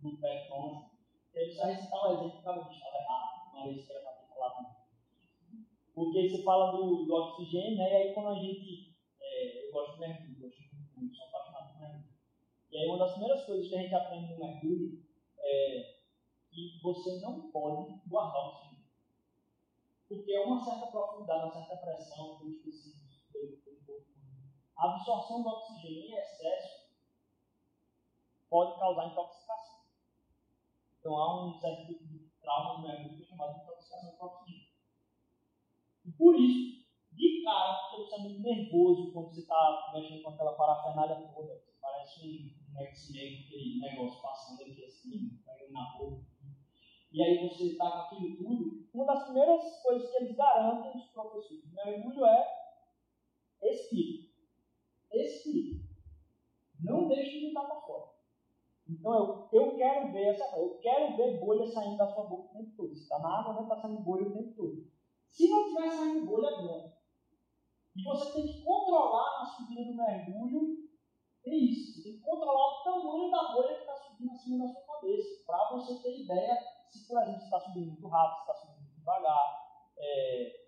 do 0.01 0.17
pé 0.19 0.47
tronco. 0.47 0.91
Ele 1.33 1.51
só 1.51 1.65
recitar 1.65 2.07
um 2.07 2.13
exemplo 2.13 2.33
eu 2.33 2.39
estava 2.39 2.59
errado, 2.59 3.53
uma 3.53 3.65
vez 3.65 3.85
que 3.85 3.91
era 3.91 4.01
para 4.01 4.27
falado 4.27 4.55
também. 4.55 5.65
Porque 5.93 6.29
você 6.29 6.43
fala 6.43 6.71
do, 6.71 7.05
do 7.05 7.13
oxigênio, 7.13 7.77
né? 7.77 7.91
E 7.91 7.95
aí 7.95 8.13
quando 8.13 8.29
a 8.29 8.35
gente. 8.35 8.95
É, 9.21 9.67
eu 9.67 9.71
gosto 9.71 9.93
de 9.93 9.99
mergulho, 9.99 10.41
gosto 10.41 10.61
muito, 10.95 11.15
sou 11.15 11.27
apaixonado 11.27 11.73
por 11.73 11.81
mergulho. 11.81 12.13
E 12.71 12.77
aí 12.77 12.87
uma 12.87 12.97
das 12.99 13.11
primeiras 13.11 13.45
coisas 13.45 13.67
que 13.67 13.75
a 13.75 13.81
gente 13.81 13.95
aprende 13.95 14.33
no 14.33 14.39
mergulho 14.39 15.03
é 15.39 15.94
que 16.55 16.79
você 16.81 17.19
não 17.19 17.51
pode 17.51 17.99
guardar 18.07 18.47
oxigênio. 18.47 18.85
Porque 20.07 20.31
é 20.31 20.45
uma 20.45 20.63
certa 20.63 20.87
profundidade, 20.87 21.43
uma 21.43 21.51
certa 21.51 21.77
pressão 21.77 22.37
que 22.37 22.45
os 22.45 22.61
tecidos. 22.61 23.05
A 24.77 24.91
absorção 24.91 25.41
do 25.41 25.49
oxigênio 25.49 26.03
em 26.03 26.15
excesso 26.15 26.85
pode 28.49 28.79
causar 28.79 29.07
intoxicação. 29.07 29.81
Então 30.99 31.15
há 31.17 31.45
um 31.45 31.59
certo 31.59 31.87
tipo 31.87 32.05
de 32.05 32.29
trauma 32.41 32.87
no 32.87 33.09
que 33.09 33.23
é 33.23 33.25
chamado 33.25 33.55
de 33.55 33.63
intoxicação 33.63 34.15
por 34.17 34.25
oxigênio. 34.27 34.69
E 36.05 36.11
por 36.11 36.39
isso, 36.39 36.85
de 37.13 37.43
cara, 37.43 37.89
você 37.97 38.15
é 38.15 38.19
muito 38.19 38.41
nervoso 38.41 39.11
quando 39.11 39.33
você 39.33 39.41
está 39.41 39.91
mexendo 39.93 40.23
com 40.23 40.29
aquela 40.29 40.53
parafernália 40.53 41.27
toda. 41.33 41.63
Parece 41.81 42.19
um, 42.27 42.73
um 42.73 42.81
X-Men, 42.81 43.45
aquele 43.45 43.79
negócio 43.79 44.21
passando 44.21 44.61
aqui 44.61 44.85
assim, 44.85 45.41
caindo 45.45 45.71
na 45.71 45.91
rua. 45.93 46.34
E 47.15 47.23
aí 47.23 47.47
você 47.47 47.67
está 47.67 47.89
com 47.89 47.97
aquilo 47.99 48.35
tudo. 48.35 48.85
Uma 48.93 49.05
das 49.05 49.23
primeiras 49.23 49.81
coisas 49.81 50.11
que 50.11 50.17
eles 50.17 50.35
garantem 50.35 50.97
os 50.97 51.07
professores 51.13 51.63
mergulho 51.73 52.25
é 52.25 52.45
espírito. 53.63 54.33
Espírito. 55.13 55.85
Não 56.83 57.07
deixe 57.07 57.39
de 57.39 57.47
estar 57.47 57.63
para 57.63 57.79
fora. 57.79 58.11
Então 58.89 59.13
eu, 59.13 59.61
eu 59.61 59.77
quero 59.77 60.11
ver 60.11 60.25
essa 60.25 60.57
eu 60.57 60.77
quero 60.79 61.15
ver 61.15 61.39
bolha 61.39 61.65
saindo 61.65 61.95
da 61.95 62.13
sua 62.13 62.25
boca 62.25 62.49
o 62.49 62.57
tempo 62.57 62.75
todo. 62.75 62.93
Se 62.93 63.03
está 63.03 63.17
na 63.19 63.39
água, 63.39 63.53
né? 63.53 63.61
Está 63.61 63.77
saindo 63.77 64.01
bolha 64.01 64.27
o 64.27 64.33
tempo 64.33 64.53
todo. 64.53 64.85
Se 65.29 65.47
não 65.47 65.69
tiver 65.69 65.91
saindo 65.91 66.25
bolha, 66.25 66.47
é 66.47 66.61
bom. 66.63 66.93
E 67.95 68.03
você 68.03 68.33
tem 68.33 68.45
que 68.45 68.61
controlar 68.61 69.41
a 69.41 69.45
subida 69.45 69.85
do 69.85 69.95
mergulho. 69.95 70.89
É 71.45 71.55
isso. 71.55 71.93
Você 71.93 72.09
tem 72.09 72.17
que 72.17 72.25
controlar 72.25 72.81
o 72.81 72.83
tamanho 72.83 73.31
da 73.31 73.53
bolha 73.53 73.75
que 73.75 73.81
está 73.81 73.95
subindo 73.95 74.31
acima 74.31 74.67
da 74.67 74.73
sua 74.73 74.81
cabeça. 74.81 75.45
Para 75.45 75.77
você 75.77 75.95
ter 76.03 76.19
ideia 76.19 76.74
se, 76.89 77.07
por 77.07 77.21
exemplo, 77.21 77.43
está 77.43 77.59
subindo 77.59 77.91
muito 77.91 78.07
rápido, 78.07 78.41
está 78.41 78.53
subindo 78.53 78.81
muito 78.81 78.97
devagar. 78.97 79.91
É... 79.97 80.65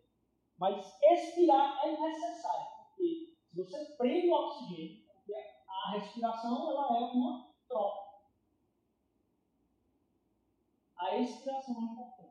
Mas 0.58 0.98
expirar 1.04 1.86
é 1.86 2.00
necessário. 2.00 2.68
Porque 2.88 3.36
se 3.46 3.56
você 3.56 3.86
prende 3.98 4.30
o 4.30 4.34
oxigênio, 4.34 5.08
a 5.68 5.92
respiração 5.92 6.72
ela 6.72 6.98
é 6.98 7.00
uma 7.12 7.54
troca. 7.68 8.08
A 10.98 11.18
expiração 11.18 11.76
é 11.76 11.84
importante. 11.84 12.28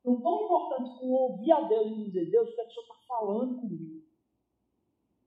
Então, 0.00 0.20
tão 0.22 0.44
importante 0.44 0.98
como 0.98 1.12
ouvir 1.12 1.52
a 1.52 1.60
Deus 1.60 1.92
e 1.92 2.04
dizer, 2.04 2.30
Deus, 2.30 2.48
o 2.48 2.54
que, 2.54 2.60
é 2.60 2.64
que 2.64 2.70
o 2.70 2.72
Senhor 2.72 2.84
está 2.84 3.06
falando 3.06 3.60
comigo? 3.60 4.02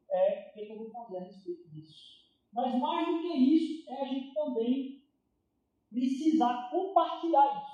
É 0.09 0.51
o 0.55 0.59
é 0.59 0.65
que 0.65 0.71
eu 0.71 0.77
vou 0.77 0.89
fazer 0.89 1.17
a 1.17 1.21
respeito 1.21 1.69
disso. 1.69 2.23
Mas 2.51 2.75
mais 2.79 3.07
do 3.07 3.21
que 3.21 3.33
isso, 3.33 3.89
é 3.89 4.01
a 4.01 4.05
gente 4.05 4.33
também 4.33 5.03
precisar 5.89 6.69
compartilhar 6.71 7.63
isso. 7.63 7.72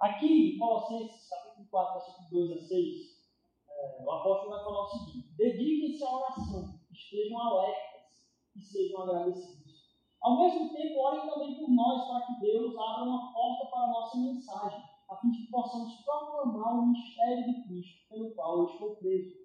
Aqui, 0.00 0.54
em 0.54 0.58
Colossenses, 0.58 1.28
capítulo 1.28 1.68
4, 1.70 1.92
versículo 1.92 2.46
2 2.48 2.52
a 2.52 2.66
6, 2.68 3.20
é, 3.68 4.02
o 4.02 4.10
apóstolo 4.10 4.50
vai 4.50 4.64
falar 4.64 4.82
o 4.84 4.88
seguinte: 4.88 5.34
dediquem-se 5.36 6.02
à 6.02 6.16
oração, 6.16 6.80
estejam 6.90 7.38
alertas 7.38 8.24
e 8.56 8.62
sejam 8.62 9.02
agradecidos. 9.02 9.90
Ao 10.22 10.38
mesmo 10.38 10.72
tempo, 10.72 11.00
orem 11.00 11.28
também 11.28 11.54
por 11.54 11.70
nós, 11.70 12.08
para 12.08 12.26
que 12.26 12.40
Deus 12.40 12.74
abra 12.78 13.04
uma 13.04 13.32
porta 13.32 13.66
para 13.66 13.84
a 13.84 13.88
nossa 13.88 14.18
mensagem 14.18 14.90
a 15.10 15.16
fim 15.16 15.30
de 15.32 15.44
que 15.44 15.50
possamos 15.50 15.92
proclamar 16.02 16.78
o 16.78 16.86
mistério 16.86 17.44
de 17.44 17.62
Cristo, 17.64 18.08
pelo 18.08 18.34
qual 18.34 18.60
eu 18.60 18.66
estou 18.66 18.96
preso. 18.96 19.36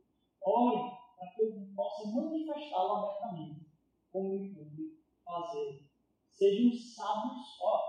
Ore 0.41 0.91
para 1.17 1.31
que 1.31 1.41
eu 1.41 1.67
possa 1.75 2.11
manifestá-lo 2.11 2.95
abertamente, 2.97 3.65
como 4.11 4.39
me 4.39 4.53
pude 4.53 5.01
fazer. 5.25 5.89
Sejam 6.29 6.71
sábios, 6.77 7.57
ó, 7.61 7.84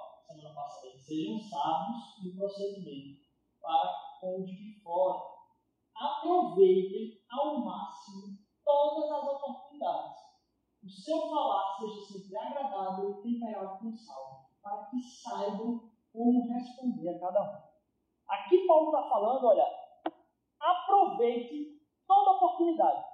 sejam 1.06 1.38
sábios 1.38 2.24
no 2.24 2.36
procedimento 2.36 3.20
para 3.60 4.06
com 4.20 4.42
os 4.42 4.50
de 4.50 4.80
fora. 4.82 5.36
Aproveitem 5.94 7.20
ao 7.30 7.64
máximo 7.64 8.38
todas 8.64 9.10
as 9.10 9.28
oportunidades. 9.28 10.18
O 10.82 10.88
seu 10.88 11.28
falar 11.30 11.76
seja 11.78 12.00
sempre 12.06 12.36
agradável 12.36 13.10
e 13.10 13.22
temperado 13.22 13.78
com 13.78 13.96
sal, 13.96 14.50
para 14.62 14.86
que 14.86 15.00
saibam 15.00 15.90
como 16.12 16.52
responder 16.52 17.08
a 17.08 17.18
cada 17.18 17.42
um. 17.42 17.66
Aqui 18.28 18.66
Paulo 18.66 18.88
está 18.88 19.08
falando, 19.08 19.46
olha, 19.46 19.66
aproveite 20.60 21.80
toda 22.06 22.32
oportunidade. 22.32 23.04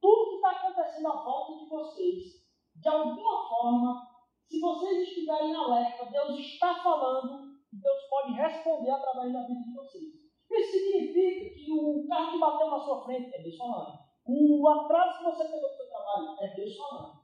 Tudo 0.00 0.30
que 0.30 0.36
está 0.36 0.50
acontecendo 0.50 1.08
à 1.08 1.22
volta 1.22 1.58
de 1.58 1.68
vocês, 1.68 2.46
de 2.74 2.88
alguma 2.88 3.48
forma, 3.48 4.09
se 4.50 4.58
vocês 4.58 5.08
estiverem 5.08 5.54
alerta, 5.54 6.06
Deus 6.06 6.36
está 6.40 6.74
falando 6.82 7.54
e 7.72 7.76
Deus 7.76 8.02
pode 8.10 8.32
responder 8.32 8.90
através 8.90 9.32
da 9.32 9.46
vida 9.46 9.62
de 9.62 9.72
vocês. 9.72 10.12
Isso 10.50 10.72
significa 10.72 11.54
que 11.54 11.70
o 11.70 12.04
carro 12.08 12.32
que 12.32 12.38
bateu 12.40 12.68
na 12.68 12.80
sua 12.80 13.04
frente 13.04 13.32
é 13.32 13.42
Deus 13.42 13.56
falando. 13.56 14.00
O 14.26 14.68
atraso 14.68 15.18
que 15.18 15.24
você 15.24 15.44
pegou 15.44 15.70
do 15.70 15.76
seu 15.76 15.88
trabalho 15.88 16.36
é 16.40 16.48
Deus 16.56 16.76
falando. 16.76 17.20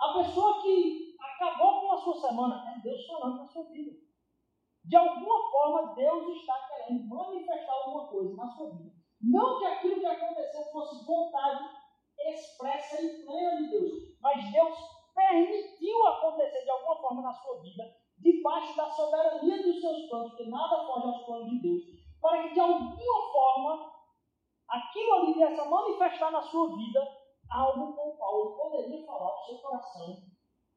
A 0.00 0.14
pessoa 0.14 0.62
que 0.62 1.14
acabou 1.20 1.82
com 1.82 1.92
a 1.92 1.98
sua 1.98 2.28
semana 2.28 2.74
é 2.74 2.80
Deus 2.80 3.06
falando 3.06 3.36
na 3.36 3.46
sua 3.46 3.64
vida. 3.64 3.92
De 4.84 4.96
alguma 4.96 5.50
forma, 5.50 5.94
Deus 5.94 6.36
está 6.38 6.54
querendo 6.68 7.06
manifestar 7.06 7.72
alguma 7.72 8.08
coisa 8.08 8.34
na 8.34 8.48
sua 8.48 8.70
vida. 8.76 8.92
Não 9.20 9.58
que 9.58 9.66
aquilo 9.66 10.00
que 10.00 10.06
aconteceu 10.06 10.64
fosse 10.72 11.04
vontade 11.04 11.68
expressa 12.18 13.02
e 13.02 13.24
plena 13.24 13.56
de 13.56 13.68
Deus, 13.68 14.18
mas 14.20 14.52
Deus 14.52 14.91
permitiu 15.14 16.06
acontecer 16.06 16.62
de 16.62 16.70
alguma 16.70 16.96
forma 16.96 17.22
na 17.22 17.32
sua 17.32 17.60
vida, 17.60 17.96
debaixo 18.18 18.76
da 18.76 18.90
soberania 18.90 19.62
dos 19.62 19.80
seus 19.80 20.08
planos, 20.08 20.30
porque 20.30 20.50
nada 20.50 20.86
foge 20.86 21.06
aos 21.06 21.24
planos 21.24 21.50
de 21.50 21.58
Deus, 21.60 21.82
para 22.20 22.42
que 22.42 22.54
de 22.54 22.60
alguma 22.60 23.32
forma 23.32 23.92
aquilo 24.68 25.14
ali 25.14 25.34
viesse 25.34 25.60
a 25.60 25.64
manifestar 25.64 26.30
na 26.30 26.42
sua 26.42 26.76
vida 26.76 27.22
algo 27.50 27.92
com 27.94 28.08
o 28.08 28.16
qual 28.16 28.56
poderia 28.56 29.04
falar 29.04 29.30
ao 29.30 29.44
seu 29.44 29.58
coração 29.58 30.22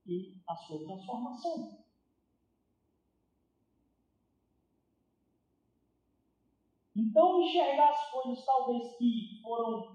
e 0.05 0.41
a 0.47 0.55
sua 0.55 0.85
transformação. 0.85 1.85
Então, 6.95 7.41
enxergar 7.41 7.89
as 7.89 8.09
coisas 8.09 8.45
talvez 8.45 8.95
que 8.97 9.41
foram 9.43 9.94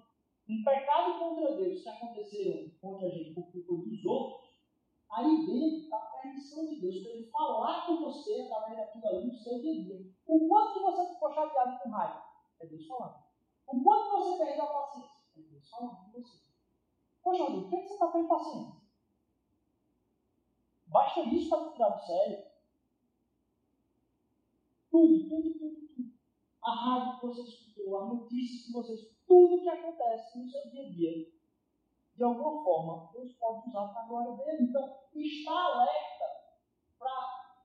um 0.51 0.65
pecado 0.65 1.19
contra 1.19 1.55
Deus, 1.57 1.83
que 1.83 1.89
aconteceram 1.89 2.71
contra 2.81 3.07
a 3.07 3.11
gente 3.11 3.35
por 3.35 3.53
culpa 3.53 3.89
dos 3.89 4.05
outros, 4.05 4.51
aí 5.13 5.47
dentro 5.47 5.79
está 5.79 5.97
a 5.97 6.21
permissão 6.21 6.67
de 6.67 6.81
Deus 6.81 6.99
para 7.03 7.13
ele 7.13 7.31
falar 7.31 7.87
com 7.87 7.97
você 7.99 8.43
através 8.43 8.77
daquilo 8.77 9.07
ali 9.07 9.27
no 9.29 9.35
seu 9.35 9.61
dia 9.61 9.73
a 9.73 9.85
dia. 9.85 10.13
O 10.27 10.49
quanto 10.49 10.83
você 10.83 11.15
ficou 11.15 11.33
chateado 11.33 11.79
com 11.83 11.91
raiva, 11.91 12.25
é 12.61 12.67
Deus 12.67 12.87
falando. 12.87 13.23
O 13.69 13.83
quanto 13.83 14.11
você 14.11 14.45
perdeu 14.45 14.65
a 14.65 14.67
paciência, 14.67 15.11
é 15.37 15.41
Deus 15.41 15.71
falando 15.71 15.97
com 15.97 16.21
você. 16.21 16.41
Poxa, 17.23 17.47
Deus, 17.47 17.71
por 17.71 17.71
que 17.71 17.87
você 17.87 17.95
está 17.95 18.09
tão 18.09 18.21
impaciente? 18.23 18.81
Basta 20.87 21.21
isso 21.21 21.49
para 21.49 21.71
tirar 21.71 21.89
do 21.91 22.05
sério. 22.05 22.51
Tudo, 24.91 25.29
tudo, 25.29 25.59
tudo. 25.59 25.90
A 26.63 26.71
rádio 26.73 27.21
que 27.21 27.27
você 27.27 27.43
escutou, 27.43 27.99
as 27.99 28.09
notícias 28.09 28.67
que 28.67 28.73
você 28.73 28.95
escutou, 28.95 29.21
tudo 29.27 29.63
que 29.63 29.69
acontece 29.69 30.39
no 30.39 30.51
seu 30.51 30.71
dia 30.71 30.87
a 30.87 30.91
dia, 30.91 31.41
de 32.17 32.25
alguma 32.25 32.65
forma, 32.65 33.11
Deus 33.13 33.33
pode 33.35 33.69
usar 33.69 33.89
para 33.89 34.03
a 34.03 34.07
glória 34.07 34.33
dele. 34.33 34.65
Então, 34.65 34.95
estar 35.15 35.53
alerta 35.53 36.25
para 36.99 37.57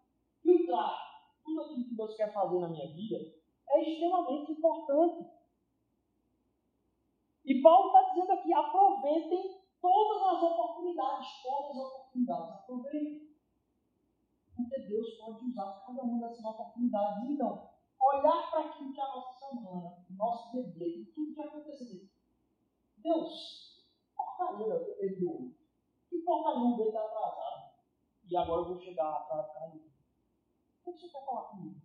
filtrar 0.42 0.96
tudo 1.44 1.62
aquilo 1.62 1.86
que 1.86 1.96
Deus 1.96 2.16
quer 2.16 2.32
fazer 2.32 2.60
na 2.60 2.70
minha 2.70 2.88
vida 2.94 3.18
é 3.68 3.82
extremamente 3.82 4.52
importante. 4.52 5.30
E 7.44 7.62
Paulo 7.62 7.88
está 7.88 8.10
dizendo 8.12 8.32
aqui: 8.32 8.54
aproveitem 8.54 9.62
todas 9.82 10.22
as 10.22 10.44
oportunidades, 10.44 11.28
todas 11.44 11.72
as 11.72 11.78
oportunidades, 11.78 12.52
aproveitem. 12.52 13.36
Porque 14.56 14.80
Deus 14.88 15.18
pode 15.18 15.46
usar 15.46 15.84
cada 15.86 16.02
uma 16.02 16.28
dessas 16.28 16.46
oportunidades. 16.46 17.30
Então, 17.30 17.75
olhar 18.08 18.50
para 18.50 18.62
aquilo 18.62 18.94
que 18.94 19.00
é 19.00 19.04
a 19.04 19.16
nossa 19.16 19.48
semana, 19.48 20.06
o 20.10 20.14
nosso 20.14 20.52
bebê, 20.52 21.12
tudo 21.14 21.34
que 21.34 21.42
aconteceu. 21.42 22.08
Deus, 22.98 23.86
porcaria 24.16 24.66
eu 24.66 24.96
perdoou. 24.96 25.52
Que 26.10 26.20
porcaria 26.20 26.78
bebê 26.78 26.90
está 26.90 27.06
atrasado. 27.06 27.76
E 28.30 28.38
agora 28.38 28.62
eu 28.62 28.66
vou 28.66 28.80
chegar 28.80 29.12
atrás 29.12 29.74
de 29.74 29.80
O 30.86 30.94
que 30.94 31.00
você 31.00 31.10
quer 31.10 31.26
falar 31.26 31.50
comigo? 31.50 31.82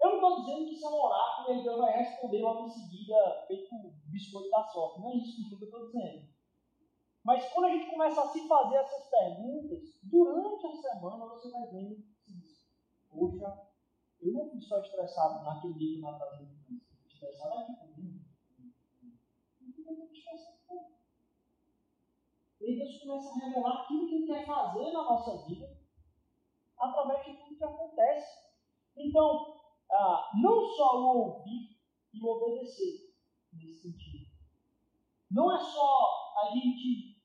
Eu 0.00 0.10
não 0.10 0.14
estou 0.16 0.40
dizendo 0.40 0.68
que 0.68 0.74
isso 0.74 0.86
é 0.86 0.90
um 0.90 1.02
oráculo 1.02 1.58
e 1.58 1.62
Deus 1.62 1.78
vai 1.78 1.92
responder 1.98 2.42
logo 2.42 2.66
em 2.66 2.70
seguida, 2.70 3.44
feito 3.46 3.74
biscoito 4.06 4.50
da 4.50 4.64
sorte. 4.64 5.00
Não 5.00 5.10
é 5.10 5.16
isso 5.16 5.48
que 5.48 5.54
eu 5.54 5.68
estou 5.68 5.86
dizendo. 5.86 6.28
Mas 7.24 7.50
quando 7.52 7.66
a 7.66 7.70
gente 7.70 7.90
começa 7.90 8.20
a 8.20 8.28
se 8.28 8.46
fazer 8.46 8.76
essas 8.76 9.08
perguntas, 9.08 9.98
durante 10.02 10.66
a 10.66 10.72
semana 10.72 11.26
você 11.26 11.50
vai 11.50 11.66
vendo 11.68 12.04
poxa, 13.14 13.73
eu 14.24 14.32
não 14.32 14.48
fui 14.48 14.60
só 14.60 14.80
estressado 14.80 15.44
naquele 15.44 15.74
dia 15.74 15.98
que 15.98 16.04
eu 16.04 16.10
estava 16.10 16.30
fazendo 16.30 16.80
estressado 17.06 17.58
aqui 17.58 17.76
também. 17.76 18.24
E 22.60 22.76
Deus 22.78 22.98
começa 22.98 23.28
a 23.28 23.44
revelar 23.44 23.82
aquilo 23.82 24.08
que 24.08 24.14
Ele 24.14 24.26
quer 24.26 24.46
fazer 24.46 24.90
na 24.90 25.02
nossa 25.02 25.46
vida 25.46 25.78
através 26.78 27.26
de 27.26 27.36
tudo 27.36 27.56
que 27.56 27.64
acontece. 27.64 28.44
Então, 28.96 29.60
ah, 29.90 30.30
não 30.40 30.66
só 30.70 30.98
o 30.98 31.18
ouvir 31.18 31.78
e 32.14 32.24
o 32.24 32.26
obedecer 32.26 33.14
nesse 33.52 33.82
sentido. 33.82 34.30
Não 35.30 35.54
é 35.54 35.60
só 35.60 36.34
a 36.42 36.50
gente 36.52 37.22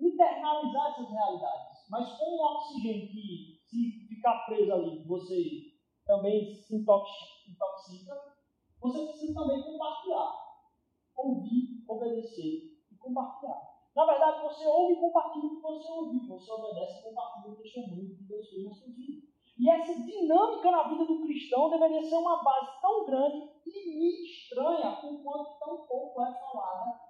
internalizar 0.00 0.92
essas 0.92 1.10
realidades. 1.10 1.86
Mas 1.90 2.18
como 2.18 2.36
o 2.36 2.56
oxigênio 2.56 3.08
que, 3.08 3.60
se 3.66 4.06
ficar 4.08 4.46
preso 4.46 4.72
ali, 4.72 5.04
você 5.04 5.71
também 6.12 6.54
se 6.54 6.76
intoxica, 6.76 8.14
você 8.80 9.06
precisa 9.06 9.40
também 9.40 9.62
compartilhar. 9.62 10.42
Ouvir, 11.16 11.84
obedecer 11.88 12.76
e 12.90 12.96
compartilhar. 12.98 13.62
Na 13.94 14.04
verdade, 14.06 14.42
você 14.42 14.66
ouve 14.66 14.94
e 14.94 15.00
compartilha 15.00 15.46
o 15.46 15.56
que 15.56 15.62
você 15.62 15.92
ouviu. 15.92 16.28
Você 16.28 16.50
obedece 16.50 17.00
e 17.00 17.02
compartilha 17.04 17.52
o 17.52 17.56
testemunho 17.56 18.16
que 18.16 18.24
Deus 18.24 18.48
fez 18.48 18.64
na 18.64 18.74
sua 18.74 18.92
vida. 18.92 19.26
E 19.58 19.70
essa 19.70 19.94
dinâmica 19.94 20.70
na 20.70 20.88
vida 20.88 21.04
do 21.04 21.22
cristão 21.22 21.70
deveria 21.70 22.02
ser 22.02 22.16
uma 22.16 22.42
base 22.42 22.80
tão 22.80 23.04
grande 23.04 23.50
e 23.66 24.24
estranha, 24.24 24.98
enquanto 25.04 25.58
tão 25.58 25.86
pouco 25.86 26.22
é 26.22 26.32
falada 26.32 27.00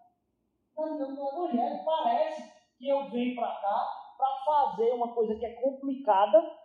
na 0.76 0.84
dinâmica 0.84 1.22
do 1.22 1.28
Evangelho. 1.28 1.84
Parece 1.84 2.52
que 2.76 2.88
eu 2.88 3.10
venho 3.10 3.34
para 3.36 3.60
cá 3.60 4.14
para 4.18 4.44
fazer 4.44 4.92
uma 4.92 5.14
coisa 5.14 5.36
que 5.36 5.46
é 5.46 5.54
complicada 5.54 6.62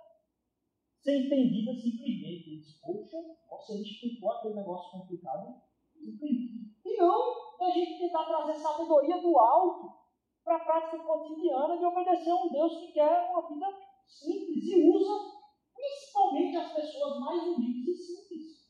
ser 1.08 1.26
entendida 1.26 1.74
simplesmente. 1.74 2.27
Diz, 2.68 2.82
poxa, 2.82 3.18
você 3.50 3.76
me 3.76 3.82
explicou 3.82 4.30
aquele 4.30 4.56
negócio 4.56 4.92
complicado. 4.92 5.56
E 5.96 6.98
não 6.98 7.64
a 7.64 7.72
gente 7.72 7.98
tentar 7.98 8.26
trazer 8.26 8.56
sabedoria 8.56 9.22
do 9.22 9.40
alto 9.40 9.98
para 10.44 10.58
a 10.58 10.66
prática 10.66 11.00
cotidiana 11.00 11.78
de 11.78 11.86
obedecer 11.86 12.30
a 12.30 12.36
um 12.36 12.50
Deus 12.50 12.78
que 12.78 12.92
quer 12.92 13.32
uma 13.32 13.48
vida 13.48 13.68
simples 14.06 14.64
e 14.66 14.90
usa 14.90 15.32
principalmente 15.74 16.58
as 16.58 16.74
pessoas 16.74 17.20
mais 17.20 17.42
humildes 17.44 17.88
e 17.88 18.06
simples. 18.06 18.70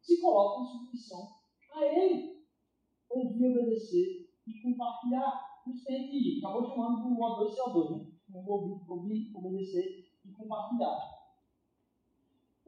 Se 0.00 0.20
colocam 0.20 0.64
em 0.64 0.66
submissão 0.66 1.28
a 1.74 1.84
Ele. 1.84 2.36
Ouvir, 3.10 3.58
obedecer 3.58 4.28
e 4.46 4.62
compartilhar 4.62 5.48
isso 5.68 5.84
tem 5.84 6.08
que 6.08 6.38
acabou 6.38 6.64
chamando 6.64 7.14
do 7.14 7.20
O2 7.20 7.54
CO2, 7.54 8.06
né? 8.30 8.44
Ouvir, 8.46 9.36
obedecer 9.36 10.08
e 10.24 10.32
compartilhar. 10.32 11.17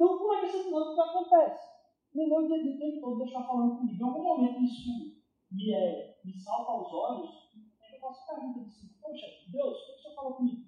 Então, 0.01 0.16
como 0.16 0.32
é 0.32 0.40
que 0.40 0.46
essa 0.46 0.64
dinâmica 0.64 1.03
acontece? 1.03 1.68
No 2.14 2.26
meu 2.26 2.46
dia 2.46 2.57
a 2.57 2.74
o 2.74 2.78
tempo 2.78 3.01
todo, 3.03 3.18
deixar 3.18 3.46
falando 3.46 3.76
comigo. 3.76 4.03
Em 4.03 4.07
algum 4.07 4.22
momento 4.22 4.62
isso 4.62 5.20
me, 5.53 5.74
é, 5.74 6.18
me 6.24 6.32
salta 6.40 6.72
aos 6.72 6.90
olhos, 6.90 7.51
que 7.51 7.94
eu 7.94 8.01
faço 8.01 8.26
pergunta 8.26 8.61
assim, 8.61 8.88
poxa, 8.98 9.26
Deus, 9.48 9.76
o 9.76 9.86
que 9.86 9.92
o 9.92 9.98
Senhor 9.98 10.14
falou 10.14 10.32
comigo? 10.36 10.64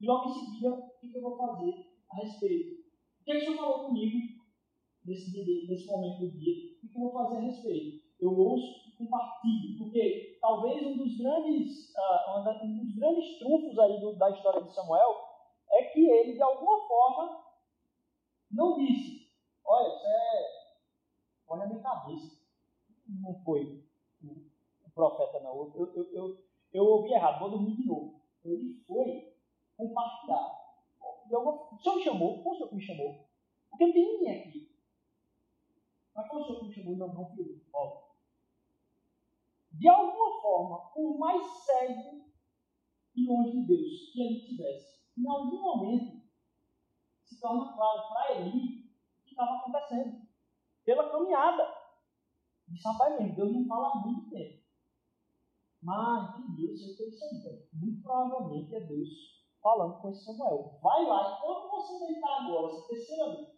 E 0.00 0.06
logo 0.06 0.30
em 0.30 0.34
seguida, 0.34 0.70
o 0.72 1.00
que 1.00 1.16
eu 1.16 1.20
vou 1.20 1.36
fazer 1.36 1.90
a 2.12 2.16
respeito? 2.18 2.84
O 3.20 3.24
que, 3.24 3.32
é 3.32 3.34
que 3.34 3.42
o 3.42 3.44
Senhor 3.44 3.56
falou 3.56 3.86
comigo 3.86 4.44
nesse, 5.04 5.32
dia, 5.32 5.68
nesse 5.68 5.86
momento 5.88 6.20
do 6.20 6.30
dia? 6.30 6.76
O 6.80 6.88
que 6.88 6.96
eu 6.96 7.00
vou 7.00 7.12
fazer 7.12 7.38
a 7.38 7.40
respeito? 7.40 8.04
Eu 8.20 8.38
ouço 8.38 8.84
compartilhe, 8.96 9.76
porque 9.76 10.38
talvez 10.40 10.86
um 10.86 10.96
dos 10.96 11.16
grandes, 11.18 11.92
uh, 11.96 12.38
um 12.38 12.84
dos 12.84 12.94
grandes 12.94 13.38
trunfos 13.40 13.76
aí 13.80 14.00
do, 14.00 14.14
da 14.14 14.30
história 14.30 14.62
de 14.62 14.72
Samuel 14.72 15.16
é 15.72 15.82
que 15.86 16.08
ele, 16.08 16.34
de 16.34 16.42
alguma 16.42 16.86
forma, 16.86 17.43
não 18.54 18.76
disse, 18.78 19.28
olha, 19.64 19.88
isso 19.88 20.06
é, 20.06 20.74
olha 21.48 21.64
a 21.64 21.66
minha 21.66 21.82
cabeça. 21.82 22.44
Não 23.06 23.34
foi 23.44 23.84
o, 24.22 24.90
profeta, 24.94 25.40
não. 25.40 25.56
Eu, 25.56 25.92
eu, 25.94 26.12
eu, 26.12 26.44
eu, 26.72 26.84
ouvi 26.84 27.12
errado, 27.12 27.40
vou 27.40 27.50
dormir 27.50 27.76
de 27.76 27.86
novo. 27.86 28.20
Ele 28.44 28.82
foi 28.86 29.34
compartilhar. 29.76 30.78
o 31.30 31.78
senhor 31.82 31.96
me 31.96 32.04
chamou? 32.04 32.42
Foi 32.42 32.52
o 32.52 32.56
senhor 32.56 32.74
me 32.74 32.82
chamou? 32.82 33.26
Porque 33.70 33.86
não 33.86 33.92
tem 33.92 34.18
ninguém 34.18 34.40
aqui. 34.40 34.74
Mas 36.14 36.28
foi 36.28 36.40
o 36.40 36.44
senhor 36.46 36.64
me 36.64 36.72
chamou? 36.72 36.96
Não, 36.96 37.08
não 37.08 37.34
eu 37.36 37.64
de 39.84 39.88
alguma 39.88 40.40
forma, 40.40 40.78
por 40.92 41.18
mais 41.18 41.42
cego 41.64 42.24
e 43.14 43.26
longe 43.26 43.50
de 43.52 43.66
Deus 43.66 44.12
que 44.12 44.22
ele 44.22 44.40
tivesse, 44.40 45.00
em 45.18 45.28
algum 45.28 45.60
momento 45.60 46.23
se 47.34 47.40
torna 47.40 47.72
claro 47.72 48.08
para 48.08 48.34
ele 48.36 48.48
o 48.48 49.24
que 49.24 49.30
estava 49.30 49.56
acontecendo. 49.56 50.22
Pela 50.84 51.10
caminhada. 51.10 51.84
Disse, 52.68 52.86
rapaz, 52.86 53.18
mesmo, 53.18 53.36
Deus 53.36 53.52
não 53.52 53.66
fala 53.66 53.88
há 53.88 53.96
muito 53.96 54.30
tempo. 54.30 54.64
Mas 55.82 56.38
entendi, 56.38 56.70
eu 56.70 56.76
sei 56.76 56.94
que 56.94 57.02
é 57.02 57.08
isso 57.08 57.68
Muito 57.74 58.02
provavelmente 58.02 58.74
é 58.74 58.80
Deus 58.80 59.08
falando 59.62 60.00
com 60.00 60.10
esse 60.10 60.24
Samuel. 60.24 60.78
Vai 60.82 61.04
lá, 61.04 61.36
e 61.36 61.42
quando 61.42 61.70
você 61.70 62.06
deitar 62.06 62.42
agora, 62.42 62.72
essa 62.72 62.88
terceira 62.88 63.36
vez, 63.36 63.48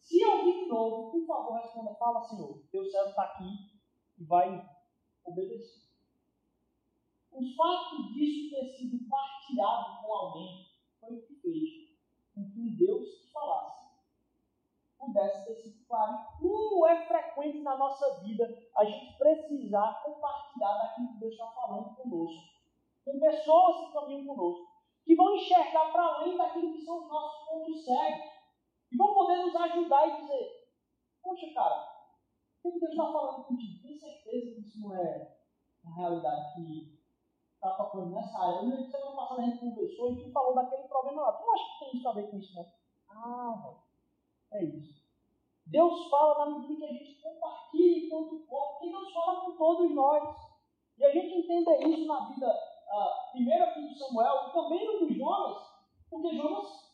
se 0.00 0.24
ouvir 0.24 0.64
de 0.64 0.68
novo, 0.68 1.10
por 1.12 1.26
favor, 1.26 1.60
responda, 1.60 1.94
fala, 1.94 2.22
Senhor, 2.22 2.62
teu 2.70 2.84
servo 2.84 3.10
está 3.10 3.22
aqui 3.22 3.80
e 4.18 4.24
vai 4.24 4.68
obedecer. 5.24 5.86
O 7.32 7.40
fato 7.56 8.12
disso 8.12 8.54
ter 8.54 8.64
sido 8.76 9.08
partilhado 9.08 10.02
com 10.02 10.12
alguém 10.12 10.66
foi 11.00 11.16
o 11.16 11.26
que 11.26 11.34
fez 11.36 11.85
com 12.36 12.50
que 12.50 12.60
um 12.60 12.76
Deus 12.76 13.22
que 13.22 13.32
falasse 13.32 13.86
pudesse 14.98 15.46
ter 15.46 15.54
sido 15.54 15.86
claro. 15.86 16.18
Como 16.40 16.86
é 16.86 17.06
frequente 17.06 17.62
na 17.62 17.76
nossa 17.76 18.20
vida 18.20 18.44
a 18.76 18.84
gente 18.84 19.16
precisar 19.16 20.02
compartilhar 20.04 20.74
daquilo 20.78 21.08
que 21.08 21.18
Deus 21.18 21.32
está 21.32 21.46
falando 21.46 21.96
conosco. 21.96 22.56
Com 23.04 23.18
pessoas 23.18 23.86
que 23.86 23.92
caminham 23.92 24.26
conosco, 24.26 24.66
que 25.04 25.14
vão 25.14 25.34
enxergar 25.34 25.92
para 25.92 26.02
além 26.02 26.36
daquilo 26.36 26.72
que 26.72 26.84
são 26.84 27.04
os 27.04 27.08
nossos 27.08 27.48
pontos 27.48 27.84
cegos. 27.84 28.36
E 28.92 28.96
vão 28.96 29.14
poder 29.14 29.36
nos 29.38 29.56
ajudar 29.56 30.08
e 30.08 30.20
dizer, 30.20 30.70
poxa 31.22 31.52
cara, 31.54 31.88
o 32.62 32.72
que 32.72 32.78
Deus 32.78 32.92
está 32.92 33.12
falando 33.12 33.44
contigo? 33.44 33.82
Tem 33.82 33.98
certeza 33.98 34.54
que 34.54 34.60
isso 34.60 34.80
não 34.80 34.94
é 34.94 35.36
uma 35.84 35.96
realidade 35.96 36.54
que 36.54 36.96
está 37.70 37.84
tocando 37.84 38.14
nessa 38.14 38.38
área. 38.38 38.56
Eu 38.56 38.62
lembro 38.62 38.84
que 38.84 38.90
semana 38.90 39.16
passada 39.16 39.42
a 39.42 39.44
gente 39.44 39.58
conversou 39.58 40.12
e 40.12 40.24
tu 40.24 40.32
falou 40.32 40.54
daquele 40.54 40.88
problema 40.88 41.22
lá. 41.22 41.32
Tu 41.32 41.50
acha 41.50 41.64
que 41.64 41.84
tem 41.84 41.96
isso 41.96 42.08
a 42.08 42.12
ver 42.12 42.30
com 42.30 42.38
isso, 42.38 42.54
não? 42.54 42.66
Ah, 43.10 43.74
é 44.52 44.64
isso. 44.64 45.06
Deus 45.66 46.08
fala 46.08 46.46
na 46.46 46.58
medida 46.58 46.86
que 46.86 46.92
a 46.92 46.92
gente 46.92 47.20
compartilha 47.20 48.06
enquanto 48.06 48.46
corpo, 48.46 48.72
porque 48.78 48.90
Deus 48.90 49.12
fala 49.12 49.40
com 49.40 49.56
todos 49.56 49.90
nós. 49.94 50.36
E 50.98 51.04
a 51.04 51.10
gente 51.10 51.34
entende 51.34 51.92
isso 51.92 52.06
na 52.06 52.28
vida, 52.28 52.48
uh, 52.48 53.32
primeiro 53.32 53.64
aqui 53.64 53.88
de 53.88 53.98
Samuel, 53.98 54.48
e 54.48 54.52
também 54.52 54.86
no 54.86 55.06
de 55.06 55.18
Jonas, 55.18 55.58
porque 56.08 56.36
Jonas 56.36 56.86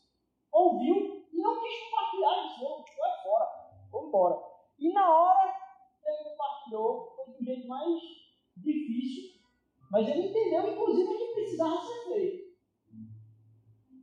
ouviu 0.51 1.27
e 1.33 1.37
não 1.39 1.61
quis 1.61 1.85
compartilhar 1.85 2.47
isso, 2.47 2.65
não, 2.65 2.85
vai 2.99 3.23
fora, 3.23 3.49
vamos 3.93 4.09
embora. 4.09 4.43
E 4.79 4.93
na 4.93 5.09
hora 5.09 5.53
que 6.03 6.09
ele 6.09 6.31
compartilhou, 6.31 7.13
foi 7.15 7.35
do 7.35 7.45
jeito 7.45 7.69
mais 7.69 8.01
difícil, 8.57 9.42
mas 9.93 10.09
ele 10.09 10.29
entendeu, 10.29 10.73
inclusive, 10.73 11.19
que 11.19 11.35
precisava 11.35 11.79
ser 11.83 12.09
feito. 12.09 12.53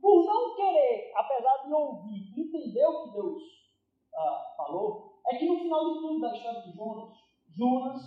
Por 0.00 0.24
não 0.24 0.54
querer, 0.54 1.12
apesar 1.16 1.66
de 1.66 1.74
ouvir, 1.74 2.32
entender 2.38 2.86
o 2.86 3.02
que 3.02 3.10
Deus 3.10 3.42
ah, 4.14 4.54
falou, 4.56 5.20
é 5.26 5.36
que 5.36 5.46
no 5.46 5.58
final 5.58 5.92
de 5.92 6.00
tudo 6.00 6.20
da 6.20 6.32
história 6.32 6.62
de 6.62 6.76
Jonas, 6.76 7.18
Jonas, 7.50 8.02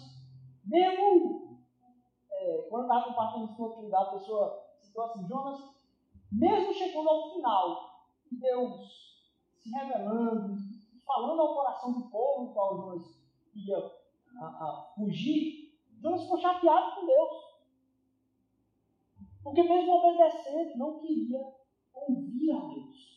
mesmo 0.65 1.59
é, 2.31 2.67
quando 2.69 2.83
estava 2.83 3.05
compartilhando 3.05 3.61
outro 3.61 3.81
lugar, 3.81 4.01
a 4.03 4.11
pessoa 4.11 4.65
citou 4.79 5.03
assim, 5.03 5.27
Jonas, 5.27 5.59
mesmo 6.31 6.73
chegando 6.73 7.09
ao 7.09 7.33
final, 7.33 8.07
Deus 8.31 9.27
se 9.57 9.69
revelando, 9.69 10.55
falando 11.05 11.41
ao 11.41 11.53
coração 11.53 11.91
do 11.91 12.09
povo, 12.09 12.53
qual 12.53 12.77
Jonas 12.77 13.21
ia 13.53 13.77
a, 14.39 14.45
a 14.45 14.93
fugir, 14.95 15.63
Jonas 16.01 16.23
ficou 16.23 16.37
chateado 16.37 16.95
com 16.95 17.05
Deus. 17.05 17.42
Porque 19.43 19.61
mesmo 19.61 19.93
obedecendo, 19.93 20.77
não 20.77 20.99
queria 20.99 21.53
ouvir 21.93 22.51
a 22.51 22.59
Deus. 22.67 23.13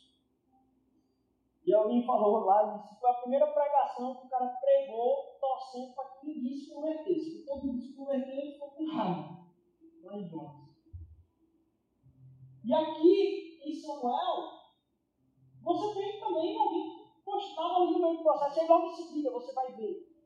E 1.65 1.75
alguém 1.75 2.05
falou 2.05 2.45
lá 2.45 2.63
e 2.63 2.79
disse: 2.79 3.01
foi 3.01 3.11
a 3.11 3.15
primeira 3.15 3.47
pregação 3.47 4.17
que 4.17 4.27
o 4.27 4.31
cara 4.31 4.47
pregou, 4.47 5.39
torcendo 5.41 5.95
para 5.95 6.11
que 6.11 6.27
ninguém 6.27 6.57
se 6.57 6.73
convertesse. 6.73 7.45
Todo 7.47 7.67
mundo 7.67 7.81
se 7.81 7.95
converteu 7.95 8.37
e 8.37 8.53
ficou 8.53 8.71
com 8.71 8.87
raiva. 8.87 9.37
Lá. 10.05 10.67
E 12.65 12.75
aqui 12.75 13.61
em 13.65 13.75
Samuel, 13.75 14.51
você 15.63 15.95
tem 15.95 16.21
também 16.21 16.57
alguém 16.57 16.91
que 16.91 17.25
postava 17.25 17.83
ali 17.83 17.93
no 17.93 18.01
meio 18.01 18.19
do 18.19 18.23
processo. 18.23 18.65
E 18.65 18.69
logo 18.69 18.87
em 18.87 18.95
seguida 18.95 19.33
você 19.33 19.53
vai 19.53 19.73
ver. 19.73 20.17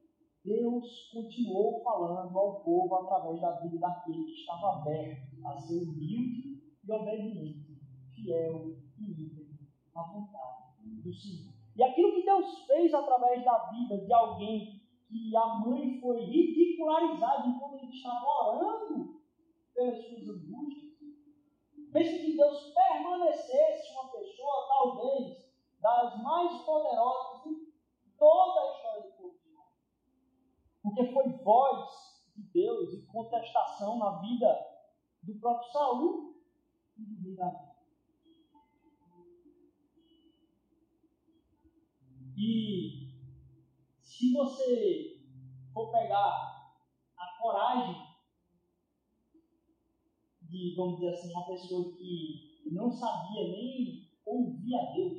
Deus 0.45 1.11
continuou 1.13 1.83
falando 1.83 2.39
ao 2.39 2.61
povo 2.61 2.95
através 2.97 3.41
da 3.41 3.53
vida 3.61 3.79
daquele 3.79 4.25
que 4.25 4.41
estava 4.41 4.81
aberto 4.81 5.30
a 5.45 5.57
ser 5.57 5.83
humilde 5.83 6.63
e 6.85 6.93
obediente, 6.93 7.81
fiel 8.15 8.77
e 8.99 9.03
íntegro 9.03 9.59
à 9.95 10.03
vontade 10.03 10.75
do 10.83 11.13
Senhor. 11.13 11.53
E 11.77 11.83
aquilo 11.83 12.15
que 12.15 12.25
Deus 12.25 12.67
fez 12.67 12.93
através 12.93 13.45
da 13.45 13.71
vida 13.71 13.99
de 13.99 14.13
alguém 14.13 14.81
que 15.09 15.37
a 15.37 15.47
mãe 15.59 16.01
foi 16.01 16.25
ridicularizada 16.25 17.49
enquanto 17.49 17.83
ele 17.83 17.93
estava 17.93 18.27
orando 18.27 19.21
pelas 19.75 19.99
suas 20.05 20.29
angústias, 20.29 20.91
fez 21.93 22.21
que 22.21 22.37
Deus 22.37 22.73
permanecesse 22.73 23.93
uma 23.93 24.11
pessoa, 24.11 24.69
talvez, 24.69 25.51
das 25.81 26.23
mais 26.23 26.63
poderosas 26.63 27.47
em 27.47 27.71
toda 28.19 28.61
a 28.61 28.73
história 28.73 29.03
do 29.03 29.13
povo 29.13 29.39
de. 29.39 29.51
Porque 30.83 31.13
foi 31.13 31.29
voz 31.43 31.89
de 32.37 32.43
Deus 32.53 32.93
e 32.95 33.07
contestação 33.07 33.99
na 33.99 34.21
vida 34.21 34.70
do 35.33 35.41
próprio 35.41 35.73
Saul 35.73 36.35
e 36.99 37.03
do 37.03 37.23
rei 37.23 37.37
Davi. 37.37 37.71
E 42.37 43.11
se 44.01 44.33
você 44.33 45.21
for 45.73 45.93
pegar 45.93 46.75
a 47.17 47.39
coragem 47.41 48.11
de, 50.43 50.75
vamos 50.77 50.99
dizer 50.99 51.11
assim, 51.11 51.33
uma 51.33 51.47
pessoa 51.47 51.93
que 51.97 52.63
não 52.73 52.91
sabia 52.91 53.49
nem 53.51 54.11
ouvir 54.27 54.75
a 54.75 54.93
Deus, 54.93 55.19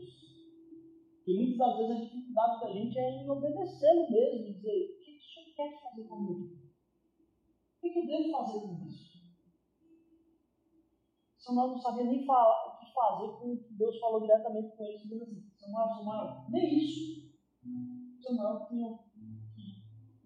que 1.24 1.34
muitas 1.36 1.58
das 1.58 1.78
vezes 1.78 1.92
a 1.92 2.06
dificuldade 2.06 2.62
da 2.62 2.74
gente 2.74 2.98
é 2.98 3.24
em 3.24 3.30
obedecê-lo 3.30 4.10
mesmo, 4.10 4.48
e 4.48 4.54
dizer, 4.54 4.98
o 5.00 5.04
que 5.04 5.18
o 5.18 5.22
Senhor 5.22 5.56
quer 5.56 5.82
fazer 5.82 6.04
comigo? 6.08 6.58
O 7.82 7.90
que 7.90 8.00
eu 8.00 8.08
devo 8.08 8.32
fazer 8.32 8.60
com 8.62 8.86
isso? 8.88 9.11
Samuel 11.42 11.70
não 11.70 11.78
sabia 11.78 12.04
nem 12.04 12.24
falar, 12.24 12.68
o 12.68 12.78
que 12.78 12.94
fazer 12.94 13.28
com 13.40 13.54
o 13.54 13.58
que 13.58 13.74
Deus 13.74 14.00
falou 14.00 14.22
diretamente 14.22 14.78
com 14.78 14.86
ele, 14.86 15.00
dizendo 15.00 15.24
assim, 15.24 15.52
Samuel, 15.56 15.90
Samuel, 15.90 16.46
nem 16.50 16.78
isso. 16.78 17.32
Samuel 18.22 18.68
tinha 18.68 19.00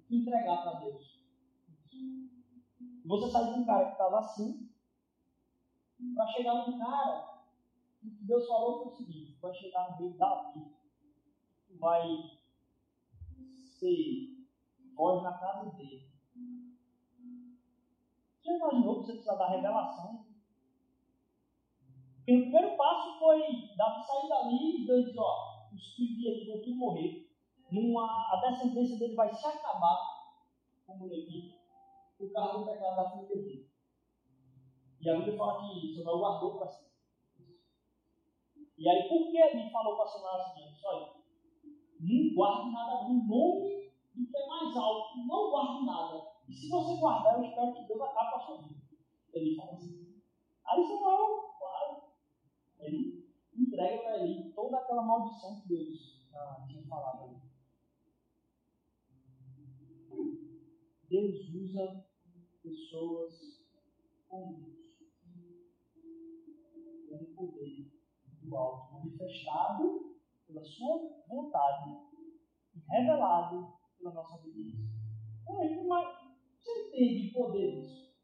que 0.08 0.16
entregar 0.18 0.62
para 0.62 0.80
Deus. 0.82 1.24
Você 3.06 3.32
sai 3.32 3.54
de 3.54 3.60
um 3.60 3.66
cara 3.66 3.86
que 3.86 3.92
estava 3.94 4.20
assim, 4.20 4.70
para 6.14 6.28
chegar 6.28 6.68
num 6.68 6.78
cara, 6.78 7.46
que 8.02 8.10
Deus 8.26 8.46
falou 8.46 8.84
foi 8.84 8.88
o 8.88 8.96
seguinte: 8.98 9.40
vai 9.40 9.54
chegar 9.54 9.92
no 9.92 9.98
meio 9.98 10.12
de 10.12 10.18
Davi, 10.18 10.76
tu 11.68 11.78
vai 11.80 12.04
ser 13.80 14.36
voz 14.94 15.24
na 15.24 15.38
casa 15.38 15.72
dele. 15.78 16.12
Você 18.42 18.58
imaginou 18.58 19.00
que 19.00 19.06
você 19.06 19.12
precisa 19.14 19.36
dar 19.38 19.50
revelação 19.50 20.35
porque 22.26 22.40
o 22.40 22.42
primeiro 22.42 22.76
passo 22.76 23.20
foi 23.20 23.40
Davi 23.78 24.04
sair 24.04 24.28
dali 24.28 24.82
e 24.82 24.88
Deus 24.88 25.06
diz, 25.06 25.16
ó, 25.16 25.68
os 25.72 25.96
filhos 25.96 26.18
de 26.18 26.28
Eli 26.28 26.52
vão 26.52 26.62
tudo 26.64 26.76
morrer. 26.76 27.30
Numa, 27.72 28.04
a 28.34 28.42
descendência 28.42 28.98
dele 28.98 29.14
vai 29.14 29.32
se 29.32 29.46
acabar 29.46 30.00
como 30.88 31.06
Levi, 31.06 31.54
por 32.18 32.32
causa 32.32 32.60
do 32.60 32.66
pecado 32.66 32.96
da 32.96 33.10
família 33.12 33.36
dele. 33.36 33.70
E 35.02 35.10
a 35.10 35.18
Bíblia 35.18 35.38
fala 35.38 35.70
que 35.70 35.94
Samuel 35.94 36.18
guardou 36.18 36.58
para 36.58 36.68
si. 36.68 36.86
E 38.78 38.90
aí, 38.90 39.08
por 39.08 39.30
que 39.30 39.38
ele 39.38 39.70
falou 39.70 39.96
para 39.96 40.08
Samuel 40.08 40.36
assim? 40.36 40.62
Olha, 40.84 41.14
não 42.00 42.36
guarde 42.36 42.72
nada 42.72 43.04
no 43.04 43.28
nome 43.28 43.92
do 44.16 44.28
que 44.28 44.38
é 44.38 44.48
mais 44.48 44.76
alto. 44.76 45.18
Não 45.28 45.52
guarde 45.52 45.86
nada. 45.86 46.28
E 46.48 46.54
se 46.54 46.70
você 46.70 46.98
guardar, 46.98 47.38
eu 47.38 47.44
espero 47.44 47.74
que 47.74 47.86
Deus 47.86 48.02
acabe 48.02 48.32
com 48.32 48.38
a 48.38 48.40
sua 48.40 48.62
vida. 48.64 48.82
Ele 49.34 49.56
fala 49.56 49.74
assim. 49.74 50.22
Aí 50.66 50.84
Samuel 50.84 51.46
ele 52.86 53.26
entrega 53.56 54.04
para 54.04 54.20
ele 54.20 54.52
toda 54.54 54.78
maldição 55.36 55.62
que 55.62 55.68
Deus 55.68 56.30
ah, 56.34 56.66
tinha 56.68 56.84
falado 56.88 57.24
ali. 57.24 57.42
Deus 61.10 61.50
usa 61.54 62.06
pessoas 62.64 63.64
comuns 64.28 64.76
com 67.10 67.16
o 67.16 67.36
poder 67.36 67.92
do 68.42 68.58
alto 68.58 68.94
manifestado 68.94 70.16
pela 70.48 70.64
sua 70.64 71.24
vontade 71.28 71.92
e 72.74 72.80
revelado 72.90 73.74
pela 73.98 74.14
nossa 74.14 74.36
obediência. 74.36 74.84
Então, 75.44 75.88
mas 75.88 76.08
você 76.60 76.88
entende 76.88 77.30
o 77.30 77.34
poder 77.34 77.82
disso? 77.82 78.16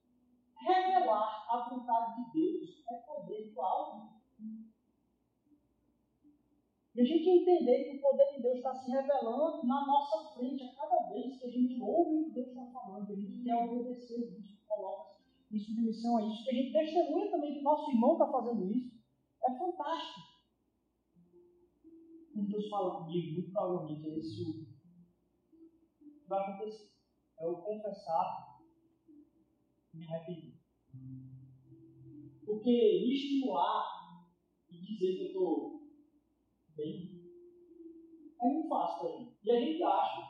Revelar 0.59 1.45
a 1.49 1.69
vontade 1.69 2.23
de 2.23 2.31
Deus 2.33 2.83
é 2.89 2.95
poder 3.01 3.51
do 3.51 3.61
alto 3.61 4.10
e 6.93 7.01
a 7.01 7.05
gente 7.05 7.29
entender 7.29 7.85
que 7.85 7.97
o 7.97 8.01
poder 8.01 8.35
de 8.35 8.41
Deus 8.41 8.57
está 8.57 8.75
se 8.75 8.91
revelando 8.91 9.65
na 9.65 9.87
nossa 9.87 10.33
frente 10.35 10.63
a 10.63 10.75
cada 10.75 11.09
vez 11.09 11.39
que 11.39 11.47
a 11.47 11.49
gente 11.49 11.81
ouve 11.81 12.15
o 12.15 12.25
que 12.25 12.31
Deus 12.31 12.47
está 12.49 12.65
falando, 12.65 13.07
que 13.07 13.13
a 13.13 13.15
gente 13.15 13.43
quer 13.43 13.55
obedecer 13.55 14.37
isso, 14.37 14.57
coloca 14.67 15.15
em 15.49 15.57
submissão 15.57 16.17
a 16.17 16.27
isso, 16.27 16.43
que 16.43 16.49
a 16.49 16.53
gente 16.53 16.73
testemunha 16.73 17.31
também 17.31 17.53
que 17.53 17.59
o 17.59 17.63
nosso 17.63 17.91
irmão 17.91 18.13
está 18.13 18.29
fazendo 18.29 18.69
isso, 18.69 18.91
é 19.43 19.57
fantástico. 19.57 20.19
Quando 22.33 22.49
Deus 22.49 22.69
fala 22.69 23.03
comigo, 23.03 23.33
muito 23.33 23.51
provavelmente 23.51 24.09
é 24.09 24.17
isso 24.17 24.67
que 25.97 26.27
vai 26.27 26.39
acontecer. 26.39 26.91
É 27.39 27.45
eu 27.45 27.55
confessar 27.55 28.59
e 29.93 29.97
me 29.97 30.07
arrepender. 30.07 30.59
Porque 32.45 32.69
estimular 32.69 34.27
e 34.69 34.77
dizer 34.77 35.15
que 35.15 35.23
eu 35.23 35.27
estou 35.27 35.80
Bem, 36.81 37.11
é 38.41 38.45
muito 38.47 38.69
fácil 38.69 38.99
para 39.01 39.17
gente. 39.19 39.37
E 39.43 39.51
a 39.51 39.59
gente 39.59 39.83
acha, 39.83 40.21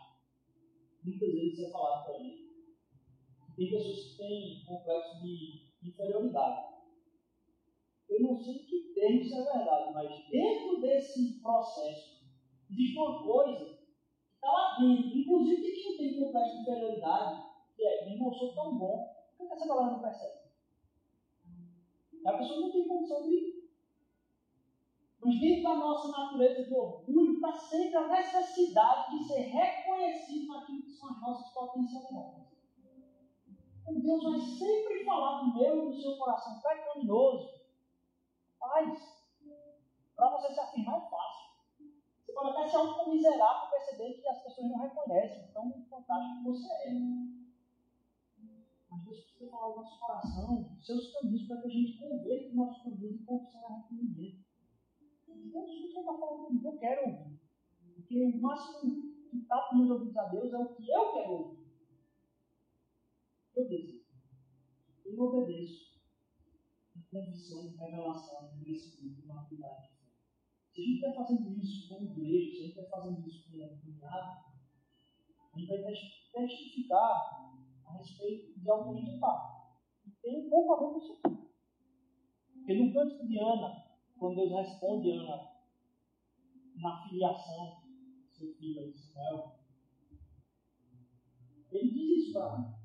muitas 1.01 1.33
vezes 1.33 1.59
é 1.61 1.71
falado 1.71 2.03
para 2.03 2.17
gente, 2.17 2.43
que 3.45 3.55
tem 3.55 3.69
pessoas 3.71 4.03
que 4.03 4.17
têm 4.17 4.65
complexo 4.65 5.21
de 5.21 5.71
inferioridade. 5.81 6.71
Eu 8.09 8.21
não 8.21 8.35
sei 8.35 8.65
que 8.65 8.91
termo 8.93 9.21
isso 9.21 9.33
é 9.33 9.43
verdade, 9.43 9.93
mas 9.93 10.27
dentro 10.29 10.81
desse 10.81 11.39
processo 11.41 12.21
existe 12.69 12.97
uma 12.97 13.23
coisa 13.23 13.65
que 13.65 14.33
está 14.35 14.51
lá 14.51 14.77
dentro, 14.77 15.17
inclusive 15.17 15.61
de 15.61 15.71
quem 15.71 15.97
tem 15.97 16.19
complexo 16.19 16.55
de 16.57 16.61
inferioridade, 16.63 17.43
que 17.77 17.87
é, 17.87 18.03
meu 18.03 18.15
irmão, 18.15 18.33
sou 18.33 18.53
tão 18.53 18.77
bom. 18.77 19.07
que 19.37 19.43
essa 19.43 19.67
galera 19.67 19.91
não 19.91 20.01
percebe? 20.01 20.41
A 22.25 22.33
pessoa 22.33 22.59
não 22.59 22.71
tem 22.73 22.87
condição 22.89 23.23
de. 23.23 23.50
Mas 25.23 25.39
dentro 25.39 25.63
da 25.63 25.75
nossa 25.75 26.07
natureza 26.07 26.63
de 26.63 26.73
orgulho 26.73 27.35
está 27.35 27.53
sempre 27.53 27.95
a 27.95 28.07
necessidade 28.07 29.17
de 29.17 29.23
ser 29.23 29.41
reconhecido 29.41 30.47
naquilo 30.47 30.81
que 30.81 30.91
são 30.91 31.11
as 31.11 31.21
nossas 31.21 31.53
potencialidades. 31.53 32.51
Então 33.81 33.99
Deus 33.99 34.23
vai 34.23 34.39
sempre 34.39 35.05
falar 35.05 35.41
do 35.41 35.53
meu 35.53 35.83
e 35.83 35.91
do 35.91 36.01
seu 36.01 36.17
coração 36.17 36.59
pecaminoso. 36.59 37.61
Paz, 38.59 39.21
para 40.15 40.29
você 40.31 40.53
se 40.53 40.59
afirmar 40.59 40.97
é 40.97 41.09
fácil. 41.09 41.51
Você 42.25 42.33
pode 42.33 42.49
até 42.49 42.67
se 42.67 42.75
autocomiserar 42.75 43.61
por 43.61 43.77
perceber 43.77 44.21
que 44.21 44.27
as 44.27 44.43
pessoas 44.43 44.71
não 44.71 44.79
reconhecem 44.79 45.43
o 45.43 45.53
tão 45.53 45.85
fantástico 45.87 46.37
que 46.37 46.43
você 46.43 46.73
é. 46.73 46.91
Mas 48.89 49.03
Deus 49.03 49.21
precisa 49.21 49.51
falar 49.51 49.67
o 49.67 49.75
nosso 49.77 49.99
coração, 49.99 50.75
os 50.79 50.85
seus 50.85 51.13
caminhos, 51.13 51.47
para 51.47 51.61
que 51.61 51.67
a 51.67 51.71
gente 51.71 51.99
converta 51.99 52.47
os 52.47 52.55
nossos 52.55 52.83
caminhos 52.83 53.21
e 53.21 53.25
confissão 53.25 53.61
e 53.61 53.65
arrependimento. 53.65 54.50
Então, 55.45 55.67
se 55.67 55.81
você 55.81 55.99
está 55.99 56.13
comigo, 56.13 56.67
eu 56.67 56.77
quero 56.77 57.09
ouvir. 57.09 57.39
Porque 57.95 58.23
o 58.23 58.41
máximo 58.41 59.01
que 59.29 59.37
está 59.37 59.69
meus 59.73 59.89
ouvidos 59.89 60.17
a 60.17 60.23
Deus 60.25 60.53
é 60.53 60.57
o 60.57 60.75
que 60.75 60.89
eu 60.89 61.13
quero 61.13 61.31
ouvir. 61.31 61.61
Eu 63.55 63.67
desejo. 63.67 64.05
Eu 65.05 65.21
obedeço. 65.21 65.91
Confissão, 67.11 67.75
revelação, 67.77 68.51
espírito, 68.65 69.27
maturidade. 69.27 69.89
Se 70.71 70.81
a 70.81 70.85
gente 70.85 71.05
está 71.05 71.13
fazendo 71.13 71.57
isso 71.59 71.89
como 71.89 72.11
igreja, 72.11 72.51
se 72.51 72.57
a 72.57 72.61
gente 72.61 72.79
está 72.79 72.89
fazendo 72.89 73.27
isso 73.27 73.51
como 73.51 73.79
comunidade, 73.79 74.45
a 75.53 75.59
gente 75.59 75.67
vai 75.67 76.47
testificar 76.47 77.53
a 77.85 77.97
respeito 77.97 78.53
de 78.53 78.63
que 78.63 78.71
a 78.71 78.93
gente 78.93 79.15
está. 79.15 79.73
E 80.05 80.11
tem 80.21 80.45
um 80.45 80.49
pouco 80.49 80.73
a 80.73 80.79
ver 80.79 80.93
com 80.93 80.97
isso 80.99 81.19
aqui. 81.23 81.51
Porque 82.53 82.73
no 82.73 82.93
canto 82.93 83.27
de 83.27 83.39
Ana, 83.39 83.90
quando 84.21 84.35
Deus 84.35 84.51
responde 84.51 85.13
Ana 85.13 85.49
na 86.75 87.03
filiação 87.09 87.81
do 87.81 88.29
seu 88.29 88.53
filho 88.53 88.93
Samuel, 88.93 89.55
ele 91.71 91.91
diz 91.91 92.25
isso 92.25 92.33
para 92.33 92.53
Ana. 92.53 92.79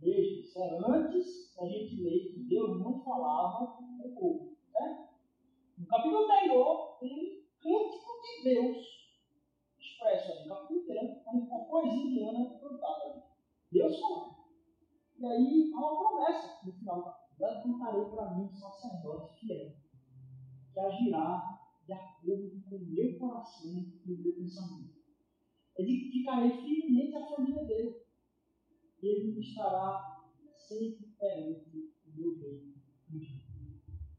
Veja, 0.00 0.40
isso 0.40 0.58
é 0.60 0.76
antes 0.76 1.54
da 1.54 1.68
gente 1.68 2.02
ler 2.02 2.32
que 2.32 2.48
Deus 2.48 2.80
não 2.80 3.00
falava 3.04 3.76
com 3.76 4.08
o 4.08 4.14
povo. 4.16 4.56
Certo? 4.72 5.14
No 5.78 5.86
capítulo 5.86 6.24
anterior, 6.24 6.98
tem 6.98 7.46
cântico 7.60 8.12
de 8.22 8.44
Deus 8.50 8.76
expresso 9.78 10.32
ali. 10.32 10.48
No 10.48 10.54
capítulo 10.56 10.80
inteiro, 10.80 11.22
uma 11.26 11.64
poesia 11.66 12.10
de 12.10 12.22
Ana 12.24 12.58
cantada. 12.58 13.24
Deus 13.70 14.00
falando. 14.00 14.36
E 15.16 15.26
aí 15.26 15.72
há 15.72 15.78
uma 15.78 15.96
promessa 15.96 16.66
no 16.66 16.72
final. 16.72 17.20
Levantarei 17.38 18.04
para 18.06 18.34
mim 18.34 18.44
um 18.46 18.54
sacerdote 18.56 19.38
fiel, 19.38 19.85
que 20.76 20.80
agirá 20.80 21.58
de 21.86 21.92
acordo 21.94 22.62
com 22.68 22.76
o 22.76 22.86
meu 22.86 23.18
coração 23.18 23.86
e 24.04 24.12
o 24.12 24.18
meu 24.18 24.34
pensamento. 24.34 24.94
Ele 25.78 26.10
ficarei 26.10 26.50
firmemente 26.50 27.16
à 27.16 27.26
família 27.26 27.64
dele. 27.64 27.96
E 29.02 29.06
ele 29.06 29.40
estará 29.40 30.22
sempre 30.68 31.06
perante 31.18 31.94
o 32.06 32.20
meu 32.20 32.38
reino. 32.38 32.76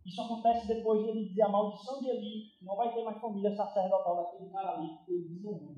Isso 0.03 0.21
acontece 0.21 0.67
depois 0.67 1.03
de 1.03 1.09
ele 1.09 1.25
dizer 1.25 1.43
a 1.43 1.49
maldição 1.49 1.99
de 1.99 2.09
Eli, 2.09 2.51
que 2.57 2.65
não 2.65 2.75
vai 2.75 2.91
ter 2.91 3.03
mais 3.03 3.21
família 3.21 3.55
sacerdotal 3.55 4.15
daquele 4.15 4.49
cara 4.49 4.77
ali, 4.77 4.97
que 5.05 5.11
ele 5.11 5.29
desonrou. 5.29 5.75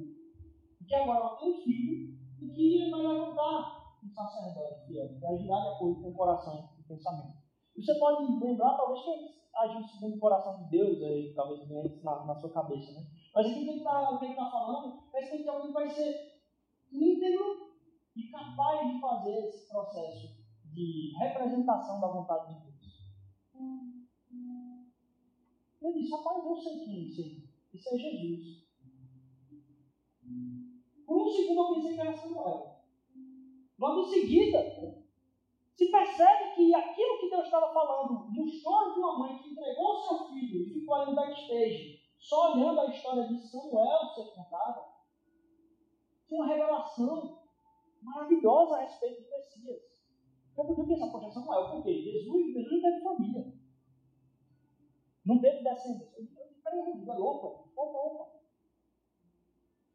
E 0.80 0.86
que 0.86 0.96
agora 0.96 1.20
ela 1.20 1.36
tem 1.38 1.52
um 1.52 1.62
filho 1.62 2.18
e 2.42 2.50
que 2.54 2.76
ele 2.76 2.92
vai 2.92 3.02
levantar 3.02 4.00
um 4.02 4.10
sacerdote 4.10 4.88
fiel, 4.88 5.20
que 5.20 5.26
agirá 5.26 5.60
de 5.60 5.68
acordo 5.68 6.02
com 6.02 6.10
o 6.10 6.14
coração 6.14 6.70
e 6.78 6.82
o 6.82 6.88
pensamento. 6.88 7.38
Você 7.76 7.98
pode 7.98 8.46
lembrar, 8.46 8.78
talvez, 8.78 9.04
que 9.04 9.40
agiu 9.56 9.84
segundo 9.84 10.16
o 10.16 10.20
coração 10.20 10.64
de 10.64 10.70
Deus, 10.70 11.02
aí, 11.02 11.34
talvez 11.34 11.68
venha 11.68 11.84
na, 12.04 12.26
na 12.26 12.36
sua 12.36 12.52
cabeça, 12.52 12.92
né? 12.94 13.08
Mas 13.34 13.48
o 13.48 13.54
que 13.54 13.60
ele 13.60 13.78
está 13.78 14.18
tá 14.18 14.52
falando 14.52 15.04
é 15.14 15.22
que 15.22 15.50
alguém 15.50 15.72
vai 15.72 15.90
ser 15.90 16.40
íntegro 16.92 17.70
e 18.16 18.32
capaz 18.32 18.92
de 18.92 19.00
fazer 19.00 19.48
esse 19.48 19.70
processo 19.70 20.40
de 20.66 21.14
representação 21.18 22.00
da 22.00 22.08
vontade 22.08 22.54
de 22.54 22.62
Deus. 22.62 22.70
Ele 25.82 26.00
disse, 26.00 26.12
rapaz, 26.12 26.46
eu 26.46 26.56
sei 26.56 26.80
quem 26.80 26.96
é 26.96 27.00
isso 27.00 27.22
aí. 27.22 27.50
Isso 27.74 27.90
é 27.90 27.98
Jesus. 27.98 28.70
Por 31.06 31.22
um 31.22 31.30
segundo 31.30 31.62
eu 31.62 31.76
pensei 31.76 31.94
que 31.96 32.02
era 32.02 32.14
Samuel. 32.14 32.80
Logo 33.80 34.02
em 34.02 34.10
seguida, 34.10 34.60
se 35.80 35.90
percebe 35.90 36.56
que 36.56 36.76
aquilo 36.76 37.20
que 37.22 37.30
Deus 37.30 37.46
estava 37.46 37.74
falando 37.74 38.30
no 38.34 38.46
choro 38.46 38.94
de 38.94 39.00
uma 39.00 39.20
mãe 39.20 39.38
que 39.38 39.52
entregou 39.52 39.98
seu 40.02 40.28
filho 40.28 40.62
e 40.62 40.74
ficou 40.74 40.96
aí 40.96 41.06
no 41.06 41.16
backstage, 41.16 42.02
só 42.20 42.52
olhando 42.52 42.82
a 42.82 42.88
história 42.88 43.26
de 43.26 43.40
Samuel 43.48 44.00
ser 44.14 44.26
contada, 44.36 44.84
tinha 46.28 46.42
uma 46.42 46.54
revelação 46.54 47.44
maravilhosa 48.02 48.76
a 48.76 48.82
respeito 48.82 49.24
do 49.24 49.30
Messias. 49.30 49.82
Eu 50.58 50.66
podia 50.66 50.86
pensar, 50.86 51.12
poxa, 51.14 51.32
Samuel, 51.32 51.72
por 51.72 51.84
quê? 51.84 51.94
Jesus, 51.94 52.54
Jesus 52.54 52.72
não 52.72 52.82
teve 52.82 53.02
família. 53.02 53.54
Não 55.26 55.40
teve 55.40 55.64
descendência. 55.64 56.46
Peraí, 56.62 56.86
Jesus, 56.88 57.08
é 57.08 57.14
louco? 57.14 57.72
Opa, 57.78 58.00
opa. 58.00 58.32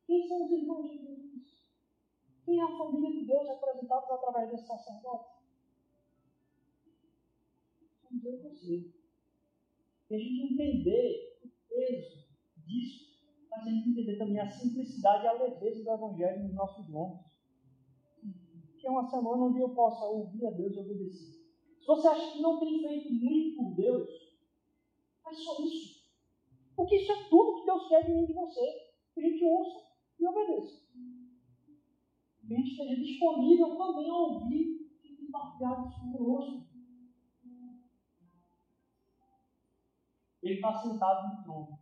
Quem 0.07 0.27
são 0.27 0.47
os 0.47 0.51
irmãos 0.51 0.91
de 0.91 0.97
Jesus? 0.97 1.63
Quem 2.43 2.59
é 2.59 2.63
a 2.63 2.79
família 2.79 3.11
de 3.11 3.27
Deus 3.27 3.47
representados 3.47 4.11
através 4.11 4.51
desse 4.51 4.67
sacerdote? 4.67 5.34
E 8.23 8.39
você. 8.39 8.93
E 10.11 10.15
a 10.15 10.19
gente 10.19 10.53
entender 10.53 11.39
o 11.45 11.49
peso 11.69 12.25
disso, 12.67 13.05
faz 13.49 13.67
a 13.67 13.71
gente 13.71 13.91
entender 13.91 14.17
também 14.17 14.41
a 14.41 14.51
simplicidade 14.51 15.25
e 15.25 15.29
a 15.29 15.33
leveza 15.33 15.83
do 15.83 15.91
Evangelho 15.91 16.43
nos 16.45 16.55
nossos 16.55 16.89
lombos. 16.89 17.27
Que 18.79 18.87
é 18.87 18.91
uma 18.91 19.09
semana 19.09 19.45
onde 19.45 19.61
eu 19.61 19.71
possa 19.71 20.05
ouvir 20.05 20.47
a 20.47 20.51
Deus 20.51 20.75
e 20.75 20.79
obedecer. 20.79 21.35
Se 21.81 21.87
você 21.87 22.09
acha 22.09 22.33
que 22.33 22.41
não 22.41 22.61
tem 22.61 22.81
feito 22.81 23.13
muito 23.13 23.57
por 23.57 23.75
Deus, 23.75 24.25
Faz 25.25 25.39
só 25.39 25.65
isso. 25.65 26.05
Porque 26.77 26.97
isso 26.97 27.13
é 27.13 27.29
tudo 27.31 27.61
que 27.61 27.67
Deus 27.67 27.89
quer 27.89 28.05
de 28.05 28.13
mim 28.13 28.27
de 28.27 28.35
você. 28.35 28.95
Que 29.15 29.21
a 29.21 29.29
gente 29.31 29.45
ouça 29.45 29.87
e 30.21 30.27
obedeça. 30.27 30.85
Que 32.47 32.55
a 32.55 32.57
gente 32.59 32.71
esteja 32.73 32.97
disponível 32.97 33.77
também 33.77 34.11
a 34.11 34.17
ouvir 34.17 34.91
e 35.03 35.17
compartilhar 35.17 35.89
isso 35.89 36.13
conosco. 36.13 36.64
Ele 40.45 40.57
está 40.57 40.75
sentado 40.75 41.37
no 41.37 41.43
trono. 41.43 41.79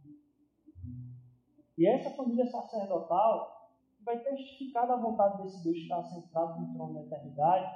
E 1.76 1.84
essa 1.84 2.10
família 2.14 2.46
sacerdotal 2.46 3.72
vai 4.04 4.22
testificar 4.22 4.86
da 4.86 4.96
vontade 4.96 5.42
desse 5.42 5.64
Deus 5.64 5.76
que 5.76 5.82
está 5.82 6.02
sentado 6.04 6.60
no 6.60 6.72
trono 6.72 6.94
da 6.94 7.02
eternidade 7.02 7.66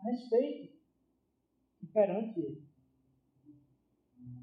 a 0.00 0.10
respeito 0.10 0.76
e 1.80 1.86
perante 1.86 2.40
ele. 2.40 2.66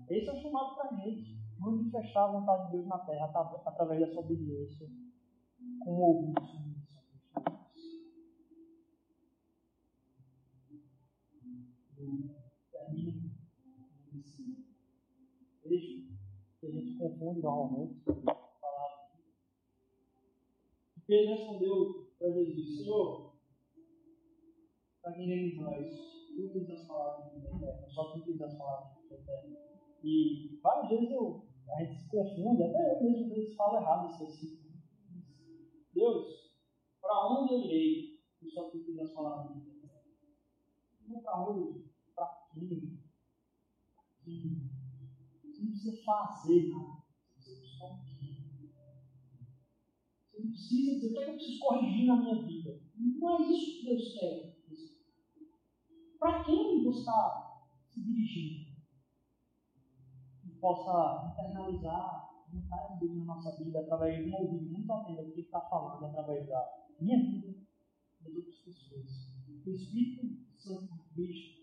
Esse 0.09 0.29
é 0.29 0.34
o 0.34 0.41
chamado 0.41 0.75
para 0.75 0.89
a 0.89 0.95
gente. 0.95 1.43
Manifestar 1.59 2.25
a 2.25 2.31
vontade 2.31 2.65
de 2.65 2.71
Deus 2.73 2.88
na 2.88 2.99
terra 2.99 3.25
através 3.65 3.99
dessa 3.99 4.19
obediência 4.19 4.88
com 5.84 5.91
o 5.91 6.01
ouvido 6.01 6.45
submisso 6.45 6.97
a 6.97 7.03
Termino 12.71 13.34
Que 15.80 16.67
a 16.67 16.71
gente 16.71 16.97
confunde 16.97 17.41
normalmente 17.41 18.01
falar. 18.03 19.11
Porque 20.95 21.13
ele 21.13 21.34
respondeu 21.34 22.11
para 22.17 22.32
Jesus: 22.32 22.78
Senhor, 22.78 23.34
para 25.01 25.13
quem 25.13 25.26
iremos 25.26 25.57
nós? 25.57 26.13
Tu 26.36 26.49
tens 26.49 26.69
as 26.69 26.88
palavras 26.88 27.32
de 27.32 27.39
eterna, 27.39 27.88
só 27.89 28.13
tu 28.13 28.26
tens 28.26 28.41
as 28.41 28.57
palavras 28.57 29.03
de 29.07 29.13
eterna. 29.13 29.57
E 30.03 30.59
várias 30.63 30.89
vezes 30.89 31.11
eu, 31.11 31.45
a 31.69 31.84
gente 31.84 31.99
se 31.99 32.09
confunde, 32.09 32.63
até 32.63 32.97
eu 32.97 33.03
mesmo 33.03 33.26
às 33.26 33.34
vezes 33.34 33.55
falo 33.55 33.78
errado 33.78 34.09
esse 34.09 34.19
versículo. 34.19 34.74
Deus, 35.93 36.53
para 36.99 37.28
onde 37.28 37.53
eu 37.53 37.59
irei? 37.59 38.19
Eu 38.41 38.49
só 38.49 38.71
fico 38.71 38.93
das 38.95 39.11
palavras 39.11 39.55
de 39.55 39.61
Deus. 39.61 39.91
Não 41.07 41.21
para 41.21 41.49
onde? 41.49 41.86
Para 42.15 42.47
quem? 42.53 42.99
quem? 44.24 44.82
Não 45.64 45.72
precisa 45.72 46.03
fazer 46.03 46.70
nada. 46.70 47.03
Você 47.36 47.55
precisa 47.55 47.61
buscar 47.61 47.86
o 47.86 48.03
quê? 48.03 48.72
Você 50.30 50.43
não 50.43 50.49
precisa 50.51 50.91
dizer 50.95 51.07
o 51.07 51.14
que, 51.14 51.20
é 51.20 51.24
que 51.24 51.30
eu 51.30 51.36
preciso 51.36 51.59
corrigir 51.59 52.05
na 52.05 52.22
minha 52.22 52.43
vida. 52.43 52.82
Não 52.97 53.30
é 53.30 53.41
isso 53.49 53.80
que 53.80 53.86
Deus 53.86 54.14
quer. 54.20 54.53
Para 56.20 56.43
quem 56.43 56.84
você 56.84 56.99
está 56.99 57.64
se 57.89 58.01
dirigindo? 58.01 58.74
possa 60.64 61.30
internalizar 61.30 61.93
a 61.93 62.45
vontade 62.49 62.93
de 62.93 63.07
Deus 63.07 63.18
na 63.18 63.36
nossa 63.36 63.61
vida 63.61 63.82
através 63.82 64.24
de 64.24 64.32
um 64.32 64.36
ouvido 64.36 64.72
muito 64.72 64.93
atento 64.93 65.20
ao 65.20 65.26
que 65.26 65.32
ele 65.34 65.41
está 65.41 65.59
falando, 65.59 66.05
através 66.05 66.47
da 66.47 66.86
minha 67.01 67.18
vida 67.18 67.53
das 68.22 68.34
outras 68.34 68.55
pessoas. 68.59 69.34
Que 69.61 69.70
o 69.70 69.76
Espírito 69.76 70.26
Santo 70.55 71.03
de 71.14 71.62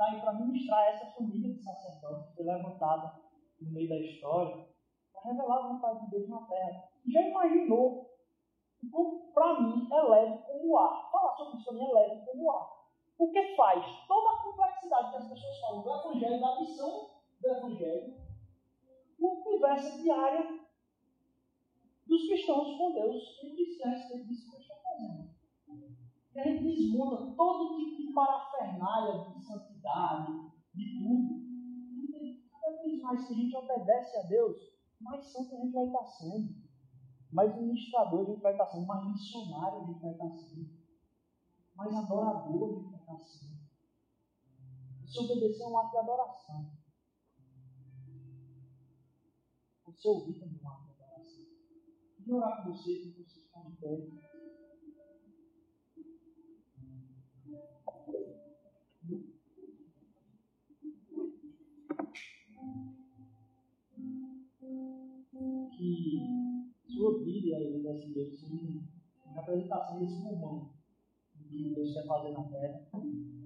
está 0.00 0.06
aí 0.06 0.20
para 0.20 0.32
ministrar 0.32 0.88
essa 0.88 1.06
família 1.12 1.52
de 1.52 1.62
sacerdotes 1.62 2.30
que 2.30 2.36
foi 2.36 2.46
levantada 2.46 3.20
no 3.60 3.70
meio 3.70 3.88
da 3.90 3.98
história 3.98 4.66
para 5.12 5.30
revelar 5.30 5.58
a 5.58 5.68
vontade 5.68 6.04
de 6.06 6.10
Deus 6.10 6.28
na 6.30 6.40
terra. 6.46 6.88
Já 7.06 7.20
imaginou? 7.20 8.08
Para 9.34 9.60
mim 9.60 9.88
é 9.92 10.02
leve 10.02 10.38
como 10.38 10.72
o 10.72 10.78
ar. 10.78 11.10
Falar 11.12 11.36
sobre 11.36 11.58
isso 11.58 11.68
para 11.68 11.84
é 11.84 11.92
leve 11.92 12.24
como 12.24 12.44
o 12.44 12.50
ar. 12.50 12.80
Porque 13.18 13.54
faz 13.54 13.84
toda 14.08 14.30
a 14.30 14.42
complexidade 14.42 15.10
que 15.10 15.16
as 15.18 15.28
pessoas 15.28 15.60
falam 15.60 15.82
do 15.82 15.94
Evangelho, 15.94 16.40
da 16.40 16.60
missão 16.60 17.10
do 17.38 17.50
Evangelho, 17.50 18.16
uma 19.18 19.36
conversa 19.42 20.02
diária 20.02 20.60
dos 22.06 22.26
cristãos 22.26 22.78
com 22.78 22.92
Deus 22.92 23.22
e 23.42 23.76
que 23.76 23.84
a 23.84 23.90
respeito 23.90 24.26
que 24.26 24.32
estou 24.32 24.60
fazendo. 24.82 25.29
E 26.34 26.40
a 26.40 26.44
gente 26.44 26.64
desmonta 26.64 27.34
todo 27.34 27.76
tipo 27.76 27.96
de 27.96 28.12
parafernália 28.12 29.30
de 29.30 29.44
santidade, 29.44 30.32
de 30.74 30.98
tudo. 30.98 31.40
Cada 32.50 32.82
vez 32.82 33.02
mais 33.02 33.26
que 33.26 33.32
a 33.32 33.36
gente 33.36 33.56
obedece 33.56 34.16
a 34.18 34.22
Deus, 34.28 34.56
mais 35.00 35.24
santo 35.24 35.56
a 35.56 35.58
gente 35.58 35.72
vai 35.72 35.86
estar 35.86 36.04
sendo. 36.04 36.54
Mais 37.32 37.56
ministrador 37.56 38.20
a 38.20 38.30
gente 38.30 38.42
vai 38.42 38.52
estar 38.52 38.66
sendo, 38.66 38.86
mais 38.86 39.06
missionário 39.08 39.82
a 39.82 39.86
gente 39.86 40.00
vai 40.00 40.12
estar 40.12 40.30
sendo. 40.30 40.70
Mais 41.74 41.94
adorador 41.94 42.70
a 42.70 42.74
gente 42.74 42.90
vai 42.90 43.00
estar 43.00 43.18
sendo. 43.18 43.60
Se 45.06 45.18
obedecer 45.18 45.64
é 45.64 45.66
um 45.66 45.78
ato 45.78 45.90
de 45.90 45.98
adoração. 45.98 46.70
Você 49.84 50.08
ouvir 50.08 50.38
também 50.38 50.60
um 50.62 50.68
ato 50.68 50.84
de 50.84 51.02
adoração. 51.02 51.44
Queria 52.16 52.36
orar 52.36 52.62
com 52.62 52.70
vocês, 52.70 53.02
que 53.02 53.22
vocês 53.22 53.44
estão 53.44 53.68
de 53.68 53.76
pé. 53.76 54.29
Que 65.76 66.50
sua 66.86 67.18
vida 67.22 67.46
e 67.48 67.54
a 67.54 67.58
vida 67.58 67.78
dessa 67.78 68.04
igreja 68.04 68.36
são 68.36 68.50
uma 68.50 69.34
representação 69.34 69.98
desse 70.00 70.22
pulmão 70.22 70.70
que 71.48 71.74
Deus 71.74 71.92
quer 71.94 72.06
fazer 72.06 72.32
na 72.32 72.44
terra. 72.44 72.86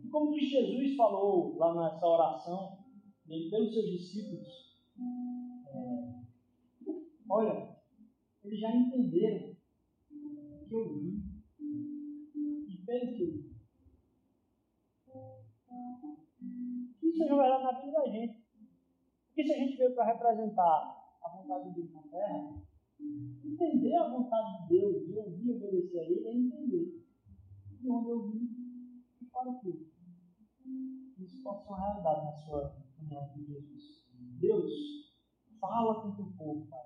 E 0.02 0.08
como 0.08 0.32
que 0.32 0.46
Jesus 0.46 0.96
falou 0.96 1.56
lá 1.56 1.74
nessa 1.74 2.06
oração, 2.06 2.78
dele 3.26 3.50
pelos 3.50 3.72
seus 3.72 3.86
discípulos, 3.86 4.76
é, 5.68 6.14
olha, 7.28 7.76
eles 8.42 8.60
já 8.60 8.74
entenderam 8.74 9.54
que 10.68 10.74
eu 10.74 10.98
vi 10.98 11.22
e 12.68 12.76
pelo 12.84 13.14
que 13.14 13.22
eu 13.22 13.32
vi. 13.32 13.54
Isso 17.02 17.22
é 17.22 17.26
verdade 17.26 17.62
na 17.62 17.80
vida 17.80 17.92
da 17.92 18.08
gente. 18.08 18.44
Porque 19.28 19.44
se 19.44 19.52
a 19.52 19.58
gente 19.58 19.76
veio 19.76 19.94
para 19.94 20.12
representar 20.12 21.03
a 21.24 21.28
vontade 21.30 21.70
de 21.70 21.80
Deus 21.80 21.92
na 21.92 22.02
terra, 22.02 22.62
entender 23.44 23.96
a 23.96 24.10
vontade 24.10 24.62
de 24.62 24.68
Deus 24.68 25.08
e 25.08 25.18
ouvir 25.18 25.46
e 25.46 25.52
obedecer 25.52 26.00
a 26.00 26.04
Ele 26.04 26.26
é 26.26 26.34
entender 26.34 27.04
de 27.80 27.90
onde 27.90 28.10
eu 28.10 28.30
vim 28.30 29.04
e 29.20 29.24
para 29.26 29.50
o 29.50 29.60
que. 29.60 29.92
Isso 31.18 31.42
pode 31.42 31.62
ser 31.62 31.68
uma 31.68 31.80
realidade 31.80 32.24
na 32.24 32.32
sua 32.32 32.76
caminhada 32.96 33.32
com 33.32 33.44
Jesus. 33.44 34.04
Deus, 34.38 34.72
fala 35.60 36.02
com 36.02 36.08
o 36.08 36.16
teu 36.16 36.26
povo, 36.36 36.66
Pai. 36.66 36.84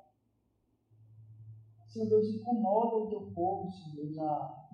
Senhor 1.89 2.09
Deus, 2.09 2.29
incomoda 2.29 2.97
o 2.97 3.09
teu 3.09 3.33
povo, 3.33 3.73
Senhor 3.73 3.97
Deus, 3.97 4.19
a 4.19 4.69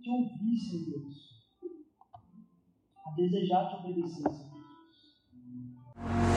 te 0.00 0.10
ouvir, 0.10 0.58
Senhor 0.58 1.00
Deus. 1.00 1.40
A 3.04 3.10
desejar 3.12 3.68
te 3.68 3.76
obedecer, 3.76 4.30
Senhor. 4.30 6.29